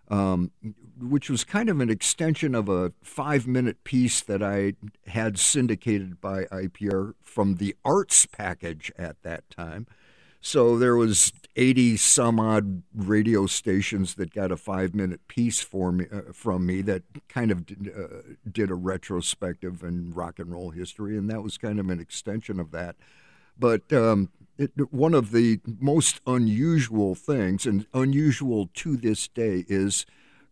um, 0.09 0.51
which 0.99 1.27
was 1.27 1.43
kind 1.43 1.69
of 1.69 1.79
an 1.81 1.89
extension 1.89 2.53
of 2.53 2.69
a 2.69 2.93
five 3.01 3.47
minute 3.47 3.83
piece 3.83 4.21
that 4.21 4.43
I 4.43 4.73
had 5.07 5.39
syndicated 5.39 6.21
by 6.21 6.43
IPR 6.45 7.15
from 7.23 7.55
the 7.55 7.75
arts 7.83 8.27
package 8.27 8.91
at 8.95 9.23
that 9.23 9.49
time. 9.49 9.87
So 10.45 10.77
there 10.77 10.97
was 10.97 11.31
80 11.55 11.95
some 11.95 12.37
odd 12.37 12.83
radio 12.93 13.45
stations 13.45 14.15
that 14.15 14.33
got 14.33 14.51
a 14.51 14.57
five 14.57 14.93
minute 14.93 15.25
piece 15.29 15.61
for 15.61 15.93
me, 15.93 16.05
uh, 16.11 16.33
from 16.33 16.65
me 16.65 16.81
that 16.81 17.03
kind 17.29 17.49
of 17.49 17.65
did, 17.65 17.89
uh, 17.97 18.33
did 18.51 18.69
a 18.69 18.75
retrospective 18.75 19.83
in 19.83 20.11
rock 20.13 20.39
and 20.39 20.51
roll 20.51 20.71
history, 20.71 21.17
and 21.17 21.29
that 21.29 21.41
was 21.41 21.57
kind 21.57 21.79
of 21.79 21.89
an 21.89 22.01
extension 22.01 22.59
of 22.59 22.71
that. 22.71 22.97
But 23.57 23.93
um, 23.93 24.31
it, 24.57 24.71
one 24.91 25.13
of 25.13 25.31
the 25.31 25.61
most 25.79 26.19
unusual 26.27 27.15
things, 27.15 27.65
and 27.65 27.87
unusual 27.93 28.69
to 28.73 28.97
this 28.97 29.29
day, 29.29 29.63
is 29.69 30.05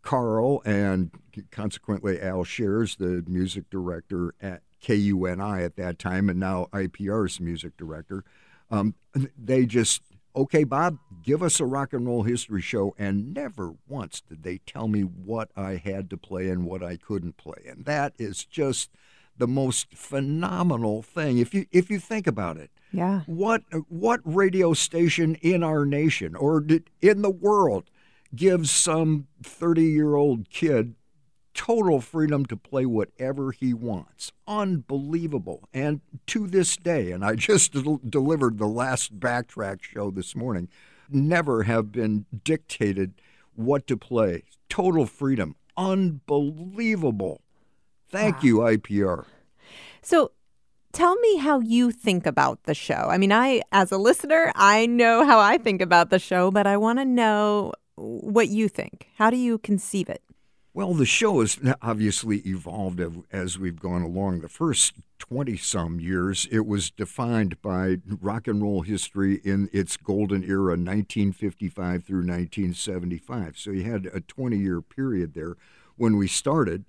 Carl 0.04 0.62
and 0.64 1.12
consequently 1.52 2.22
Al 2.22 2.46
Shares, 2.46 2.96
the 2.96 3.26
music 3.28 3.70
director 3.70 4.36
at 4.42 4.62
KUNI 4.82 5.66
at 5.66 5.76
that 5.76 6.00
time, 6.00 6.30
and 6.30 6.40
now 6.40 6.70
IPR's 6.72 7.42
music 7.42 7.76
director. 7.76 8.24
Um, 8.72 8.96
they 9.38 9.66
just, 9.66 10.02
okay, 10.36 10.64
Bob, 10.64 10.98
give 11.22 11.44
us 11.44 11.60
a 11.60 11.66
rock 11.66 11.94
and 11.94 12.08
roll 12.08 12.24
history 12.24 12.62
show. 12.62 12.96
And 12.98 13.34
never 13.34 13.76
once 13.88 14.22
did 14.22 14.44
they 14.44 14.60
tell 14.60 14.88
me 14.88 15.02
what 15.02 15.52
I 15.56 15.76
had 15.76 16.10
to 16.10 16.18
play 16.18 16.50
and 16.50 16.66
what 16.66 16.82
I 16.82 16.98
couldn't 16.98 17.38
play. 17.38 17.64
And 17.68 17.86
that 17.86 18.14
is 18.18 18.46
just 18.46 18.90
the 19.38 19.48
most 19.48 19.94
phenomenal 19.94 21.02
thing. 21.02 21.38
If 21.38 21.54
you 21.54 21.66
if 21.72 21.90
you 21.90 22.00
think 22.00 22.28
about 22.28 22.58
it, 22.58 22.72
yeah. 22.92 23.22
What 23.26 23.64
what 23.88 24.20
radio 24.24 24.74
station 24.74 25.36
in 25.36 25.64
our 25.64 25.86
nation 25.86 26.36
or 26.36 26.66
in 27.02 27.22
the 27.22 27.30
world 27.30 27.90
gives 28.36 28.72
some 28.72 29.28
30-year-old 29.44 30.50
kid 30.50 30.96
total 31.54 32.02
freedom 32.02 32.46
to 32.48 32.58
play 32.58 32.86
whatever 32.86 33.52
he 33.52 33.74
wants? 33.74 34.32
Unbelievable. 34.48 35.68
And 35.74 36.02
to 36.28 36.48
this 36.48 36.78
day, 36.78 37.12
and 37.12 37.24
I 37.24 37.36
just 37.50 37.74
del- 37.74 38.02
delivered 38.08 38.58
the 38.58 38.68
last 38.68 39.20
backtrack 39.20 39.84
show 39.84 40.12
this 40.12 40.36
morning, 40.36 40.70
never 41.10 41.64
have 41.64 41.92
been 41.92 42.26
dictated 42.44 43.14
what 43.56 43.88
to 43.88 43.98
play. 43.98 44.44
Total 44.70 45.06
freedom. 45.06 45.56
Unbelievable. 45.78 47.42
Thank 48.10 48.38
wow. 48.38 48.42
you, 48.42 48.58
IPR. 48.58 49.26
So 50.02 50.32
tell 50.92 51.16
me 51.16 51.38
how 51.38 51.60
you 51.60 51.92
think 51.92 52.26
about 52.26 52.64
the 52.64 52.74
show. 52.74 53.08
I 53.10 53.18
mean, 53.18 53.32
I, 53.32 53.62
as 53.72 53.92
a 53.92 53.98
listener, 53.98 54.52
I 54.56 54.86
know 54.86 55.26
how 55.26 55.40
I 55.40 55.58
think 55.58 55.82
about 55.82 56.10
the 56.10 56.20
show, 56.20 56.52
but 56.52 56.68
I 56.68 56.78
want 56.78 57.00
to 57.00 57.06
know 57.06 57.74
what 57.96 58.50
you 58.50 58.68
think. 58.68 59.08
How 59.16 59.30
do 59.30 59.38
you 59.38 59.58
conceive 59.58 60.10
it? 60.10 60.22
Well, 60.74 60.94
the 60.94 61.06
show 61.06 61.42
has 61.42 61.60
obviously 61.82 62.38
evolved 62.40 63.02
as 63.30 63.60
we've 63.60 63.80
gone 63.80 64.04
along. 64.04 64.40
The 64.40 64.48
first 64.48 64.94
20 65.20 65.58
some 65.58 66.00
years, 66.00 66.48
it 66.50 66.66
was 66.66 66.90
defined 66.90 67.62
by 67.62 67.98
rock 68.22 68.48
and 68.48 68.62
roll 68.62 68.82
history 68.82 69.42
in 69.44 69.70
its 69.74 69.98
golden 69.98 70.46
era, 70.46 70.78
1955 70.78 72.06
through 72.06 72.20
1975. 72.20 73.58
So 73.58 73.72
you 73.72 73.84
had 73.84 74.06
a 74.14 74.22
20 74.22 74.58
year 74.58 74.82
period 74.82 75.34
there 75.34 75.58
when 75.98 76.16
we 76.16 76.28
started. 76.28 76.86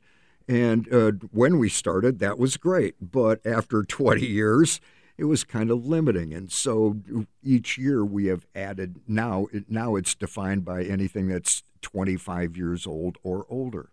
And 0.47 0.93
uh, 0.93 1.13
when 1.33 1.59
we 1.59 1.69
started, 1.69 2.21
that 2.21 2.39
was 2.39 2.57
great. 2.57 2.95
But 3.01 3.45
after 3.45 3.83
20 3.83 4.25
years, 4.25 4.81
it 5.19 5.25
was 5.25 5.43
kind 5.43 5.73
of 5.73 5.85
limiting. 5.85 6.33
And 6.33 6.53
so 6.53 7.01
each 7.43 7.79
year 7.79 8.05
we 8.05 8.27
have 8.27 8.47
added 8.55 9.01
now 9.09 9.49
now 9.69 9.97
it's 9.97 10.15
defined 10.15 10.65
by 10.65 10.85
anything 10.85 11.27
that's 11.27 11.65
25 11.83 12.57
years 12.57 12.87
old 12.87 13.19
or 13.23 13.47
older. 13.49 13.91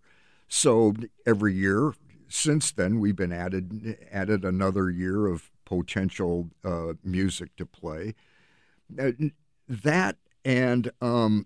So 0.47 0.93
every 1.25 1.53
year 1.53 1.93
since 2.27 2.71
then 2.71 2.99
we've 2.99 3.15
been 3.15 3.33
added 3.33 3.97
added 4.11 4.45
another 4.45 4.89
year 4.89 5.27
of 5.27 5.51
potential 5.65 6.49
uh, 6.63 6.93
music 7.03 7.55
to 7.57 7.65
play. 7.65 8.15
Uh, 8.99 9.11
that 9.67 10.17
and 10.45 10.91
um, 11.01 11.45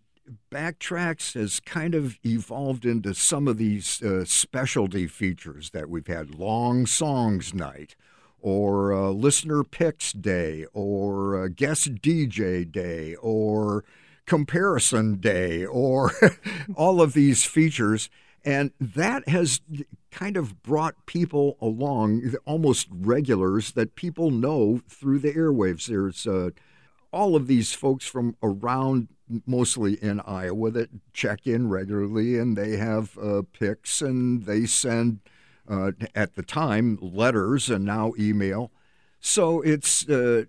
Backtracks 0.52 1.34
has 1.34 1.60
kind 1.60 1.96
of 1.96 2.18
evolved 2.26 2.86
into 2.86 3.14
some 3.14 3.48
of 3.48 3.58
these 3.58 4.02
uh, 4.02 4.24
specialty 4.24 5.08
features 5.08 5.72
that 5.72 5.90
we've 5.90 6.08
had 6.08 6.36
long 6.36 6.86
songs 6.86 7.54
night 7.54 7.96
or 8.44 8.94
uh, 8.94 9.10
listener 9.10 9.64
picks 9.64 10.12
day, 10.12 10.66
or 10.74 11.46
uh, 11.46 11.48
guest 11.48 11.96
DJ 11.96 12.70
day, 12.70 13.16
or 13.16 13.86
comparison 14.26 15.16
day, 15.16 15.66
or 15.66 16.12
all 16.76 17.02
of 17.02 17.14
these 17.14 17.44
features. 17.44 18.10
And 18.46 18.72
that 18.80 19.28
has 19.30 19.62
kind 20.12 20.38
of 20.38 20.62
brought 20.64 21.06
people 21.06 21.58
along, 21.62 22.34
almost 22.46 22.88
regulars 22.92 23.72
that 23.72 23.96
people 23.96 24.32
know 24.32 24.82
through 24.88 25.20
the 25.20 25.34
airwaves. 25.34 25.88
There's 25.88 26.28
uh, 26.28 26.50
all 27.12 27.36
of 27.36 27.48
these 27.48 27.74
folks 27.74 28.06
from 28.06 28.36
around, 28.44 29.08
mostly 29.46 29.94
in 29.94 30.20
Iowa, 30.22 30.72
that 30.72 30.90
check 31.14 31.48
in 31.48 31.70
regularly 31.70 32.38
and 32.38 32.58
they 32.58 32.78
have 32.78 33.18
uh, 33.18 33.44
picks 33.58 34.02
and 34.02 34.46
they 34.46 34.66
send 34.66 35.20
uh, 35.70 35.92
at 36.14 36.36
the 36.36 36.44
time 36.44 36.98
letters 37.02 37.70
and 37.70 37.86
now 37.86 38.14
email. 38.20 38.72
So 39.20 39.62
it's 39.62 40.08
uh, 40.10 40.44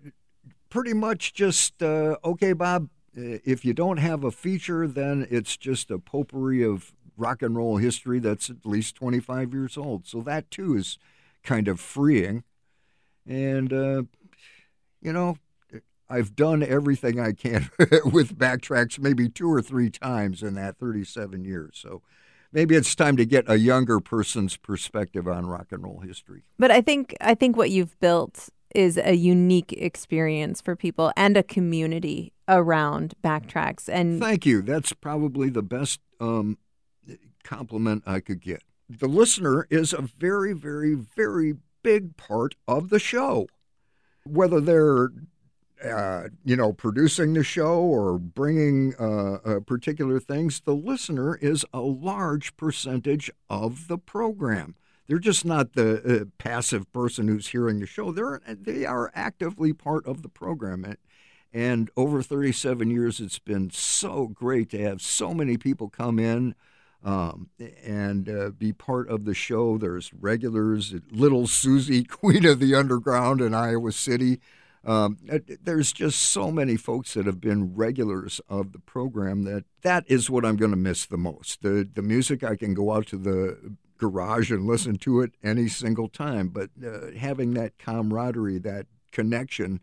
pretty 0.69 0.93
much 0.93 1.33
just 1.33 1.81
uh, 1.81 2.17
okay, 2.23 2.53
Bob. 2.53 2.89
Uh, 3.17 3.39
if 3.45 3.63
you 3.63 3.73
don't 3.73 3.97
have 3.97 4.23
a 4.23 4.31
feature, 4.31 4.87
then 4.87 5.27
it's 5.29 5.55
just 5.57 5.89
a 5.89 5.99
potpourri 5.99 6.63
of 6.63 6.93
rock 7.17 7.41
and 7.41 7.55
roll 7.55 7.77
history 7.77 8.19
that's 8.19 8.49
at 8.49 8.65
least 8.65 8.95
25 8.95 9.53
years 9.53 9.77
old. 9.77 10.05
So 10.05 10.21
that 10.21 10.51
too 10.51 10.75
is 10.75 10.97
kind 11.43 11.67
of 11.67 11.79
freeing. 11.79 12.43
And, 13.25 13.71
uh, 13.71 14.03
you 15.01 15.13
know, 15.13 15.37
I've 16.09 16.35
done 16.35 16.61
everything 16.61 17.19
I 17.19 17.31
can 17.31 17.69
with 18.05 18.37
backtracks 18.37 18.99
maybe 18.99 19.29
two 19.29 19.51
or 19.51 19.61
three 19.61 19.89
times 19.89 20.43
in 20.43 20.53
that 20.55 20.77
37 20.77 21.43
years. 21.43 21.77
So 21.81 22.01
maybe 22.51 22.75
it's 22.75 22.93
time 22.95 23.17
to 23.17 23.25
get 23.25 23.49
a 23.49 23.57
younger 23.57 23.99
person's 23.99 24.57
perspective 24.57 25.27
on 25.27 25.45
rock 25.45 25.67
and 25.71 25.83
roll 25.83 26.01
history. 26.01 26.43
But 26.59 26.71
I 26.71 26.81
think 26.81 27.15
I 27.21 27.33
think 27.33 27.57
what 27.57 27.71
you've 27.71 27.99
built 27.99 28.49
is 28.75 28.97
a 28.97 29.13
unique 29.15 29.73
experience 29.73 30.61
for 30.61 30.75
people 30.75 31.11
and 31.15 31.37
a 31.37 31.43
community 31.43 32.33
around 32.47 33.13
backtracks. 33.23 33.89
And 33.89 34.19
thank 34.19 34.45
you. 34.45 34.61
That's 34.61 34.93
probably 34.93 35.49
the 35.49 35.63
best 35.63 35.99
um, 36.19 36.57
compliment 37.43 38.03
I 38.05 38.19
could 38.19 38.41
get. 38.41 38.63
The 38.89 39.07
listener 39.07 39.67
is 39.69 39.93
a 39.93 40.01
very, 40.01 40.53
very, 40.53 40.93
very 40.93 41.55
big 41.81 42.17
part 42.17 42.55
of 42.67 42.89
the 42.89 42.99
show. 42.99 43.47
Whether 44.25 44.59
they're 44.59 45.09
uh, 45.83 46.29
you 46.43 46.55
know, 46.55 46.71
producing 46.71 47.33
the 47.33 47.43
show 47.43 47.79
or 47.79 48.17
bringing 48.17 48.95
uh, 48.99 49.33
uh, 49.45 49.59
particular 49.59 50.19
things, 50.19 50.61
the 50.61 50.73
listener 50.73 51.35
is 51.35 51.65
a 51.73 51.81
large 51.81 52.55
percentage 52.57 53.29
of 53.49 53.87
the 53.87 53.97
program. 53.97 54.75
They're 55.07 55.19
just 55.19 55.45
not 55.45 55.73
the 55.73 56.21
uh, 56.21 56.25
passive 56.37 56.91
person 56.91 57.27
who's 57.27 57.49
hearing 57.49 57.79
the 57.79 57.85
show. 57.85 58.11
They're 58.11 58.41
they 58.47 58.85
are 58.85 59.11
actively 59.13 59.73
part 59.73 60.05
of 60.07 60.23
the 60.23 60.29
program. 60.29 60.95
And, 61.55 61.89
over 61.95 62.21
37 62.21 62.91
years, 62.91 63.21
it's 63.21 63.39
been 63.39 63.71
so 63.71 64.27
great 64.27 64.69
to 64.71 64.81
have 64.81 65.01
so 65.01 65.33
many 65.33 65.57
people 65.57 65.89
come 65.89 66.19
in. 66.19 66.53
Um, 67.03 67.51
and 67.85 68.27
uh, 68.27 68.49
be 68.49 68.73
part 68.73 69.09
of 69.09 69.25
the 69.25 69.35
show. 69.35 69.77
There's 69.77 70.11
regulars, 70.11 70.95
Little 71.11 71.45
Susie, 71.45 72.03
Queen 72.21 72.45
of 72.45 72.59
the 72.59 72.73
Underground 72.73 73.41
in 73.41 73.53
Iowa 73.53 73.91
City, 73.91 74.39
um, 74.85 75.17
there's 75.63 75.91
just 75.91 76.19
so 76.21 76.51
many 76.51 76.77
folks 76.77 77.15
that 77.15 77.25
have 77.25 77.41
been 77.41 77.75
regulars 77.75 78.39
of 78.47 78.71
the 78.71 78.79
program 78.79 79.43
that 79.43 79.65
that 79.81 80.03
is 80.07 80.29
what 80.29 80.45
I'm 80.45 80.57
going 80.57 80.71
to 80.71 80.77
miss 80.77 81.07
the 81.07 81.17
most. 81.17 81.63
The 81.63 81.89
the 81.91 82.03
music 82.03 82.43
I 82.43 82.55
can 82.55 82.75
go 82.75 82.93
out 82.93 83.07
to 83.07 83.17
the 83.17 83.75
garage 83.97 84.51
and 84.51 84.67
listen 84.67 84.97
to 84.99 85.21
it 85.21 85.31
any 85.43 85.67
single 85.69 86.07
time, 86.07 86.49
but 86.49 86.69
uh, 86.85 87.11
having 87.17 87.55
that 87.55 87.79
camaraderie, 87.79 88.59
that 88.59 88.85
connection 89.11 89.79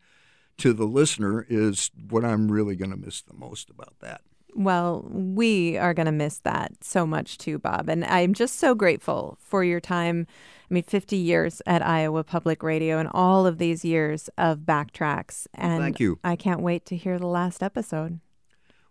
to 0.59 0.72
the 0.72 0.84
listener 0.84 1.46
is 1.48 1.90
what 2.09 2.24
I'm 2.24 2.50
really 2.50 2.76
going 2.76 2.90
to 2.90 2.96
miss 2.96 3.22
the 3.22 3.34
most 3.34 3.70
about 3.70 3.94
that. 4.00 4.22
Well, 4.55 5.09
we 5.11 5.78
are 5.78 5.94
going 5.94 6.07
to 6.07 6.12
miss 6.12 6.38
that 6.40 6.84
so 6.84 7.07
much 7.07 7.38
too, 7.38 7.59
Bob. 7.59 7.88
And 7.88 8.05
I'm 8.05 8.34
just 8.34 8.59
so 8.59 8.74
grateful 8.74 9.38
for 9.40 9.64
your 9.64 9.80
time 9.80 10.26
I 10.72 10.74
mean, 10.74 10.84
50 10.84 11.16
years 11.16 11.61
at 11.66 11.86
Iowa 11.86 12.24
Public 12.24 12.62
Radio 12.62 12.98
and 12.98 13.07
all 13.12 13.46
of 13.46 13.59
these 13.59 13.84
years 13.84 14.30
of 14.38 14.61
backtracks. 14.61 15.46
And 15.53 15.82
Thank 15.82 16.00
you. 16.00 16.18
I 16.24 16.34
can't 16.34 16.62
wait 16.62 16.86
to 16.86 16.96
hear 16.96 17.18
the 17.18 17.26
last 17.26 17.62
episode. 17.62 18.20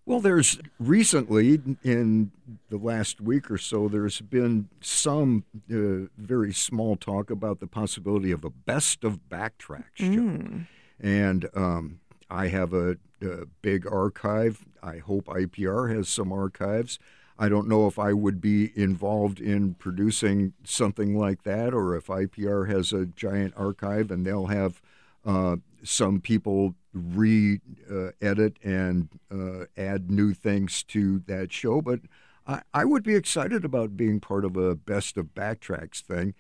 Well, 0.06 0.20
there's 0.20 0.60
recently, 0.80 1.60
in 1.84 2.32
the 2.70 2.78
last 2.78 3.20
week 3.20 3.50
or 3.50 3.58
so, 3.58 3.88
there's 3.88 4.22
been 4.22 4.70
some 4.80 5.44
uh, 5.72 6.08
very 6.18 6.54
small 6.54 6.98
talk 6.98 7.32
about 7.32 7.60
the 7.60 7.68
possibility 7.68 8.32
of 8.32 8.46
a 8.46 8.52
best 8.52 9.04
of 9.04 9.22
backtracks 9.28 9.96
show. 9.96 10.06
Mm. 10.06 10.68
And 11.02 11.50
um, 11.56 12.00
I 12.30 12.48
have 12.48 12.74
a, 12.74 12.98
a 13.22 13.46
big 13.62 13.92
archive. 13.92 14.66
I 14.82 14.98
hope 14.98 15.26
IPR 15.26 15.94
has 15.96 16.08
some 16.08 16.32
archives. 16.32 17.00
I 17.38 17.50
don't 17.50 17.68
know 17.68 17.88
if 17.88 17.98
I 17.98 18.14
would 18.14 18.40
be 18.40 18.72
involved 18.76 19.40
in 19.42 19.74
producing 19.74 20.54
something 20.64 21.18
like 21.18 21.42
that 21.44 21.74
or 21.74 21.96
if 21.96 22.06
IPR 22.06 22.70
has 22.70 22.94
a 22.94 23.08
giant 23.08 23.56
archive 23.58 24.12
and 24.12 24.26
they'll 24.26 24.46
have 24.46 24.80
uh, 25.26 25.56
some 25.84 26.22
people 26.22 26.76
re 26.94 27.60
uh, 27.90 28.10
edit 28.22 28.58
and 28.64 29.10
uh, 29.32 29.66
add 29.76 30.12
new 30.12 30.34
things 30.34 30.84
to 30.84 31.20
that 31.26 31.52
show. 31.52 31.82
But 31.82 32.02
I, 32.46 32.62
I, 32.74 32.86
would 32.86 33.04
be 33.04 33.16
excited 33.16 33.64
about 33.64 33.98
being 33.98 34.20
part 34.20 34.46
of 34.46 34.58
a 34.58 34.76
best 34.76 35.18
of 35.18 35.34
backtracks 35.34 36.00
thing. 36.00 36.34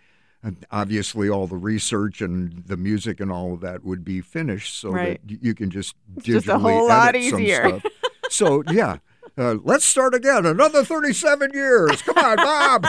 And 0.43 0.65
obviously, 0.71 1.29
all 1.29 1.45
the 1.45 1.55
research 1.55 2.21
and 2.21 2.63
the 2.65 2.77
music 2.77 3.19
and 3.19 3.31
all 3.31 3.53
of 3.53 3.61
that 3.61 3.83
would 3.83 4.03
be 4.03 4.21
finished 4.21 4.79
so 4.79 4.89
right. 4.89 5.19
that 5.27 5.43
you 5.43 5.53
can 5.53 5.69
just 5.69 5.95
digitally 6.19 6.23
just 6.23 6.47
a 6.47 6.57
whole 6.57 6.87
lot 6.87 7.15
easier. 7.15 7.69
some 7.69 7.79
stuff. 7.79 7.91
so, 8.29 8.63
yeah. 8.71 8.97
Uh, 9.37 9.55
let's 9.63 9.85
start 9.85 10.13
again. 10.13 10.45
Another 10.45 10.83
37 10.83 11.51
years. 11.53 12.01
Come 12.01 12.17
on, 12.17 12.35
Bob. 12.37 12.87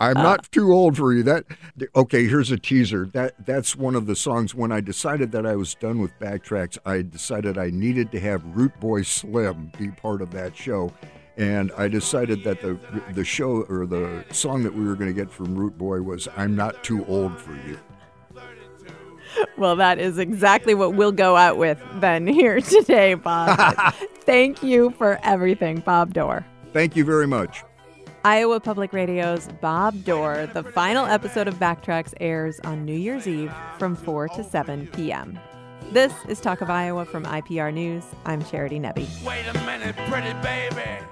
I'm 0.00 0.14
not 0.22 0.50
too 0.50 0.72
old 0.72 0.96
for 0.96 1.12
you. 1.12 1.22
That 1.22 1.44
okay? 1.94 2.26
Here's 2.26 2.50
a 2.50 2.58
teaser. 2.58 3.06
That 3.12 3.34
that's 3.44 3.76
one 3.76 3.94
of 3.94 4.06
the 4.06 4.16
songs. 4.16 4.54
When 4.54 4.72
I 4.72 4.80
decided 4.80 5.32
that 5.32 5.46
I 5.46 5.56
was 5.56 5.74
done 5.74 6.00
with 6.00 6.18
backtracks, 6.18 6.78
I 6.84 7.02
decided 7.02 7.58
I 7.58 7.70
needed 7.70 8.12
to 8.12 8.20
have 8.20 8.44
Root 8.56 8.78
Boy 8.80 9.02
Slim 9.02 9.72
be 9.78 9.88
part 9.88 10.22
of 10.22 10.30
that 10.32 10.56
show, 10.56 10.92
and 11.36 11.70
I 11.76 11.88
decided 11.88 12.44
that 12.44 12.60
the 12.60 12.78
the 13.12 13.24
show 13.24 13.62
or 13.68 13.86
the 13.86 14.24
song 14.32 14.62
that 14.62 14.74
we 14.74 14.84
were 14.84 14.94
going 14.94 15.08
to 15.08 15.14
get 15.14 15.30
from 15.30 15.54
Root 15.54 15.76
Boy 15.76 16.00
was 16.02 16.28
"I'm 16.36 16.56
Not 16.56 16.82
Too 16.82 17.04
Old 17.06 17.38
for 17.38 17.52
You." 17.66 17.78
Well, 19.58 19.76
that 19.76 19.98
is 19.98 20.18
exactly 20.18 20.74
what 20.74 20.94
we'll 20.94 21.12
go 21.12 21.36
out 21.36 21.58
with 21.58 21.78
then 21.96 22.26
here 22.26 22.60
today, 22.60 23.14
Bob. 23.14 23.76
Thank 24.20 24.62
you 24.62 24.90
for 24.92 25.18
everything, 25.22 25.80
Bob 25.80 26.14
Dorr. 26.14 26.46
Thank 26.72 26.96
you 26.96 27.04
very 27.04 27.26
much. 27.26 27.62
Iowa 28.24 28.60
Public 28.60 28.92
Radio's 28.92 29.48
Bob 29.60 30.04
Dorr. 30.04 30.46
The 30.52 30.64
final 30.64 31.06
episode 31.06 31.48
of 31.48 31.54
Backtracks 31.56 32.12
airs 32.20 32.58
on 32.64 32.84
New 32.84 32.96
Year's 32.96 33.28
Eve 33.28 33.52
from 33.78 33.94
4 33.94 34.28
to 34.30 34.42
7 34.42 34.88
p.m. 34.88 35.38
This 35.92 36.12
is 36.28 36.40
Talk 36.40 36.60
of 36.60 36.68
Iowa 36.68 37.04
from 37.04 37.24
IPR 37.24 37.72
News. 37.72 38.04
I'm 38.24 38.44
Charity 38.44 38.80
Nebbe. 38.80 39.06
Wait 39.24 39.46
a 39.46 39.54
minute, 39.64 39.94
pretty 40.08 40.32
baby. 40.42 41.06